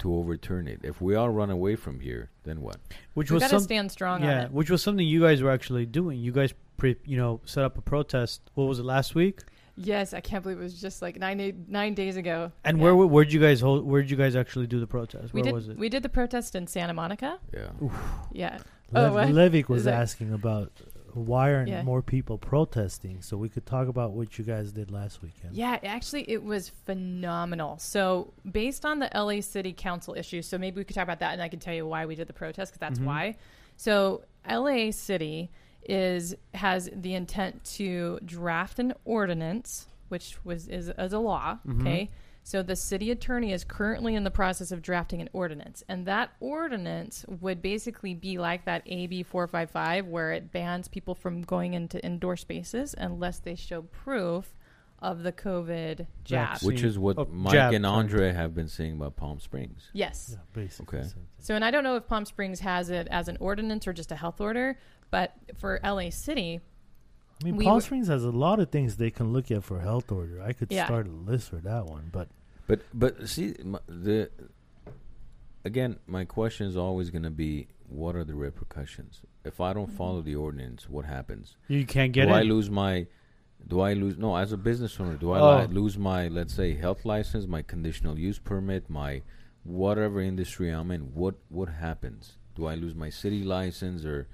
[0.00, 0.80] to overturn it.
[0.82, 2.76] If we all run away from here, then what?
[3.14, 4.52] Which We was got to some, stand strong on yeah, it.
[4.52, 6.18] which was something you guys were actually doing.
[6.20, 8.42] You guys, pre, you know, set up a protest.
[8.54, 9.40] What was it last week?
[9.76, 12.52] Yes, I can't believe it was just like nine nine days ago.
[12.64, 12.84] And Yeah.
[12.84, 13.84] where where'd you guys hold?
[13.84, 15.34] Where'd you guys actually do the protest?
[15.34, 15.76] we Where did was it?
[15.76, 17.38] we did the protest in Santa Monica.
[17.52, 17.70] Yeah.
[18.32, 18.58] Yeah.
[18.92, 19.26] Le- Oh.
[19.32, 20.70] Levick was that- asking about
[21.14, 21.82] why aren't Yeah.
[21.82, 25.54] more people protesting, so we could talk about what you guys did last weekend.
[25.54, 27.78] Yeah, actually, it was phenomenal.
[27.78, 31.32] So, based on the LA City Council issue, so maybe we could talk about that,
[31.32, 33.06] and I can tell you why we did the protest because that's mm-hmm.
[33.06, 33.36] why.
[33.76, 35.50] So, LA City
[35.86, 41.58] is has the intent to draft an ordinance, which was is as a law.
[41.66, 41.80] Mm-hmm.
[41.80, 42.10] Okay.
[42.46, 46.30] So the city attorney is currently in the process of drafting an ordinance, and that
[46.40, 51.40] ordinance would basically be like that AB four five five, where it bans people from
[51.42, 54.52] going into indoor spaces unless they show proof
[55.00, 56.48] of the COVID jab.
[56.48, 56.66] Vaccine.
[56.66, 57.84] Which is what Oh, Mike jab, and.
[57.84, 59.88] Andre have been saying about Palm Springs.
[59.92, 60.30] Yes.
[60.32, 61.00] Yeah, basically.
[61.00, 61.08] Okay.
[61.40, 64.12] So, and I don't know if Palm Springs has it as an ordinance or just
[64.12, 64.78] a health order,
[65.14, 66.60] but for LA City,
[67.40, 69.62] I mean, We Palm were- Springs has a lot of things they can look at
[69.62, 70.42] for health order.
[70.42, 70.86] I could Yeah.
[70.86, 72.28] start a list for that one, but
[72.66, 74.28] But but see m- the
[75.64, 79.86] again, my question is always going to be, what are the repercussions if I don't
[79.86, 79.96] mm-hmm.
[79.96, 80.88] follow the ordinance?
[80.88, 81.56] What happens?
[81.68, 83.06] You can't get it do I lose my?
[83.68, 84.18] Do I lose?
[84.18, 85.60] No, as a business owner, do I Oh.
[85.60, 89.22] li- lose my, let's say, health license, my conditional use permit, my
[89.62, 91.02] whatever industry I'm in?
[91.14, 92.36] What what happens?
[92.56, 94.26] Do I lose my city license, or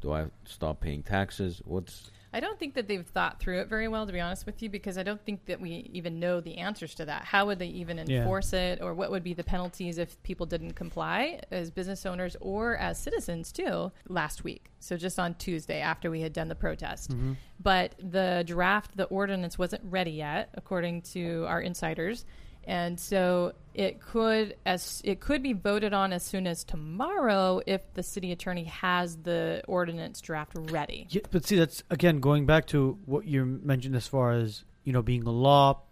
[0.00, 1.60] do I stop paying taxes?
[1.64, 4.62] What's I don't think that they've thought through it very well, to be honest with
[4.62, 7.24] you, because I don't think that we even know the answers to that.
[7.24, 8.18] How would they even Yeah.
[8.18, 12.36] enforce it, or what would be the penalties if people didn't comply as business owners
[12.40, 13.90] or as citizens too?
[14.08, 17.32] Last week, so just on Tuesday after we had done the protest, Mm-hmm.
[17.60, 22.24] but the draft, the ordinance wasn't ready yet, according to our insiders.
[22.64, 27.80] And so it could as it could be voted on as soon as tomorrow if
[27.94, 31.06] the city attorney has the ordinance draft ready.
[31.10, 34.92] Yeah, but see, that's again going back to what you mentioned as far as you
[34.92, 35.82] know being a law,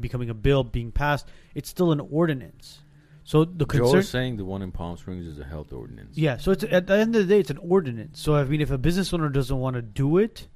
[0.00, 1.26] becoming a bill, being passed.
[1.54, 2.80] It's still an ordinance.
[3.22, 6.18] So the Joe concern, is saying the one in Palm Springs is a health ordinance.
[6.18, 6.38] yeah.
[6.38, 8.20] So it's at the end of the day, it's an ordinance.
[8.20, 10.48] So I mean, if a business owner doesn't want to do it,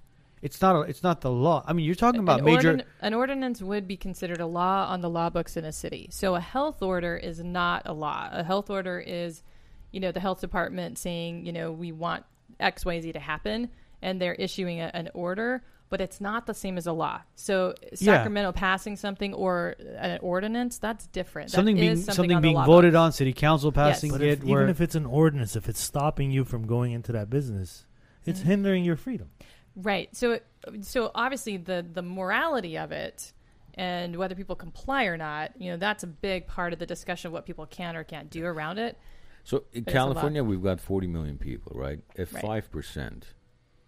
[0.44, 0.76] it's not.
[0.76, 1.64] A, it's not the law.
[1.66, 2.74] I mean, you're talking about an, major.
[2.74, 6.08] ordin- an ordinance would be considered a law on the law books in a city.
[6.12, 8.28] So a health order is not a law.
[8.30, 9.42] A health order is,
[9.90, 12.24] you know, the health department saying, you know, we want
[12.60, 13.70] X, Y, Z to happen,
[14.02, 17.20] and they're issuing a, an order, but it's not the same as a law.
[17.36, 18.16] So Yeah.
[18.18, 21.50] Sacramento passing something or an ordinance, that's different.
[21.52, 23.00] That something being is something, being voted books.
[23.00, 24.40] on, city council passing But it.
[24.40, 27.86] if, even if it's an ordinance, if it's stopping you from going into that business,
[28.26, 28.48] it's Mm-hmm.
[28.48, 29.28] hindering your freedom.
[29.76, 30.14] Right.
[30.16, 30.38] So,
[30.82, 33.32] so obviously the the morality of it,
[33.74, 37.28] and whether people comply or not, you know, that's a big part of the discussion
[37.28, 38.96] of what people can or can't do around it.
[39.42, 40.12] So in But it's a lot.
[40.14, 42.00] California, we've got 40 million people, right?
[42.14, 42.42] If Right.
[42.42, 43.34] five percent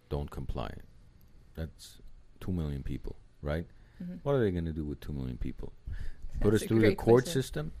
[0.09, 0.71] don't comply,
[1.55, 1.99] that's
[2.39, 3.65] two million people, right?
[4.03, 4.19] Mhm.
[4.23, 5.73] What are they going to do with two million people?
[6.41, 7.41] Put That's us through the court question.
[7.41, 7.71] system?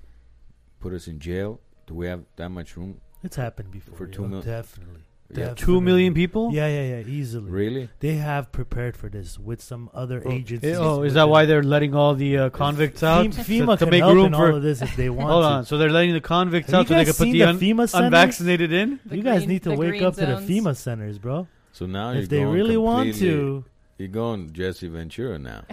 [0.79, 1.59] Put us in jail?
[1.85, 3.01] Do we have that much room?
[3.21, 3.95] It's happened before.
[3.97, 5.01] For yo, two mil- definitely.
[5.29, 5.53] Yeah.
[5.55, 6.51] Two million people.
[6.53, 7.05] Yeah, yeah, yeah.
[7.05, 7.51] Easily.
[7.51, 7.89] Really?
[7.99, 10.77] They have prepared for this with some other Oh, agencies.
[10.77, 13.89] Oh, is that why they're letting all the uh, convicts out FEMA, to, to can
[13.89, 14.49] make help room in for?
[14.51, 15.47] all of this if they want Hold to.
[15.47, 15.65] on.
[15.65, 17.89] So they're letting the convicts Have out so they can put the, the un- FEMA
[17.89, 18.05] centers?
[18.05, 18.99] unvaccinated in.
[19.05, 20.35] The you guys green- need to wake green up to the.
[20.37, 21.47] FEMA centers, bro.
[21.73, 23.65] So now If they really want to,
[23.97, 25.63] You're going Jesse Ventura now.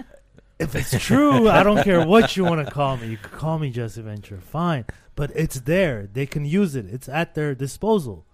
[0.58, 3.08] if it's true, I don't care what you want to call me.
[3.08, 4.84] You can call me Jesse Ventura, fine.
[5.14, 6.08] But it's there.
[6.12, 6.86] They can use it.
[6.92, 8.24] It's at their disposal.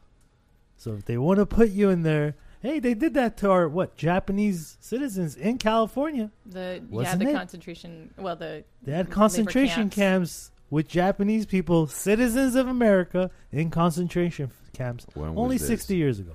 [0.83, 3.68] So if they want to put you in there, hey, they did that to our
[3.68, 6.33] what Japanese citizens in California.
[6.45, 7.35] The yeah, Wasn't the it?
[7.35, 8.12] concentration.
[8.18, 9.95] Well, the They had concentration camps.
[9.95, 15.68] camps with Japanese people, citizens of America, in concentration camps When was only this?
[15.68, 16.33] 60 years ago.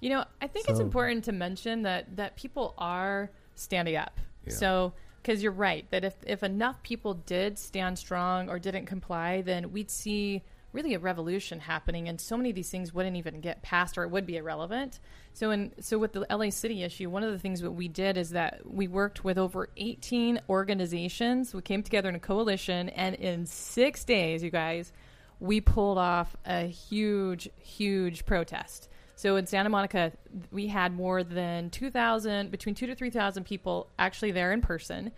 [0.00, 4.20] You know, I think it's important to mention that that people are standing up.
[4.46, 4.52] Yeah.
[4.52, 9.40] So, because you're right that if if enough people did stand strong or didn't comply,
[9.40, 10.42] then we'd see
[10.72, 14.04] really a revolution happening, and so many of these things wouldn't even get passed or
[14.04, 15.00] it would be irrelevant.
[15.32, 18.16] So, in so with the LA City issue, one of the things that we did
[18.16, 21.54] is that we worked with over 18 organizations.
[21.54, 24.92] We came together in a coalition, and in six days, you guys,
[25.40, 28.88] we pulled off a huge, huge protest.
[29.18, 30.12] So in Santa Monica,
[30.52, 35.10] we had more than 2,000, between two to 3,000 people actually there in person.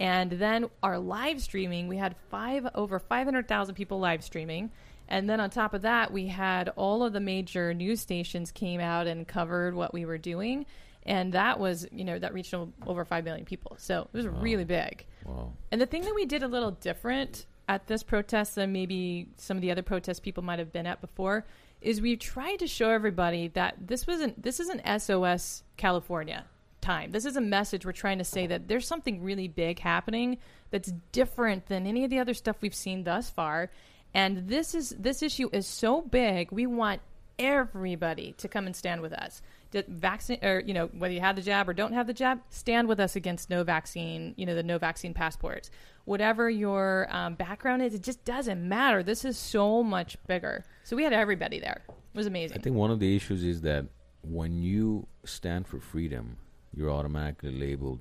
[0.00, 4.72] And then our live streaming, we had five over 500,000 people live streaming.
[5.08, 8.80] And then on top of that, we had all of the major news stations came
[8.80, 10.66] out and covered what we were doing.
[11.06, 12.54] And that was, you know, that reached
[12.86, 13.76] over 5 million people.
[13.78, 15.04] So it was really big.
[15.24, 15.52] Wow.
[15.70, 19.56] And the thing that we did a little different at this protest than maybe some
[19.56, 21.44] of the other protests people might have been at before
[21.80, 26.44] is we tried to show everybody that this wasn't this isn't SOS California
[26.80, 27.10] time.
[27.10, 30.38] This is a message we're trying to say that there's something really big happening
[30.70, 33.70] that's different than any of the other stuff we've seen thus far.
[34.14, 36.52] And this is this issue is so big.
[36.52, 37.00] We want
[37.36, 39.42] everybody to come and stand with us.
[39.88, 42.86] Vaccine or you know whether you have the jab or don't have the jab, stand
[42.86, 44.32] with us against no vaccine.
[44.36, 45.68] You know the no vaccine passports.
[46.04, 49.02] Whatever your um, background is, it just doesn't matter.
[49.02, 50.64] This is so much bigger.
[50.84, 51.82] So we had everybody there.
[51.88, 52.58] It was amazing.
[52.58, 53.86] I think one of the issues is that
[54.22, 56.36] when you stand for freedom,
[56.72, 57.98] you're automatically labeled,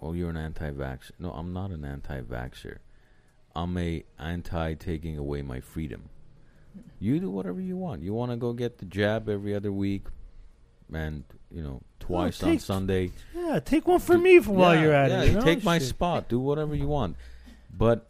[0.00, 2.78] "Oh, you're an anti-vax." No, I'm not an anti-vaxxer.
[3.54, 6.08] I'm a anti-taking away my freedom.
[6.98, 8.02] You do whatever you want.
[8.02, 10.06] You want to go get the jab every other week,
[10.92, 13.10] and you know twice oh, on take- Sunday.
[13.34, 15.28] Yeah, take one for me for while you're at yeah, it.
[15.28, 15.40] You know?
[15.42, 15.88] take my Shit.
[15.88, 16.28] spot.
[16.28, 17.16] Do whatever you want.
[17.76, 18.08] But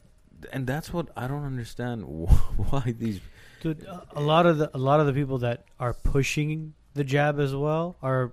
[0.53, 2.05] and that's what I don't understand
[2.57, 3.21] why these
[3.63, 7.05] Dude, a- a lot of the a lot of the people that are pushing the
[7.05, 8.33] jab as well are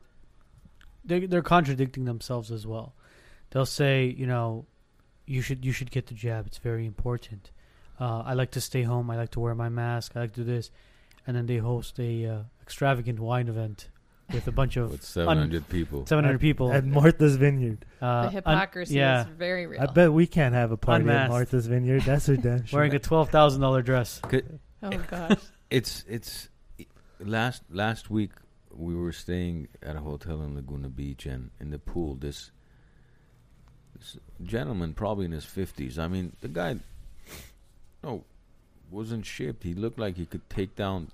[1.06, 2.94] they they're contradicting themselves as well.
[3.52, 4.66] They'll say, you know,
[5.30, 6.48] you should you should get the jab.
[6.48, 7.52] It's very important.
[8.00, 9.10] Uh, I like to stay home.
[9.12, 10.14] I like to wear my mask.
[10.16, 10.72] I like to do this,
[11.28, 13.90] and then they host a uh, extravagant wine event
[14.34, 16.06] with a bunch of With 700 people.
[16.06, 16.72] 700 people.
[16.72, 17.84] at Martha's Vineyard.
[18.02, 19.82] uh, the un- hypocrisy yeah, is very real.
[19.82, 21.26] I bet we can't have a party Unmasked.
[21.26, 22.04] at Martha's Vineyard.
[22.04, 22.78] That's for damn sure.
[22.80, 24.22] wearing a twelve thousand dollar dress.
[24.84, 25.40] oh gosh.
[25.70, 26.50] It's it's
[27.20, 28.32] last last week
[28.72, 32.52] we were staying at a hotel in Laguna Beach and in the pool this this
[34.44, 35.98] gentleman probably in his 50s.
[35.98, 36.78] I mean, the guy
[38.04, 38.24] no
[38.92, 39.64] wasn't shaped.
[39.64, 41.12] He looked like he could take down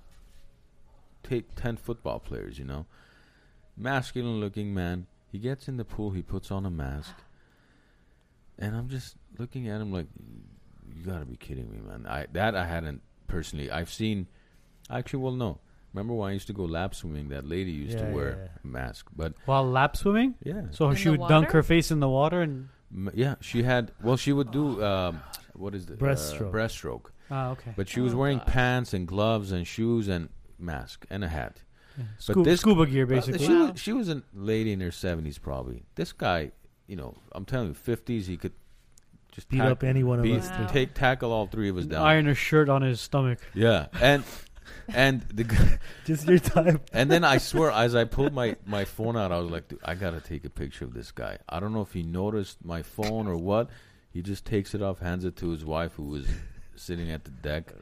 [1.22, 2.86] take 10 football players, you know.
[3.76, 5.06] Masculine looking man.
[5.30, 7.14] He gets in the pool, he puts on a mask.
[8.58, 10.06] And I'm just looking at him like
[10.94, 12.06] you got to be kidding me, man.
[12.08, 13.70] I that I hadn't personally.
[13.70, 14.28] I've seen
[14.90, 15.58] Actually, well, no.
[15.92, 17.30] Remember when I used to go lap swimming?
[17.30, 18.48] That lady used Yeah, to wear yeah, yeah.
[18.62, 21.90] a mask, but While lap swimming, yeah, so In she the would dunk her face
[21.90, 22.68] in the water and.
[22.96, 23.92] M- yeah, she had.
[24.02, 25.20] Well, she would do um,
[25.54, 26.48] what is the Breaststroke.
[26.48, 27.72] Uh, breaststroke, Ah, okay.
[27.76, 28.46] but she was Oh, wearing gosh.
[28.48, 30.28] pants and gloves and shoes and
[30.58, 31.62] mask and a hat.
[31.98, 32.04] Yeah.
[32.26, 33.46] but Scu- this- scuba gear, Well, basically.
[33.46, 33.70] she Wow.
[33.72, 35.84] was she was a lady in her seventies, probably.
[35.94, 36.52] This guy,
[36.86, 38.52] you know, I'm telling you, fifties, he could
[39.32, 40.48] just Beat tack- up any one of beat- us.
[40.50, 40.66] Wow.
[40.66, 42.02] take tackle all three of us down.
[42.06, 43.38] Iron a shirt on his stomach.
[43.54, 44.24] Yeah, and
[44.88, 45.56] and the g-
[46.04, 46.80] Just your time.
[46.92, 49.80] And then I swear, as I pulled my, my phone out, I was like, Dude,
[49.84, 51.38] I gotta take a picture of this guy.
[51.48, 53.68] I don't know if he noticed my phone or what.
[54.12, 56.26] He just takes it off, hands it to his wife, who was
[56.74, 57.72] sitting at the deck.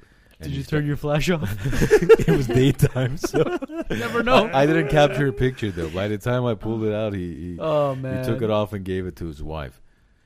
[0.42, 1.48] Did you he's turn your flash off?
[1.64, 3.56] it was daytime, so
[3.88, 4.50] Never know.
[4.52, 5.88] I didn't capture a picture though.
[5.90, 8.72] By the time I pulled it out, he he, oh he man, took it off
[8.72, 9.80] and gave it to his wife.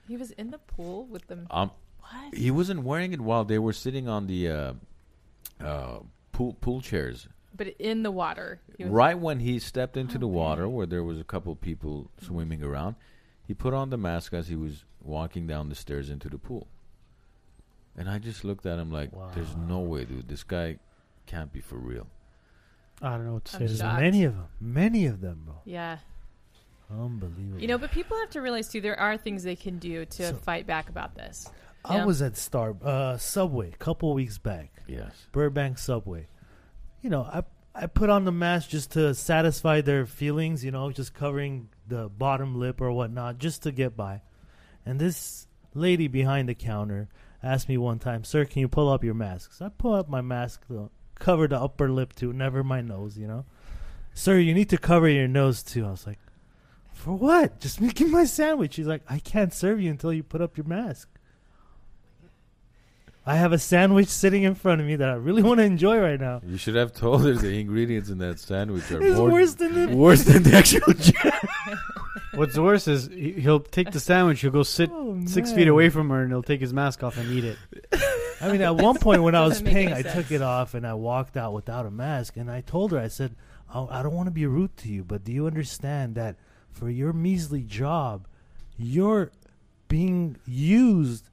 [0.08, 1.46] He was in the pool with them.
[1.50, 2.34] Um, What?
[2.34, 4.72] he wasn't wearing it while they were sitting on the uh,
[5.62, 5.98] uh,
[6.38, 7.26] pool pool chairs.
[7.56, 8.60] But in the water.
[8.78, 10.34] Right when he stepped into oh, the Okay.
[10.36, 12.94] water, where there was a couple people swimming around,
[13.44, 16.68] he put on the mask as he was walking down the stairs into the pool.
[17.96, 20.28] And I just looked at him like, "There's no way, dude.
[20.28, 20.78] This guy
[21.26, 22.06] can't be for real."
[23.02, 23.58] I don't know what to say.
[23.58, 24.00] I'm There's shocked.
[24.00, 24.46] many of them.
[24.60, 25.54] Many of them, bro.
[25.64, 25.98] Yeah.
[26.90, 27.60] Unbelievable.
[27.60, 30.22] You know, but people have to realize too there are things they can do to
[30.28, 31.48] So- fight back about this.
[31.84, 34.70] I was at Star uh, Subway a couple weeks back.
[34.86, 35.12] Yes.
[35.32, 36.28] Burbank Subway.
[37.02, 40.64] You know, I I put on the mask just to satisfy their feelings.
[40.64, 44.22] You know, just covering the bottom lip or whatnot, just to get by.
[44.84, 47.08] And this lady behind the counter
[47.42, 50.08] asked me one time, "Sir, can you pull up your mask?" So I pull up
[50.08, 53.16] my mask, to cover the upper lip too, never my nose.
[53.16, 53.44] You know,
[54.12, 55.86] sir, you need to cover your nose too.
[55.86, 56.18] I was like,
[56.92, 57.60] "For what?
[57.60, 60.66] Just making my sandwich." She's like, "I can't serve you until you put up your
[60.66, 61.08] mask."
[63.28, 65.98] I have a sandwich sitting in front of me that I really want to enjoy
[65.98, 66.40] right now.
[66.46, 69.74] You should have told her the ingredients in that sandwich are It's more worse than
[69.74, 70.94] the worse than the actual.
[72.34, 74.40] What's worse is he- he'll take the sandwich.
[74.40, 75.56] He'll go sit Oh, six man.
[75.56, 77.58] feet away from her, and he'll take his mask off and eat it.
[78.40, 80.30] I mean, at one point when I was Doesn't make paying, any I took sense.
[80.30, 82.36] it off and I walked out without a mask.
[82.36, 83.34] And I told her, I said,
[83.74, 86.36] "Oh, I don't want to be rude to you, but do you understand that
[86.70, 88.26] for your measly job,
[88.76, 89.32] you're
[89.88, 91.27] being used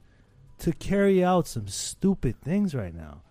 [0.58, 3.22] to carry out some stupid things right now?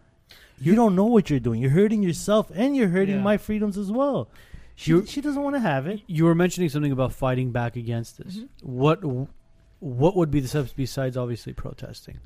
[0.60, 1.62] You don't know what you're doing.
[1.62, 3.22] You're hurting yourself and you're hurting Yeah.
[3.22, 4.30] my freedoms as well.
[4.76, 6.02] She, You- she doesn't want to have it.
[6.08, 8.38] You were mentioning something about fighting back against this.
[8.38, 8.50] Mhm.
[8.64, 9.00] What
[9.80, 12.20] what would be the steps besides obviously protesting?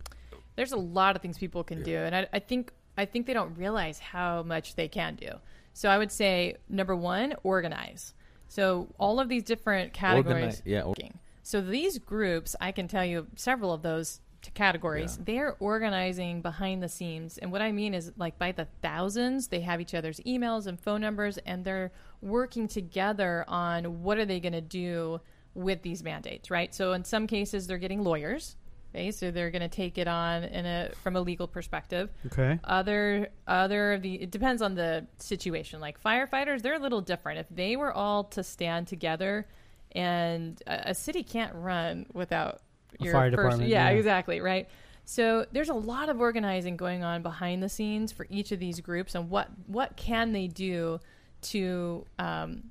[0.55, 3.33] There's a lot of things people can do, and I, I think I think they
[3.33, 5.31] don't realize how much they can do.
[5.73, 8.13] So I would say number one, organize.
[8.47, 10.61] So all of these different categories.
[10.61, 11.17] Organi- yeah, or- working.
[11.43, 15.17] So these groups, I can tell you several of those t- categories.
[15.17, 15.23] Yeah.
[15.25, 19.61] They're organizing behind the scenes, and what I mean is like by the thousands, they
[19.61, 24.39] have each other's emails and phone numbers, and they're working together on what are they
[24.39, 25.21] going to do
[25.53, 26.73] with these mandates, right?
[26.73, 28.55] So in some cases, they're getting lawyers.
[28.93, 32.09] Okay, so they're going to take it on in a from a legal perspective.
[32.25, 32.59] Okay.
[32.63, 35.79] Other other of the it depends on the situation.
[35.79, 37.39] Like firefighters, they're a little different.
[37.39, 39.47] If they were all to stand together,
[39.91, 42.61] and a, a city can't run without
[42.99, 43.97] your fire first, department, yeah, yeah.
[43.97, 44.67] exactly, right.
[45.05, 48.79] So there's a lot of organizing going on behind the scenes for each of these
[48.79, 50.99] groups, and what what can they do
[51.41, 52.63] to um,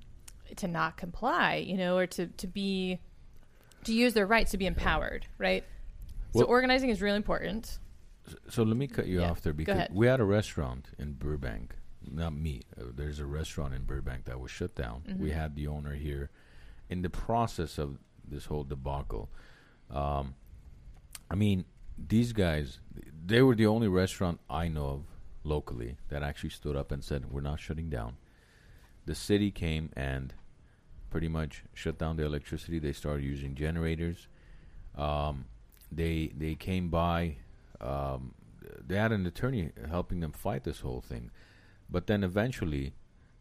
[0.57, 3.01] to not comply, you know, or to to be
[3.85, 5.65] to use their rights to be empowered, right?
[6.35, 7.79] so organizing is really important.
[8.49, 9.91] So let me cut you Yeah, off there go because ahead.
[9.93, 11.75] we had a restaurant in Burbank.
[12.11, 12.63] Not me.
[12.79, 15.03] Uh, there's a restaurant in Burbank that was shut down.
[15.09, 15.23] Mm-hmm.
[15.23, 16.31] We had the owner here.
[16.89, 19.31] In the process of this whole debacle,
[19.91, 20.35] um,
[21.31, 21.65] I mean,
[21.97, 22.81] these guys,
[23.25, 25.03] they were the only restaurant I know of
[25.45, 28.17] locally that actually stood up and said, "We're not shutting down."
[29.07, 30.35] The city came and
[31.11, 32.79] pretty much shut down the electricity.
[32.79, 34.29] They started using generators.
[34.95, 35.47] Um,
[35.91, 37.37] they they came by.
[37.81, 38.35] Um,
[38.87, 41.31] they had an attorney helping them fight this whole thing,
[41.89, 42.93] but then eventually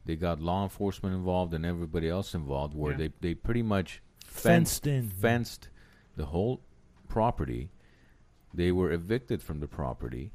[0.05, 2.97] they got law enforcement involved and everybody else involved, where Yeah.
[2.97, 5.09] they they pretty much Fenced fenced in.
[5.09, 5.69] fenced
[6.17, 6.61] the whole
[7.07, 7.69] property.
[8.53, 10.31] They were evicted from the property,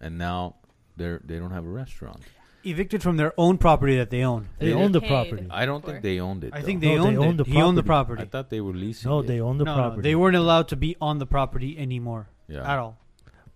[0.00, 0.56] and now
[0.96, 2.20] they're they don't have a restaurant.
[2.64, 4.48] Evicted from their own property that they own.
[4.58, 5.08] They They own the paid.
[5.08, 5.46] property.
[5.48, 6.52] I don't think they owned it.
[6.52, 6.66] I though.
[6.66, 7.44] think they No, they owned own it.
[7.44, 8.22] the he owned the property.
[8.22, 9.08] I thought they were leasing.
[9.10, 9.26] No, it.
[9.28, 10.02] they own the no, no, property.
[10.02, 12.70] they weren't allowed to be on the property anymore Yeah.
[12.72, 12.98] at all.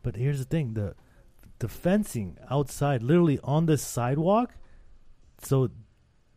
[0.04, 0.94] But here's the thing: the
[1.58, 4.54] the fencing outside, literally on the sidewalk.
[5.42, 5.70] So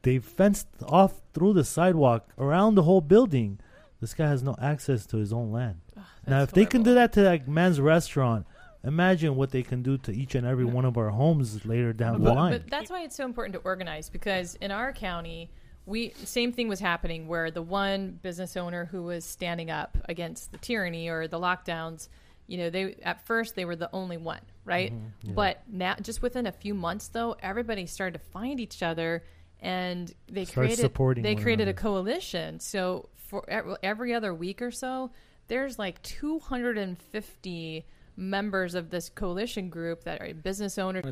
[0.01, 3.59] they fenced off through the sidewalk around the whole building.
[4.05, 5.81] This guy has no access to his own land.
[5.95, 8.45] now, if That's they can do that to that man's restaurant,
[8.83, 12.21] imagine what they can do to each and every one of our homes later down
[12.21, 12.51] the line.
[12.51, 15.49] but that's why it's so important to organize because in our county,
[15.87, 20.51] we same thing was happening where the one business owner who was standing up against
[20.51, 22.07] the tyranny or the lockdowns,
[22.45, 24.93] you know, they at first they were the only one, right?
[24.93, 25.33] Mm-hmm.
[25.33, 29.23] But now, just within a few months, though, everybody started to find each other,
[29.61, 32.59] and they Started created they one created a coalition.
[32.59, 33.43] So for
[33.83, 35.11] every other week or so,
[35.47, 37.85] there's like 250
[38.17, 41.03] members of this coalition group that are business owners.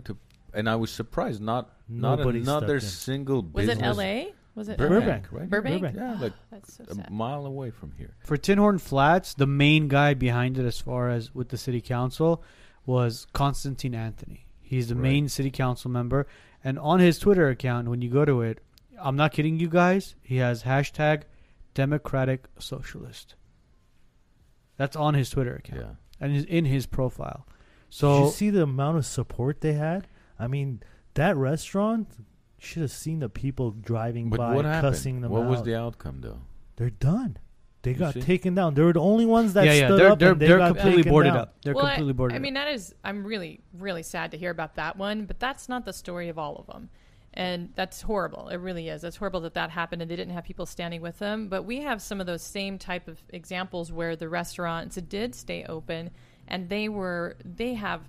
[0.53, 1.41] and I was surprised.
[1.41, 2.99] Not not Nobody another stepped in.
[2.99, 4.33] single Was it L.A.?
[4.55, 5.27] Was it Burbank, Burbank.
[5.31, 5.49] right?
[5.49, 5.81] Burbank?
[5.81, 5.95] Burbank.
[5.97, 8.13] Yeah, ah, like That's so a mile away from here.
[8.23, 12.43] For Tinhorn Flats, the main guy behind it, as far as with the city council,
[12.85, 14.45] was Konstantine Anthony.
[14.61, 15.01] He's the Right.
[15.01, 16.27] main city council member,
[16.63, 18.59] and on his Twitter account, when you go to it,
[19.01, 20.13] I'm not kidding you guys.
[20.21, 21.23] He has hashtag
[21.73, 23.35] Democratic Socialist.
[24.77, 25.89] That's on his Twitter account Yeah.
[26.19, 27.45] and is in his profile.
[27.47, 27.55] Did
[27.95, 30.07] So you see the amount of support they had?
[30.39, 30.81] I mean,
[31.13, 32.07] that restaurant
[32.57, 35.23] should have seen the people driving But by what cussing happened?
[35.25, 35.49] them What out.
[35.49, 36.41] was the outcome, though?
[36.77, 37.37] They're done.
[37.83, 38.21] They You got see?
[38.21, 38.73] taken down.
[38.75, 40.57] They were the only ones that yeah, yeah, stood they're up they're and they they're
[40.57, 41.41] got completely taken boarded down.
[41.41, 41.55] up.
[41.63, 42.41] They're well, completely I, boarded I up.
[42.41, 42.95] mean, that is.
[43.03, 46.39] I'm really, really sad to hear about that one, but that's not the story of
[46.39, 46.89] all of them,
[47.35, 48.49] and that's horrible.
[48.49, 49.03] It really is.
[49.03, 51.47] It's horrible that that happened and they didn't have people standing with them.
[51.47, 55.65] But we have some of those same type of examples where the restaurants did stay
[55.67, 56.11] open,
[56.47, 58.01] and they were they have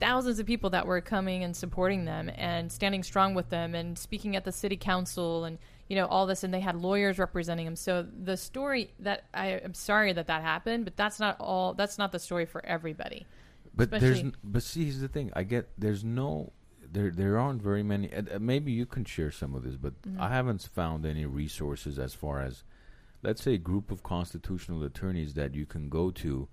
[0.00, 3.98] thousands of people that were coming and supporting them and standing strong with them and
[3.98, 5.56] speaking at the city council and
[5.88, 9.46] you know all this and they had lawyers representing them so the story that i
[9.64, 13.24] am sorry that that happened but that's not all that's not the story for everybody
[13.74, 15.30] But there's, Especially- n- but see, here's the thing.
[15.34, 16.52] I get there's no,
[16.96, 18.12] there there aren't very many.
[18.12, 20.20] Uh, maybe you can share some of this, but Mm-hmm.
[20.20, 22.64] I haven't found any resources as far as,
[23.22, 26.48] let's say, a group of constitutional attorneys that you can go to,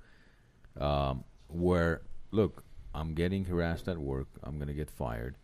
[0.80, 2.02] um, where
[2.32, 2.64] look,
[2.94, 4.28] I'm getting harassed at work.
[4.44, 5.36] I'm gonna get fired.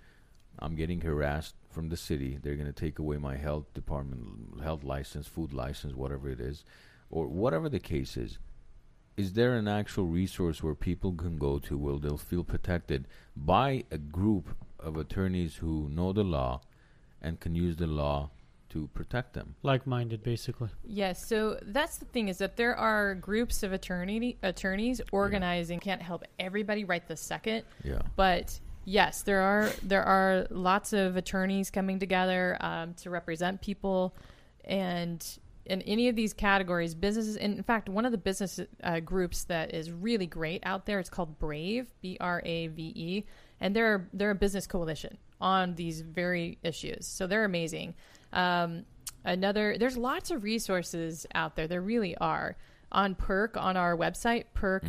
[0.59, 2.38] I'm getting harassed from the city.
[2.41, 6.65] They're gonna take away my health department, health license, food license, whatever it is,
[7.09, 8.39] or whatever the case is
[9.17, 13.05] is there an actual resource where people can go to where they'll feel protected
[13.35, 16.61] by a group of attorneys who know the law
[17.22, 18.30] and can use the law
[18.69, 19.56] to protect them?
[19.64, 20.69] like-minded, basically.
[20.85, 26.01] yes so that's the thing is that there are groups of attorney attorneys organizing can't
[26.01, 28.01] help everybody right this second Yeah.
[28.15, 34.15] but yes, there are there are lots of attorneys coming together um, to represent people,
[34.65, 35.23] and
[35.65, 37.35] in any of these categories, businesses.
[37.35, 41.10] In fact, one of the business uh, groups that is really great out there, it's
[41.10, 43.26] called Brave, B R A V E,
[43.61, 47.06] and they're they're a business coalition on these very issues.
[47.07, 47.95] So they're amazing.
[48.34, 48.86] Um,
[49.23, 51.68] another, there's lots of resources out there.
[51.68, 52.57] There really are
[52.91, 54.84] on Perk on our website, Perk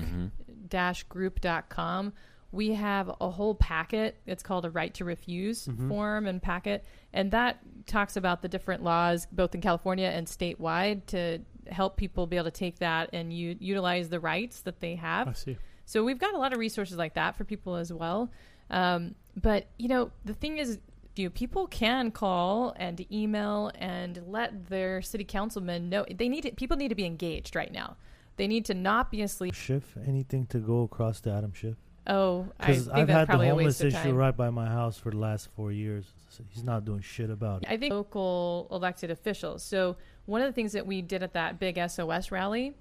[1.09, 2.13] group.com
[2.53, 7.31] we have a whole packet it's called a right to refuse form and packet and
[7.31, 11.39] that talks about the different laws both in california and statewide to
[11.69, 15.29] help people be able to take that and u- utilize the rights that they have
[15.29, 15.57] I see.
[15.85, 18.31] so we've got a lot of resources like that for people as well.
[18.71, 20.79] Um, but you know, the thing is,
[21.17, 26.43] you know, people can call and email and let their city councilmen know they need
[26.43, 27.97] to, people need to be engaged right now.
[28.37, 29.55] They need to not be asleep.
[29.55, 31.77] Schiff, anything to go across to Adam Schiff?
[32.07, 35.49] Oh, I Because I've had the homeless issue right by my house for the last
[35.55, 36.07] four years.
[36.31, 37.69] So he's not doing shit about it.
[37.71, 39.63] I think local elected officials.
[39.63, 42.75] So one of the things that we did at that big SOS rally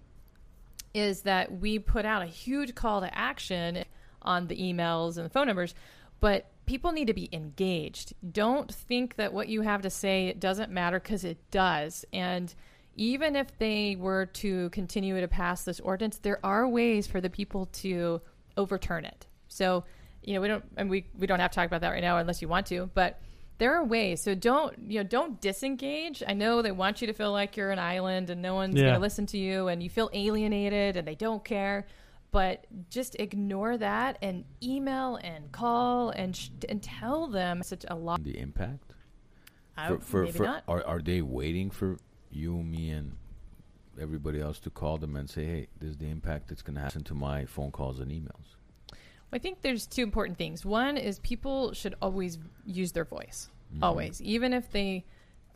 [0.94, 3.84] is that we put out a huge call to action
[4.22, 5.74] on the emails and the phone numbers,
[6.20, 8.14] but people need to be engaged.
[8.32, 12.06] Don't think that what you have to say it doesn't matter because it does.
[12.14, 12.54] And
[12.96, 17.30] even if they were to continue to pass this ordinance, there are ways for the
[17.30, 18.22] people to
[18.58, 19.26] overturn it.
[19.48, 19.86] So,
[20.22, 22.18] you know, we don't, and we, we don't have to talk about that right now
[22.18, 23.22] unless you want to, but
[23.58, 24.22] there are ways.
[24.22, 26.22] So don't, you know, don't disengage.
[26.28, 28.84] I know they want you to feel like you're an island and no one's Yeah.
[28.84, 31.88] going to listen to you and you feel alienated and they don't care.
[32.32, 37.96] But just ignore that and email and call and sh- and tell them such a
[37.96, 38.24] lot.
[38.24, 38.94] The impact.
[39.78, 40.64] I, For, for, maybe for, not.
[40.68, 41.98] Are are they waiting for
[42.32, 43.16] you, me, and
[44.00, 46.82] everybody else to call them and say, "Hey, this is the impact that's going to
[46.82, 48.56] happen to my phone calls and emails"?
[49.32, 50.66] I think there's two important things.
[50.66, 53.84] One is people should always use their voice, Mhm.
[53.84, 55.06] always, even if they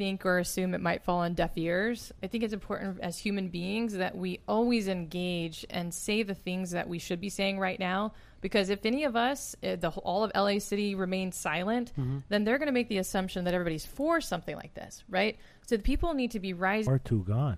[0.04, 2.12] think or assume it might fall on deaf ears.
[2.22, 6.72] I think it's important as human beings that we always engage and say the things
[6.72, 8.12] that we should be saying right now.
[8.42, 11.94] Because if any of us, uh, the all of LA City remains silent,
[12.28, 15.38] then they're going to make the assumption that everybody's for something like this, right?
[15.66, 16.92] So the people need to be rising.
[16.92, 17.58] Or two gone.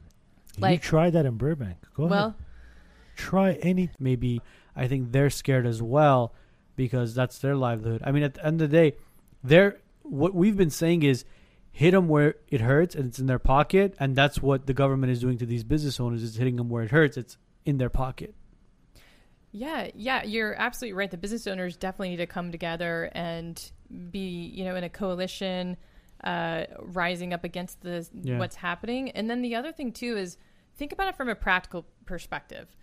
[0.60, 1.78] Like, you try that in Burbank.
[1.96, 2.34] Go Well, ahead.
[3.16, 3.90] Try any.
[3.98, 4.40] maybe
[4.76, 6.34] I think they're scared as well
[6.76, 8.02] because that's their livelihood.
[8.06, 8.98] I mean, at the end of the day,
[9.44, 11.26] they're what we've been saying is
[11.76, 15.12] hit them where it hurts and it's in their pocket, and that's what the government
[15.12, 16.24] is doing to these business owners.
[16.24, 17.18] Is hitting them where it hurts.
[17.18, 18.34] It's in their pocket.
[19.52, 21.12] Yeah, yeah, you're absolutely right.
[21.12, 23.62] The business owners definitely need to come together and
[24.10, 25.76] be, you know, in a coalition,
[26.24, 28.40] uh, rising up against the Yeah.
[28.40, 29.12] what's happening.
[29.12, 30.38] And then the other thing too is
[30.76, 32.74] think about it from a practical perspective.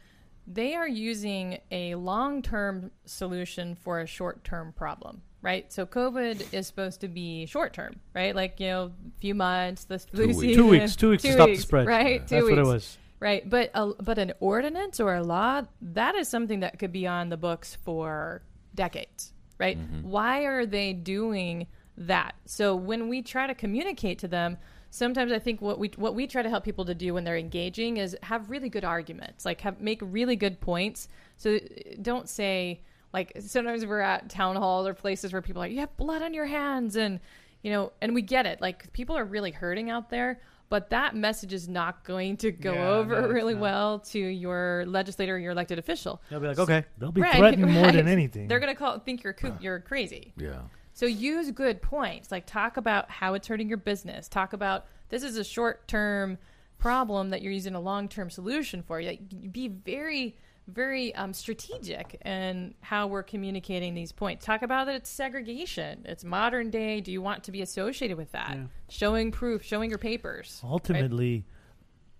[0.47, 5.71] They are using a long-term solution for a short-term problem, right?
[5.73, 8.35] So COVID is supposed to be short-term, right?
[8.35, 10.39] Like you know, a few months, the flu weeks.
[10.39, 11.87] season, Two weeks, two weeks to stop the spread.
[11.87, 12.21] right?
[12.23, 12.27] Yeah.
[12.27, 12.57] Two That's weeks.
[12.57, 12.99] what it was.
[13.21, 17.07] Right, but a, but an ordinance or a law that is something that could be
[17.07, 18.43] on the books for
[18.75, 19.79] decades, right?
[19.79, 20.09] Mm-hmm.
[20.09, 22.35] Why are they doing that?
[22.47, 24.59] So when we try to communicate to them,
[24.91, 27.37] sometimes I think what we what we try to help people to do when they're
[27.39, 31.07] engaging is have really good arguments, like have make really good points.
[31.37, 31.61] So
[32.03, 32.83] don't say
[33.13, 36.23] like sometimes we're at town halls or places where people are like you have blood
[36.23, 37.21] on your hands and
[37.63, 41.15] you know and we get it like people are really hurting out there but that
[41.15, 43.61] message is not going to go Yeah, over no, really not.
[43.63, 47.37] well to your legislator or your elected official They'll be like, okay, They'll be Right,
[47.37, 48.49] threatened more than anything.
[48.49, 50.63] they're going to call think you're coo- you're crazy Yeah.
[50.95, 52.33] so use good points.
[52.33, 54.29] Like talk about how it's hurting your business.
[54.29, 56.39] Talk about this is a short term
[56.79, 59.03] problem that you're using a long term solution for.
[59.03, 59.21] Like,
[59.53, 60.37] be very,
[60.69, 64.45] very um, strategic in how we're communicating these points.
[64.45, 66.03] Talk about that it's segregation.
[66.05, 67.01] It's modern day.
[67.01, 68.55] Do you want to be associated with that?
[68.57, 68.65] Yeah.
[68.89, 70.61] Showing proof, showing your papers.
[70.65, 71.45] Ultimately,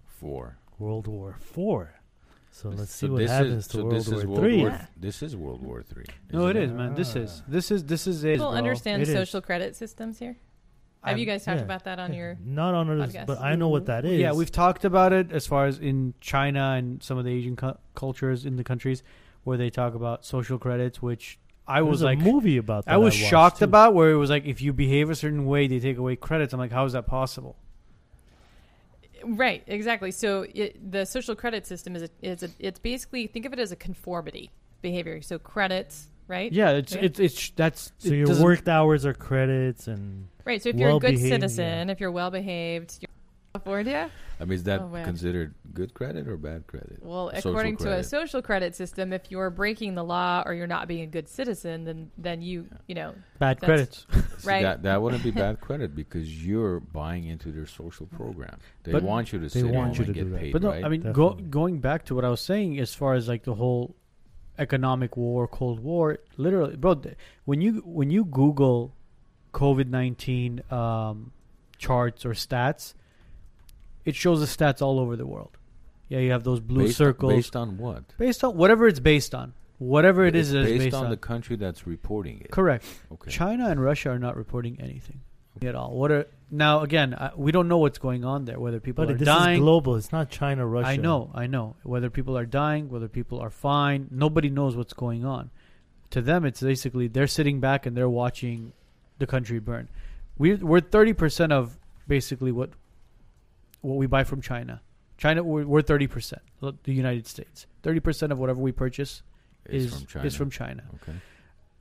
[0.07, 0.59] Four.
[0.79, 1.95] World War Four.
[2.51, 4.41] So let's see So what this happens is, to so World this War is World
[4.41, 4.59] Three.
[4.59, 4.69] War.
[4.69, 4.87] Yeah.
[4.97, 6.05] This is World War Three.
[6.33, 6.95] no, it isn't is, man.
[6.95, 7.49] This is Ah.
[7.49, 8.33] this is this is it.
[8.35, 8.59] People bro.
[8.59, 9.15] understand It is.
[9.15, 10.37] social credit systems here.
[11.05, 11.65] Have you I'm- guys talked yeah.
[11.65, 12.37] about that on your?
[12.45, 13.27] Not on others, podcast.
[13.27, 14.21] but I know what that is.
[14.21, 17.57] Yeah, we've talked about it as far as in China and some of the Asian
[17.57, 19.03] cu- cultures in the countries
[19.45, 22.95] where they talk about social credits, which I There's was a like, movie about that.
[22.95, 23.65] I was watched, shocked too.
[23.65, 26.53] about where it was like, if you behave a certain way, they take away credits.
[26.53, 27.57] I'm like, how is that possible?
[29.25, 30.11] Right, exactly.
[30.11, 33.59] So it, the social credit system is a, is a, it's basically think of it
[33.61, 34.51] as a conformity
[34.81, 35.23] behavior.
[35.23, 36.51] So credits, right?
[36.53, 37.03] Yeah, it's Yeah.
[37.03, 40.63] it's it's that's So it your doesn't- worked hours are credits, and Right.
[40.63, 43.09] So if you're a good Well-behaved, citizen, if you're well behaved, you're
[43.55, 44.11] California.
[44.41, 46.99] I mean, is that Oh, considered good credit or bad credit?
[47.01, 50.67] Well, Social according to a social credit system, if you're breaking the law or you're
[50.67, 53.67] not being a good citizen, then then you you know bad That's-
[54.07, 54.07] credits.
[54.43, 54.63] See, right.
[54.63, 58.59] That, that wouldn't be bad credit because you're buying into their social program.
[58.83, 60.71] They But want you to they sit want home you to get paid, But no,
[60.71, 60.85] right?
[60.85, 63.55] I mean, go, going back to what I was saying, as far as like the
[63.55, 63.95] whole
[64.59, 67.01] economic war, Cold War, literally, bro.
[67.45, 68.95] When you when you Google
[69.53, 71.33] COVID nineteen um,
[71.79, 72.95] charts or stats,
[74.05, 75.57] it shows the stats all over the world.
[76.09, 78.05] Yeah, you have those blue based, circles based on what?
[78.19, 81.05] based on whatever it's based on, whatever it It's is, it is based, based on,
[81.05, 81.11] on.
[81.11, 82.51] the country that's reporting it.
[82.51, 82.85] Correct.
[83.13, 83.31] Okay.
[83.31, 85.21] China and Russia are not reporting anything
[85.63, 85.93] at all.
[85.93, 87.15] What are now again?
[87.15, 88.59] Uh, we don't know what's going on there.
[88.59, 89.57] Whether people but are this dying.
[89.57, 89.97] is global.
[89.97, 90.89] It's not China, Russia.
[90.89, 91.77] I know, I know.
[91.83, 95.51] Whether people are dying, whether people are fine, nobody knows what's going on.
[96.11, 98.73] To them, it's basically they're sitting back and they're watching
[99.19, 99.89] the country burn.
[100.39, 101.79] We're we're thirty percent of
[102.09, 102.71] basically what
[103.81, 104.81] what we buy from China.
[105.19, 106.43] China, we're thirty percent.
[106.61, 109.23] The United States, thirty percent of whatever we purchase
[109.67, 110.27] It's is from China.
[110.27, 110.83] is from China.
[110.97, 111.19] Okay.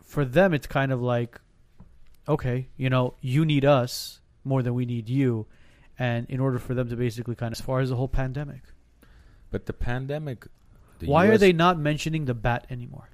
[0.03, 1.39] For them, it's kind of like,
[2.27, 5.47] okay, you know, you need us more than we need you,
[5.97, 8.61] and in order for them to basically kind of, as far as the whole pandemic.
[9.49, 10.47] But the pandemic.
[10.99, 13.09] The Why are they not mentioning the bat anymore?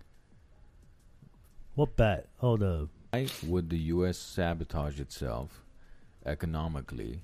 [1.76, 2.28] What bat?
[2.42, 4.18] Oh, the Why would the U.S.
[4.18, 5.64] sabotage itself
[6.26, 7.22] economically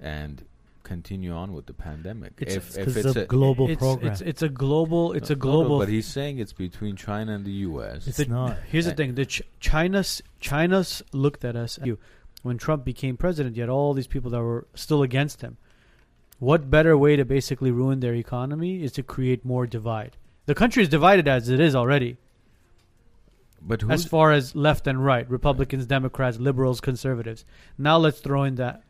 [0.00, 0.44] and
[0.82, 2.32] continue on with the pandemic?
[2.40, 4.12] It's- if if it's of a, global it's, program.
[4.12, 5.12] It's, it's a global.
[5.12, 5.78] It's a No, no, global.
[5.78, 8.06] but he's saying it's between China and the U.S.
[8.06, 8.58] it's the- not.
[8.70, 11.78] Here's the thing: the Ch- China's China's looked at us.
[11.84, 11.98] You,
[12.42, 15.58] when Trump became president, you had all these people that were still against him.
[16.38, 20.16] What better way to basically ruin their economy is to create more divide?
[20.46, 22.16] The country is divided as it is already,
[23.64, 27.44] But as far as left and right, Republicans, Democrats, liberals, conservatives.
[27.78, 28.82] Now let's throw in that.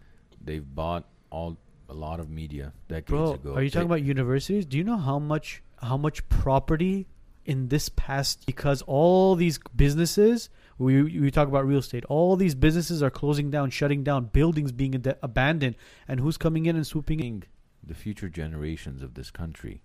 [0.45, 1.57] they've bought all
[1.89, 3.55] a lot of media decades Bro, ago.
[3.55, 4.65] are you talking They- about universities?
[4.67, 7.07] Do you know how much how much property
[7.45, 12.05] in this past because all these businesses we we talk about real estate.
[12.09, 15.77] All these businesses are closing down, shutting down, buildings being ad- abandoned,
[16.09, 17.45] and who's coming in and swooping in?
[17.85, 19.83] the future generations of this country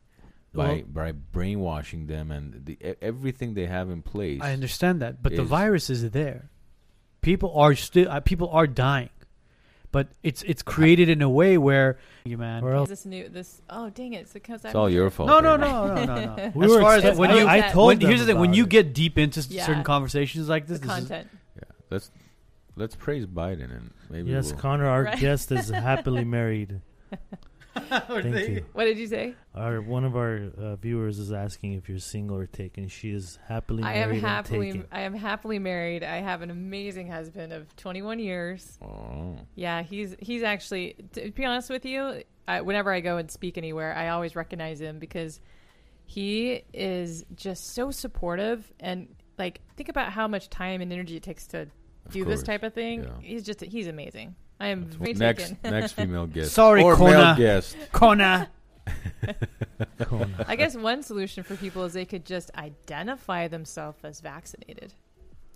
[0.53, 4.40] Well- by by brainwashing them and the e- everything they have in place?
[4.41, 6.49] I understand that, but the virus is there.
[7.22, 9.10] People are still uh, people are dying,
[9.91, 12.64] but it's it's created in a way where you man.
[12.64, 14.22] Or else This new this oh dang it!
[14.22, 15.28] It's because It's all your fault.
[15.30, 15.69] No, no, man.
[15.69, 16.52] no, no, no, no.
[16.56, 18.53] We as far as expect- when you, I told when, them here's the thing: when
[18.53, 19.65] you get deep into Yeah.
[19.65, 21.28] certain conversations like this, the this is- content.
[21.57, 22.11] Yeah, let's
[22.78, 25.19] let's praise Biden and maybe yes, we'll, Connor, our Right.
[25.19, 26.82] guest is happily married.
[27.89, 28.65] Thank you.
[28.73, 29.35] What did you say?
[29.55, 32.87] Our one of our uh, viewers is asking if you're single or taken.
[32.87, 34.87] She is happily I married am and happily taken.
[34.91, 36.03] I am happily married.
[36.03, 38.77] I have an amazing husband of 21 years.
[38.81, 43.29] Oh, Yeah, he's he's actually to be honest with you, I, whenever I go and
[43.29, 45.39] speak anywhere, I always recognize him because
[46.05, 51.23] he is just so supportive and like think about how much time and energy it
[51.23, 53.03] takes to of do this type of thing.
[53.03, 53.09] Yeah.
[53.21, 54.35] He's just he's amazing.
[54.59, 55.71] I am That's very next taken.
[55.71, 56.51] next female guest.
[56.53, 57.11] Sorry, or Kona.
[57.17, 57.75] male guest.
[57.91, 58.49] Kona.
[59.99, 60.45] Kona.
[60.47, 64.93] I guess one solution for people is they could just identify themselves as vaccinated.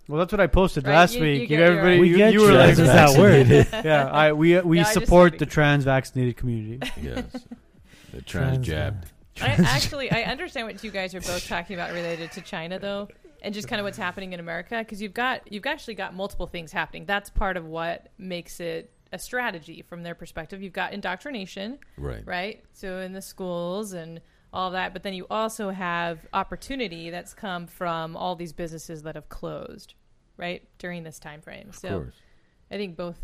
[0.08, 1.48] Well, that's what I posted Right, last you- you week.
[1.48, 2.46] get You, your- everybody, We you, get you you.
[2.48, 3.84] were like, That's that word.
[3.84, 6.80] yeah, I we we No, support said the trans vaccinated community.
[7.00, 7.24] Yes,
[8.12, 9.06] the trans Trans- jabbed.
[9.40, 13.08] I actually I understand what you guys are both talking about related to China though,
[13.42, 16.46] and just kind of what's happening in America because you've got you've actually got multiple
[16.46, 17.04] things happening.
[17.04, 20.62] That's part of what makes it a strategy from their perspective.
[20.62, 22.22] You've got indoctrination, Right.
[22.26, 22.64] right?
[22.72, 24.22] So in the schools and
[24.54, 29.14] all that, but then you also have opportunity that's come from all these businesses that
[29.16, 29.94] have closed,
[30.38, 31.68] right, during this time frame.
[31.70, 32.14] Of So course.
[32.70, 33.18] I think both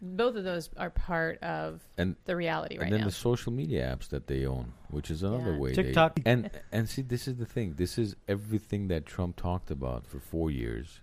[0.00, 2.84] both of those are part of And the reality right now.
[2.86, 3.06] and then now.
[3.06, 5.58] the social media apps that they own, which is another Yeah.
[5.58, 5.70] way.
[5.74, 6.20] they- TikTok.
[6.24, 7.74] and and see, this is the thing.
[7.74, 11.00] This is everything that Trump talked about for four years.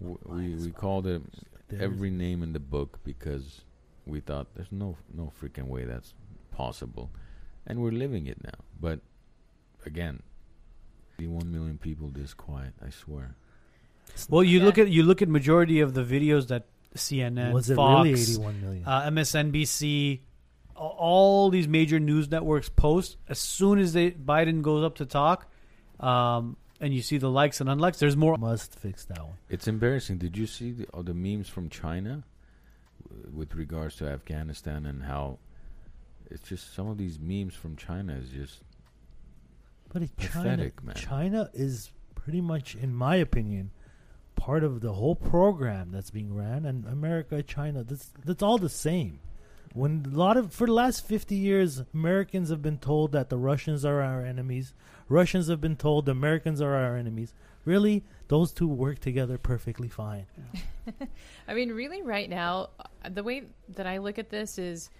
[0.00, 1.22] W- We we called it
[1.70, 3.62] every name in the book because
[4.06, 6.14] we thought there's no no freaking way that's
[6.50, 7.10] possible,
[7.66, 8.58] and we're living it now.
[8.80, 9.00] But
[9.86, 10.22] again,
[11.16, 12.74] the one million people this quiet.
[12.84, 13.36] I swear.
[14.28, 14.64] Well, you Yeah.
[14.66, 18.20] look at you look at majority of the videos that CNN, Was it Fox, really
[18.20, 18.84] 81 million?
[18.86, 20.20] uh, MSNBC,
[20.76, 25.50] all these major news networks post as soon as they Biden goes up to talk,
[26.00, 27.98] um, and you see the likes and unlikes.
[27.98, 28.36] There's more.
[28.36, 29.34] Must fix that one.
[29.48, 30.18] It's embarrassing.
[30.18, 32.24] Did you see the, all the memes from China
[33.08, 35.38] w- with regards to Afghanistan and how
[36.30, 38.60] it's just some of these memes from China is just
[39.92, 40.94] But it, China, Pathetic, man.
[40.96, 43.70] China is pretty much, in my opinion,
[44.36, 46.64] part of the whole program that's being ran.
[46.64, 49.20] And America, China, that's that's all the same.
[49.72, 53.38] When a lot of for the last fifty years, Americans have been told that the
[53.38, 54.72] Russians are our enemies.
[55.08, 57.34] Russians have been told the Americans are our enemies.
[57.64, 60.26] Really, those two work together perfectly fine.
[61.48, 64.90] I mean, really, right now, uh, the way that I look at this is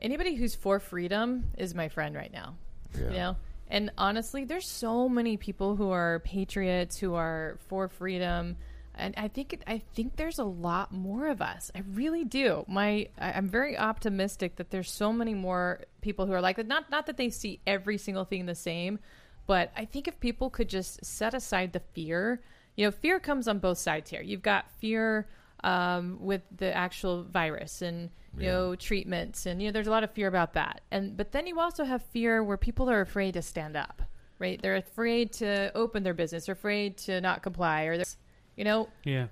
[0.00, 2.56] anybody who's for freedom is my friend right now.
[2.94, 3.04] yeah.
[3.04, 3.36] You know?
[3.72, 8.58] And honestly, there's so many people who are patriots, who are for freedom.
[8.94, 11.70] And I think I think there's a lot more of us.
[11.74, 12.66] I really do.
[12.68, 16.66] My I'm very optimistic that there's so many more people who are like that.
[16.66, 18.98] Not not that they see every single thing the same,
[19.46, 22.42] but I think if people could just set aside the fear,
[22.76, 24.20] you know, fear comes on both sides here.
[24.20, 25.26] You've got fear
[25.64, 28.52] um, with the actual virus and you Yeah.
[28.52, 30.80] know treatments, and you know, there's a lot of fear about that.
[30.90, 34.02] And but then you also have fear where people are afraid to stand up,
[34.38, 34.60] right?
[34.60, 38.06] They're afraid to open their business, they're afraid to not comply, or they're,
[38.56, 39.26] you know, Yeah,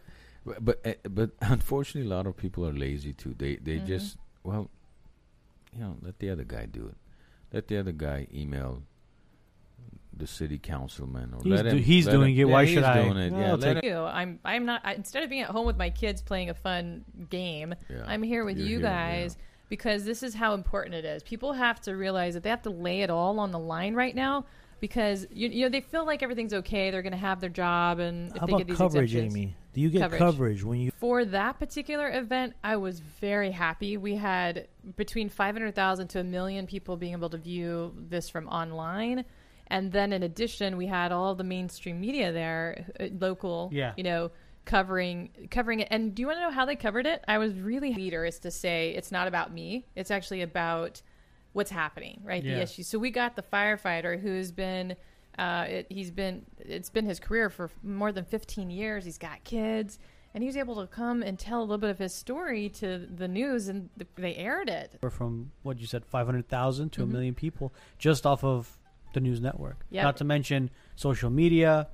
[0.44, 3.35] But but, uh, but unfortunately, a lot of people are lazy too.
[3.36, 3.86] They they Mhm.
[3.86, 4.70] just well,
[5.74, 6.97] you know, let the other guy do it.
[7.52, 8.82] Let the other guy email
[10.20, 12.76] the city councilman or He's let do- he's let doing him- it, why yeah, should
[12.78, 13.02] he's I?
[13.02, 13.32] Doing it.
[13.32, 13.98] Well, Yeah, I'll let take him- you.
[14.05, 17.05] I'm I'm not I, instead of being at home with my kids playing a fun
[17.30, 17.74] game.
[17.88, 19.06] yeah, I'm here with you're you here, yeah.
[19.22, 19.36] guys
[19.68, 21.22] because this is how important it is.
[21.22, 24.14] People have to realize that they have to lay it all on the line right
[24.14, 24.44] now
[24.80, 26.90] because you, you know they feel like everything's okay.
[26.90, 29.14] They're going to have their job, and if How they about get these coverage.
[29.14, 29.55] Amy?
[29.72, 30.18] Do you get Coverage.
[30.18, 30.90] coverage when you?
[30.98, 33.97] For that particular event, I was very happy.
[33.97, 34.66] We had
[34.97, 39.24] between 500,000 to a million people being able to view this from online.
[39.70, 43.92] And then in addition, we had all the mainstream media there, uh, local, Yeah.
[43.97, 44.30] you know,
[44.64, 45.88] covering covering it.
[45.90, 47.24] And do you want to know how they covered it?
[47.26, 49.86] I was really leader is to say it's not about me.
[49.97, 51.01] It's actually about
[51.52, 52.42] what's happening, right?
[52.44, 52.56] Yeah.
[52.56, 52.82] The issue.
[52.82, 54.97] So we got the firefighter who's been
[55.38, 59.05] Uh, it, he's been it's been his career for more than 15 years.
[59.05, 59.98] He's got kids,
[60.34, 62.98] and he was able to come and tell a little bit of his story to
[62.98, 64.98] the news, and th- they aired it.
[65.10, 67.05] From what you said, five hundred thousand to Mhm.
[67.05, 68.76] a million people just off of
[69.12, 69.85] the news network.
[69.91, 70.03] Yep.
[70.05, 71.89] Not to mention social media,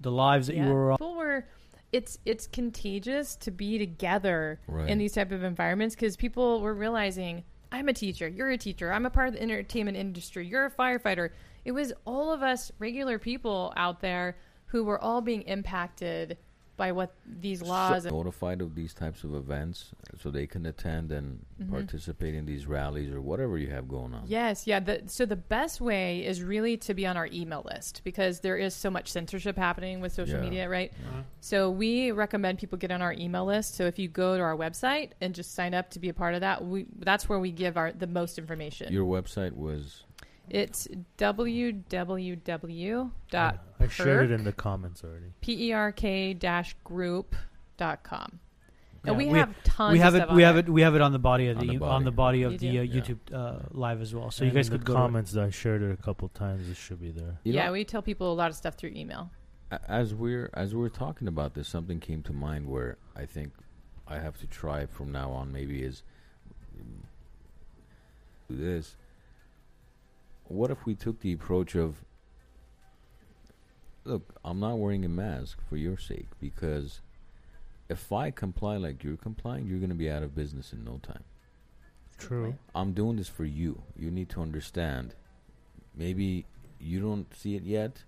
[0.00, 0.66] the lives that Yeah.
[0.68, 0.98] you were on.
[0.98, 1.46] People were.
[1.92, 4.88] It's it's contagious to be together Right.
[4.88, 7.42] in these type of environments because people were realizing
[7.72, 10.70] I'm a teacher, you're a teacher, I'm a part of the entertainment industry, you're a
[10.70, 11.30] firefighter.
[11.64, 14.36] It was all of us regular people out there
[14.66, 16.36] who were all being impacted
[16.80, 18.04] by what these laws.
[18.04, 19.90] So notified of these types of events
[20.22, 21.72] so they can attend and Mm-hmm.
[21.74, 24.22] participate in these rallies or whatever you have going on.
[24.26, 24.80] Yes, yeah.
[24.80, 28.56] The, so the best way is really to be on our email list because there
[28.56, 30.40] is so much censorship happening with social Yeah.
[30.40, 30.90] media, right?
[31.40, 33.74] So we recommend people get on our email list.
[33.74, 36.32] So if you go to our website and just sign up to be a part
[36.34, 38.90] of that, we that's where we give our the most information.
[38.90, 40.04] Your website was
[40.50, 45.32] it's www dot I shared it in the comments already.
[45.40, 47.34] perk dash group
[47.76, 48.40] dot com.
[49.04, 49.92] And Yeah, we, we- have tons.
[49.94, 50.24] we have of it.
[50.26, 50.70] stuff We on have there.
[50.70, 50.74] it.
[50.74, 52.42] We have it on the body of On the, the on the body.
[52.42, 52.78] body of You the do?
[52.80, 53.00] uh, Yeah.
[53.00, 54.30] YouTube uh, live as well.
[54.30, 54.92] So And you guys in could the go.
[54.92, 55.02] to it.
[55.02, 55.36] comments.
[55.36, 56.68] I shared it a couple times.
[56.68, 57.38] It should be there.
[57.44, 59.30] you yeah, know, we tell people a lot of stuff through email.
[59.70, 63.52] a- as we're as we're talking about this, something came to mind where I think
[64.06, 65.50] I have to try from now on.
[65.50, 66.02] Maybe is
[68.50, 68.96] do this.
[70.50, 72.02] What if we took the approach of,
[74.04, 77.00] look, I'm not wearing a mask for your sake because
[77.88, 80.98] if I comply like you're complying, you're going to be out of business in no
[81.02, 81.22] time.
[82.18, 82.56] True.
[82.74, 83.82] I'm doing this for you.
[83.96, 85.14] You need to understand.
[85.96, 86.46] Maybe
[86.80, 88.02] you don't see it yet.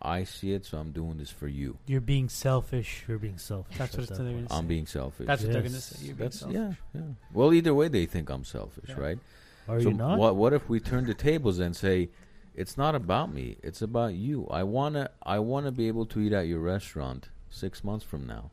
[0.00, 1.78] I see it, so I'm doing this for you.
[1.86, 3.04] You're being selfish.
[3.08, 3.76] You're being selfish.
[3.78, 4.48] That's at what that they're point.
[4.48, 5.26] gonna I'm being selfish.
[5.26, 6.06] That's what they're gonna say.
[6.06, 6.56] You're being That's selfish.
[6.56, 7.00] yeah, yeah.
[7.32, 9.00] Well, either way, they think I'm selfish, Yeah.
[9.00, 9.18] right?
[9.68, 10.18] Are so you not?
[10.18, 10.36] what?
[10.36, 12.10] What if we turn the tables and say,
[12.54, 13.56] it's not about me.
[13.62, 14.46] It's about you.
[14.50, 15.10] I wanna.
[15.22, 18.50] I wanna be able to eat at your restaurant six months from now.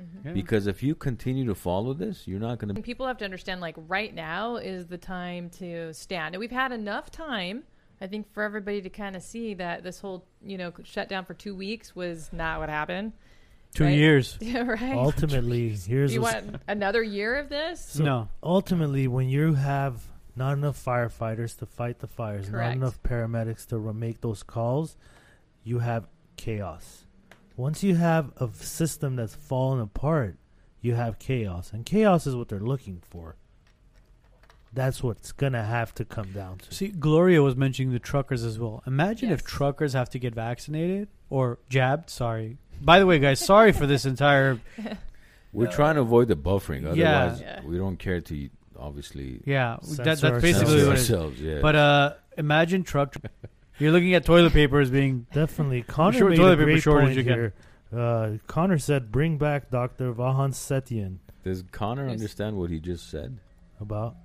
[0.00, 0.28] Mm-hmm.
[0.28, 0.34] Yeah.
[0.34, 2.74] Because if you continue to follow this, you're not gonna.
[2.74, 6.34] People have to understand like right now is the time to stand.
[6.34, 7.64] And we've had enough time,
[8.00, 11.34] I think, for everybody to kind of see that this whole, you know, shutdown for
[11.34, 13.12] two weeks was not what happened.
[13.74, 13.96] Two right?
[13.96, 14.36] years.
[14.40, 14.96] Yeah, right.
[14.96, 17.84] Ultimately, here's you what's- want another year of this?
[17.84, 18.28] So- no.
[18.42, 20.02] ultimately when you have
[20.36, 22.68] not enough firefighters to fight the fires, Correct.
[22.68, 24.96] not enough paramedics to re- make those calls,
[25.64, 27.04] you have chaos.
[27.56, 30.36] Once you have a system that's fallen apart,
[30.80, 33.36] you have chaos, and chaos is what they're looking for.
[34.72, 36.72] That's what's gonna have to come down to.
[36.72, 38.82] See, Gloria was mentioning the truckers as well.
[38.86, 42.08] Imagine if truckers have to get vaccinated or jabbed.
[42.08, 42.56] Sorry.
[42.80, 44.60] By the way, guys, sorry for this entire.
[45.52, 46.82] We're trying to avoid the buffering.
[46.84, 47.36] Otherwise, Yeah.
[47.40, 47.60] Yeah.
[47.64, 48.48] we don't care to
[48.80, 50.42] obviously Yeah, that, that's ourselves.
[50.42, 51.10] basically what it is.
[51.10, 51.40] ourselves.
[51.40, 51.58] Yeah.
[51.60, 53.14] But uh, imagine truck.
[53.78, 56.82] You're looking at toilet paper as being Definitely, Connor Sure, made toilet a paper great
[56.82, 57.34] shortage point again.
[57.38, 57.54] here.
[57.96, 62.12] Uh, Connor said, "Bring back Doctor Vahan Setian." Does Connor Yes.
[62.12, 63.38] understand what he just said?
[63.80, 64.16] About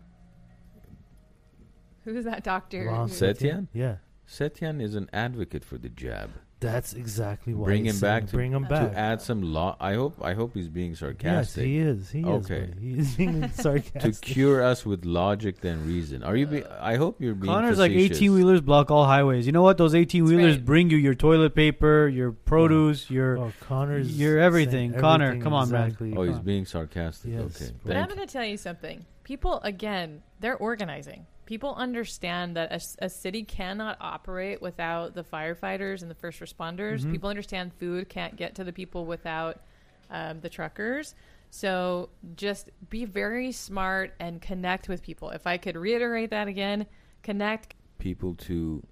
[2.03, 2.85] Who's that doctor?
[2.85, 3.67] Vahan who- Setien?
[3.73, 3.97] Yeah,
[4.29, 6.29] Setian is an advocate for the jab.
[6.59, 7.65] That's exactly why.
[7.65, 8.91] Bring he's him back saying to- bring him back.
[8.91, 10.17] To add some law, I hope.
[10.21, 11.23] I hope he's being sarcastic.
[11.25, 11.65] Yes, sarcastic.
[11.65, 12.09] he is.
[12.11, 12.25] He is.
[12.45, 12.65] Okay.
[12.67, 12.79] buddy.
[12.79, 14.01] He is being sarcastic.
[14.13, 16.23] to cure us with logic than reason.
[16.23, 16.47] Are you?
[16.47, 17.53] Be, I hope you're being.
[17.53, 19.45] Connor's like 18 wheelers block all highways.
[19.45, 19.77] You know what?
[19.77, 20.65] Those 18 wheelers right.
[20.65, 23.37] bring you your toilet paper, your produce, your.
[23.37, 24.93] Oh, Connor's You're everything.
[24.93, 25.95] Connor, come on, man.
[26.15, 27.31] Oh, he's being sarcastic.
[27.31, 27.71] Yes, okay.
[27.83, 29.05] but But I'm going to tell you something.
[29.23, 31.25] People, again, they're organizing.
[31.45, 37.01] People understand that a city cannot operate without the firefighters and the first responders.
[37.03, 37.11] Mhm.
[37.11, 39.61] People understand food can't get to the people without
[40.09, 41.15] um, the truckers.
[41.49, 45.29] So just be very smart and connect with people.
[45.31, 46.85] If I could reiterate that again,
[47.23, 47.75] connect.
[47.97, 48.85] people to.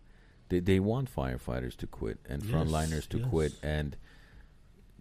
[0.50, 3.96] They, they want firefighters to quit and Yes, frontliners to quit and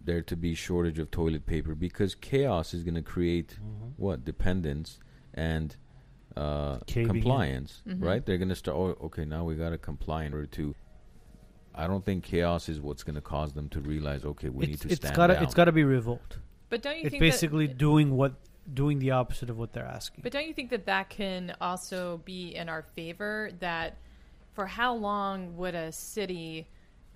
[0.03, 3.93] there to be shortage of toilet paper because chaos is going to create Mhm.
[3.97, 4.99] what dependence
[5.33, 5.75] and
[6.35, 7.21] uh, Caving in.
[7.21, 8.03] compliance, Mhm.
[8.03, 8.25] right?
[8.25, 8.77] They're going to start.
[8.77, 10.75] Oh, okay, now we got to comply in order to.
[11.75, 14.23] I don't think chaos is what's going to cause them to realize.
[14.25, 15.43] Okay, we need to it's stand gotta down.
[15.43, 16.37] it's gotta be revolt.
[16.69, 18.33] But don't you It's think basically that, doing what
[18.73, 20.21] doing the opposite of what they're asking.
[20.23, 23.49] But don't you think that that can also be in our favor?
[23.59, 23.97] That
[24.53, 26.67] for how long would a city?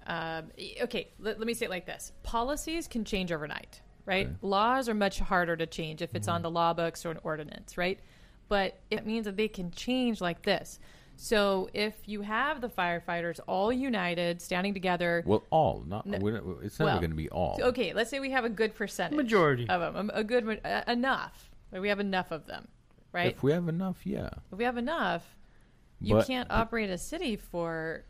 [0.08, 4.26] Um, okay, let, let me say it like this: policies can change overnight, right?
[4.28, 4.36] Okay.
[4.42, 7.78] Laws are much harder to change if it's on the law books or an ordinance,
[7.78, 8.00] right?
[8.50, 10.80] But it means that they can change like this.
[11.20, 16.06] So if you have the firefighters all united, standing together, well, all not.
[16.06, 16.20] No.
[16.20, 17.60] we're not it's never Well, going to be all.
[17.62, 19.68] okay, let's say we have a good percentage Majority.
[19.68, 21.50] of them, a good uh, enough.
[21.72, 22.68] Like we have enough of them,
[23.12, 23.34] right?
[23.34, 24.30] If we have enough, yeah.
[24.52, 25.26] If we have enough,
[26.00, 28.04] you But- can't but- operate a city for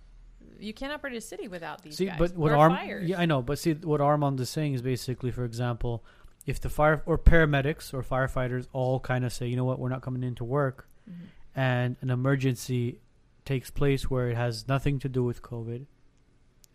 [0.59, 2.17] you can't operate a city without these See, guys.
[2.17, 3.07] but what Arm, fires.
[3.07, 6.03] yeah, I know, but see, what Armand is saying is basically, for example,
[6.47, 9.89] if the fire or paramedics or firefighters all kind of say, you know what, we're
[9.89, 11.13] not coming into work, Mhm.
[11.55, 12.99] and an emergency
[13.45, 15.85] takes place where it has nothing to do with COVID,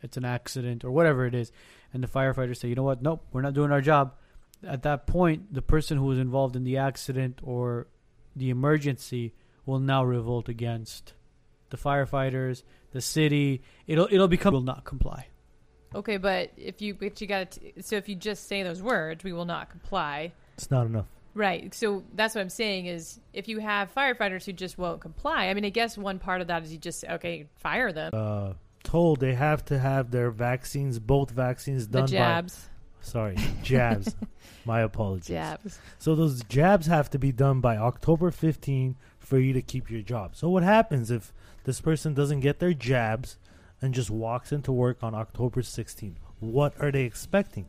[0.03, 1.51] it's an accident or whatever it is,
[1.93, 4.15] and the firefighters say, you know what, nope, we're not doing our job.
[4.63, 7.89] At that point, the person who was involved in the accident or
[8.37, 9.35] the emergency
[9.67, 11.15] will now revolt against
[11.71, 12.63] the firefighters,
[12.93, 13.63] the city.
[13.87, 15.27] It'll it'll become will not comply.
[15.95, 19.25] Okay, but if you but you got to so if you just say those words,
[19.25, 20.33] we will not comply.
[20.55, 21.07] It's not enough.
[21.35, 21.73] Right.
[21.75, 25.47] So that's what I'm saying is if you have firefighters who just won't comply.
[25.47, 28.11] I mean, I guess one part of that is you just say, okay, fire them.
[28.13, 28.53] Uh,
[28.83, 33.07] told they have to have their vaccines, both vaccines done the jabs, by.
[33.07, 34.15] Sorry, jabs.
[34.65, 35.29] My apologies.
[35.29, 35.79] jabs.
[35.99, 40.03] So those jabs have to be done by October 15 for you to keep your
[40.03, 40.37] job.
[40.37, 41.33] So what happens if
[41.65, 43.39] this person doesn't get their jabs
[43.83, 46.17] and just walks into work on October 16?
[46.41, 47.69] What are they expecting?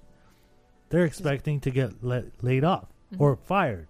[0.89, 2.87] They're expecting to get let, laid off
[3.17, 3.87] or fired.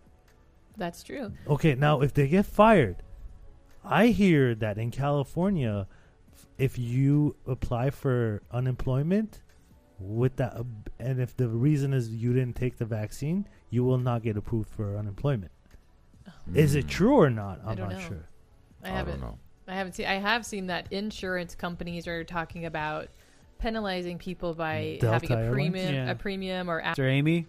[0.78, 1.34] That's true.
[1.48, 2.98] Okay, now if they get fired,
[3.84, 5.88] I hear that in California,
[6.58, 9.42] if you apply for unemployment
[10.00, 10.58] with that,
[11.00, 14.70] and if the reason is you didn't take the vaccine, you will not get approved
[14.70, 15.52] for unemployment.
[16.54, 16.90] Is it Mm.
[16.90, 17.60] true or not?
[17.66, 18.00] I I'm don't know.
[18.00, 18.28] sure.
[18.84, 19.38] I I don't know.
[19.68, 20.06] I haven't seen.
[20.08, 23.08] I have seen that insurance companies are talking about
[23.60, 26.12] penalizing people by Delta having a premium, Yeah.
[26.12, 27.10] a premium or Mr.
[27.10, 27.48] Amy,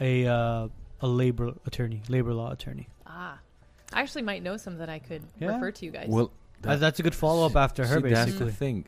[0.00, 0.68] a uh,
[1.00, 2.88] a labor attorney, labor law attorney.
[3.06, 3.38] ah.
[3.92, 5.54] I actually might know some that I could Yeah.
[5.54, 6.08] refer to you guys.
[6.08, 6.32] Well,
[6.64, 8.86] Uh, that's a good follow up after her, See, that's the thing.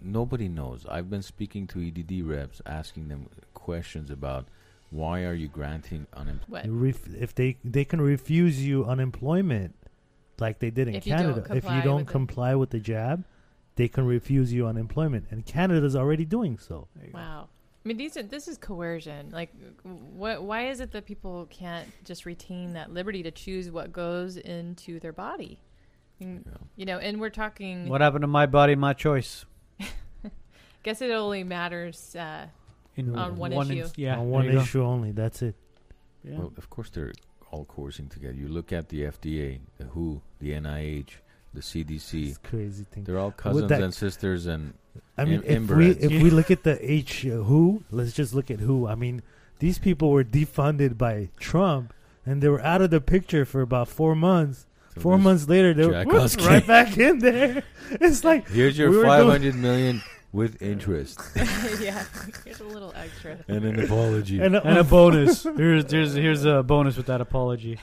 [0.00, 0.86] Nobody knows.
[0.86, 4.46] I've been speaking to EDD reps, asking them questions about
[4.90, 6.48] why are you granting unemployment.
[6.48, 6.64] what?
[6.64, 9.74] You ref- if they they can refuse you unemployment,
[10.40, 12.80] like they did in If you Canada, if you don't with the- comply with the
[12.80, 13.24] jab,
[13.76, 16.88] they can refuse you unemployment, and Canada's already doing so.
[16.96, 17.18] There go.
[17.18, 17.48] Wow.
[17.84, 19.30] I mean, these are, this is coercion.
[19.30, 19.50] Like,
[19.84, 20.42] what?
[20.42, 24.98] Why is it that people can't just retain that liberty to choose what goes into
[25.00, 25.58] their body?
[26.20, 26.56] I mean, Yeah.
[26.76, 27.88] You know, and we're talking.
[27.88, 29.46] What happened to my body, my choice?
[30.82, 32.14] guess it only matters.
[32.16, 32.46] Uh,
[32.96, 33.86] In On one in- issue.
[33.96, 34.60] yeah, on one you go.
[34.60, 35.12] issue only.
[35.12, 35.54] That's it.
[36.24, 36.38] Yeah.
[36.38, 37.12] Well, of course, they're
[37.50, 38.34] all coursing together.
[38.34, 41.10] You look at the FDA, the WHO, the NIH,
[41.54, 42.28] the CDC.
[42.28, 43.04] It's crazy thing.
[43.04, 44.74] They're all cousins and sisters, and
[45.16, 48.50] I mean, if we if we look at the H uh, who, let's just look
[48.50, 48.86] at who.
[48.86, 49.22] I mean,
[49.58, 51.92] these people were defunded by Trump,
[52.24, 54.66] and they were out of the picture for about four months.
[54.94, 56.44] so four months later, they were Jack Husky.
[56.46, 57.62] right back in there.
[57.90, 60.02] It's like Here's your we five hundred million
[60.32, 61.20] with interest
[61.80, 62.04] yeah,
[62.44, 63.38] here's a little extra.
[63.48, 64.40] and an apology.
[64.40, 65.42] and, and a bonus.
[65.44, 67.78] Here's here's here's a bonus with that apology.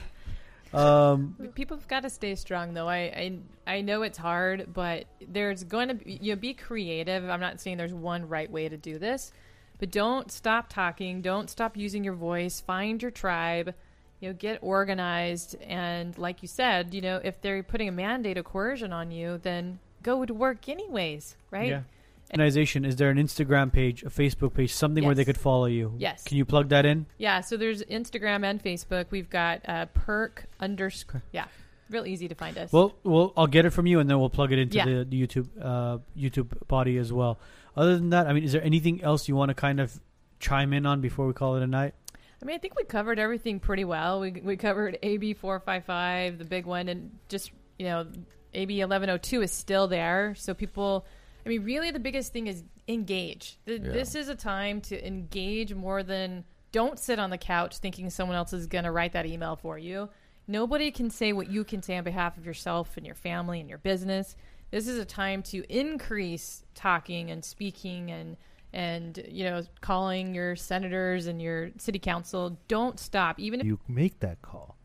[0.72, 2.88] Um, People have got to stay strong, though.
[2.88, 7.28] I, I I know it's hard, but there's going to be you know be creative.
[7.28, 9.32] I'm not saying there's one right way to do this,
[9.78, 11.22] but don't stop talking.
[11.22, 12.60] Don't stop using your voice.
[12.60, 13.74] Find your tribe.
[14.20, 18.38] You know, get organized, and like you said, you know, if they're putting a mandate
[18.38, 21.68] of coercion on you, then go to work anyways, right?
[21.68, 21.80] Yeah.
[22.30, 22.84] Organization.
[22.84, 25.94] Is there an Instagram page, a Facebook page, something where they could follow you?
[25.96, 26.24] Yes.
[26.24, 27.06] Can you plug that in?
[27.18, 29.06] Yeah, so there's Instagram and Facebook.
[29.10, 31.22] We've got uh, perk underscore.
[31.32, 31.46] Yeah,
[31.88, 32.72] real easy to find us.
[32.72, 34.84] Well, well, I'll get it from you, and then we'll plug it into Yeah.
[34.86, 37.38] the, the YouTube uh, YouTube body as well.
[37.76, 39.98] Other than that, I mean, is there anything else you want to kind of
[40.40, 41.94] chime in on before we call it a night?
[42.42, 44.20] I mean, I think we covered everything pretty well.
[44.20, 48.06] We we covered AB four five five, the big one, and just you know,
[48.52, 50.34] AB eleven oh two is still there.
[50.36, 51.06] So people,
[51.46, 53.58] I mean, really, the biggest thing is engage.
[53.66, 53.92] Th Yeah.
[53.92, 58.36] This is a time to engage more than don't sit on the couch thinking someone
[58.36, 60.08] else is going to write that email for you.
[60.48, 63.68] Nobody can say what you can say on behalf of yourself and your family and
[63.68, 64.36] your business.
[64.70, 68.36] This is a time to increase talking and speaking and
[68.72, 72.58] and you know calling your senators and your city council.
[72.68, 74.76] Don't stop, even if you make that call,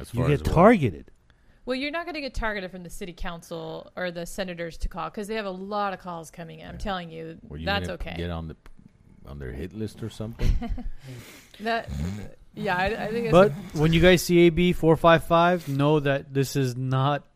[0.00, 0.54] as you far get as what?
[0.54, 1.10] targeted.
[1.68, 4.88] Well, you're not going to get targeted from the city council or the senators to
[4.88, 6.66] call because they have a lot of calls coming in.
[6.66, 8.14] I'm telling you, Were you that's gonna okay.
[8.16, 8.56] Get on the
[9.26, 10.50] on their hit list or something.
[11.60, 11.90] That
[12.54, 13.26] yeah, I, I think.
[13.26, 17.26] It's But when you guys see AB four five five, know that this is not.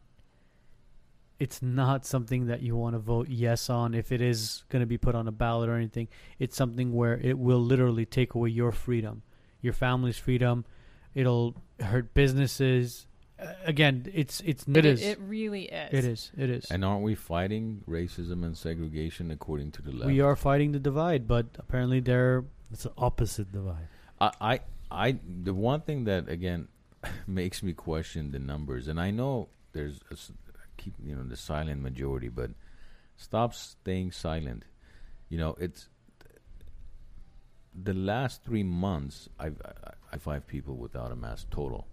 [1.40, 4.86] It's not something that you want to vote yes on if it is going to
[4.86, 6.06] be put on a ballot or anything.
[6.38, 9.22] It's something where it will literally take away your freedom,
[9.60, 10.64] your family's freedom.
[11.16, 13.06] It'll hurt businesses.
[13.42, 15.92] Uh, again, it's it's it it, is It really is.
[15.92, 16.70] it is it is.
[16.70, 20.06] and aren't we fighting racism and segregation according to the left?
[20.06, 23.88] We are fighting the divide, but apparently they're It's the opposite divide.
[24.20, 24.60] I, I,
[24.90, 26.68] I, the one thing that again
[27.26, 30.32] makes me question the numbers, and I know there's a s
[30.76, 32.50] keep you know the silent majority, but
[33.22, 34.64] Stop staying silent.
[35.28, 35.88] You know, it's
[37.72, 39.28] the last three months.
[39.38, 41.86] I've I, I five people without a mask total,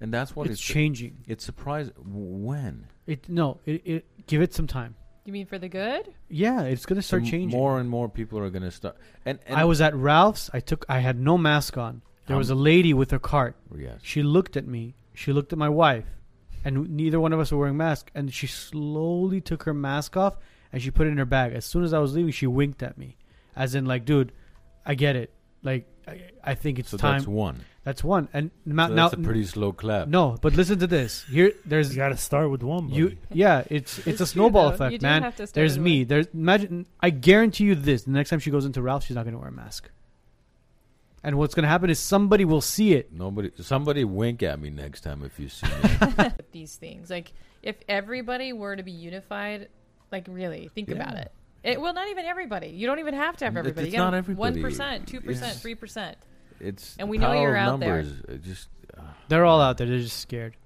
[0.00, 1.18] and that's what it's it's changing.
[1.26, 4.94] It's surprising when It no, it, it give it some time.
[5.24, 6.14] You mean for the good?
[6.30, 7.58] Yeah, it's gonna start So changing.
[7.58, 8.96] More and more people are gonna start.
[9.26, 10.48] And, and I was at Ralph's.
[10.54, 10.86] I took.
[10.88, 12.00] I had no mask on.
[12.26, 13.56] There was a Um, lady with her cart.
[13.76, 14.00] yes.
[14.02, 14.94] She looked at me.
[15.14, 16.04] She looked at my wife,
[16.64, 18.10] and neither one of us were wearing masks.
[18.14, 20.36] And she slowly took her mask off
[20.72, 21.52] and she put it in her bag.
[21.54, 23.16] As soon as I was leaving, she winked at me,
[23.56, 24.32] as in like, "Dude,
[24.86, 25.32] I get it.
[25.62, 27.60] Like, I, I think it's So time." that's one.
[27.88, 28.28] That's one.
[28.34, 30.08] And ma- So now, that's a pretty slow clap.
[30.08, 31.24] no, but listen to this.
[31.30, 32.90] Here, there's You got to start with one.
[32.90, 33.16] you.
[33.32, 34.74] Yeah, it's it's, It's a snowball though.
[34.74, 35.22] effect, You man.
[35.22, 36.00] have to start There's with me.
[36.00, 36.08] one.
[36.08, 36.86] There's imagine.
[37.00, 39.38] I guarantee you this: the next time she goes into Ralph, she's not going to
[39.40, 39.90] wear a mask.
[41.24, 43.10] And what's going to happen is somebody will see it.
[43.12, 43.50] Nobody.
[43.60, 46.30] Somebody wink at me next time if you see me.
[46.52, 47.08] these things.
[47.10, 47.32] Like
[47.62, 49.68] if everybody were to be unified,
[50.12, 51.32] like really think about it.
[51.64, 52.68] It well, not even everybody.
[52.68, 53.86] You don't even have to have everybody.
[53.88, 54.60] it's You not everybody.
[54.60, 56.18] One percent, two percent, three percent.
[56.60, 58.02] It's And we know you're out there.
[58.02, 58.20] numbers.
[58.28, 59.86] It just uh, They're all out there.
[59.86, 60.56] They're just scared.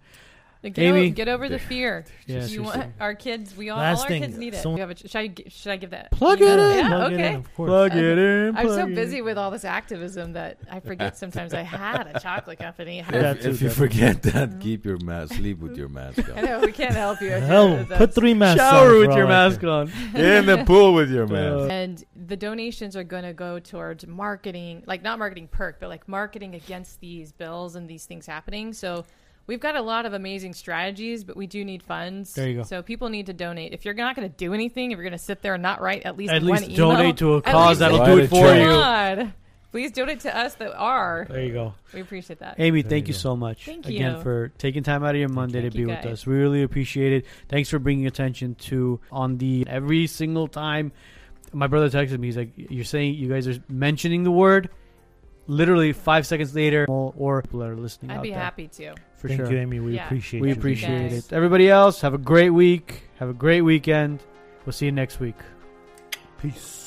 [0.63, 1.09] Like, get, Amy.
[1.09, 2.05] o- get over the fear.
[2.27, 3.55] Yeah, you want our kids?
[3.57, 4.63] We all, all Last our thing, kids need it.
[4.63, 6.13] someone- We have a, should I gi- should I give that?
[6.13, 6.71] Plug you it know?
[6.71, 6.77] in.
[6.79, 7.29] Yeah, Plug it okay.
[7.29, 7.69] in, of course.
[7.69, 8.57] Plug it in.
[8.57, 9.25] I'm so plug it busy in.
[9.25, 13.01] with all this activism that I forget sometimes I had a chocolate company.
[13.01, 13.89] if, That too, if you Devin.
[13.89, 14.59] forget that, mm-hmm.
[14.61, 15.35] keep your mask.
[15.35, 16.45] Sleep with your mask I on.
[16.45, 17.31] know we can't help you.
[17.31, 18.71] if Hell, you're- put that's- three masks on.
[18.73, 19.71] Shower on with for your all I mask care.
[19.71, 19.89] on.
[20.15, 21.71] In the pool with your mask.
[21.73, 26.09] and the donations are going to go towards marketing like not marketing perk but like
[26.09, 29.05] marketing against these bills and these things happening so
[29.47, 32.63] we've got a lot of amazing strategies but we do need funds There you go.
[32.63, 35.13] so people need to donate if you're not going to do anything if you're going
[35.13, 37.43] to sit there and not write at least At one least email, donate to a
[37.43, 38.61] cause that'll do it for check.
[38.61, 38.67] you.
[38.69, 39.33] God.
[39.73, 41.75] please donate to us that are There you go.
[41.93, 44.23] we appreciate that Amy, There thank you you so much Thank again you.
[44.23, 46.27] for taking time out of your Monday Thank to be you, with us.
[46.27, 47.27] We really appreciate it.
[47.49, 50.93] Thanks for bringing attention to on the every single time.
[51.55, 52.29] My brother texted me.
[52.29, 54.71] He's like, "You're saying you guys are mentioning the word."
[55.49, 58.69] Literally five seconds later, or, or people that are listening i'd out be there, happy
[58.69, 59.53] to for Thank sure.
[59.53, 59.79] you, Amy.
[59.81, 60.05] We Yeah.
[60.05, 60.55] appreciate we you.
[60.55, 61.27] Appreciate guys.
[61.27, 61.33] it.
[61.33, 63.05] Everybody else, have a great week.
[63.21, 64.21] Have a great weekend.
[64.67, 65.37] We'll see you next week.
[66.41, 66.82] Peace.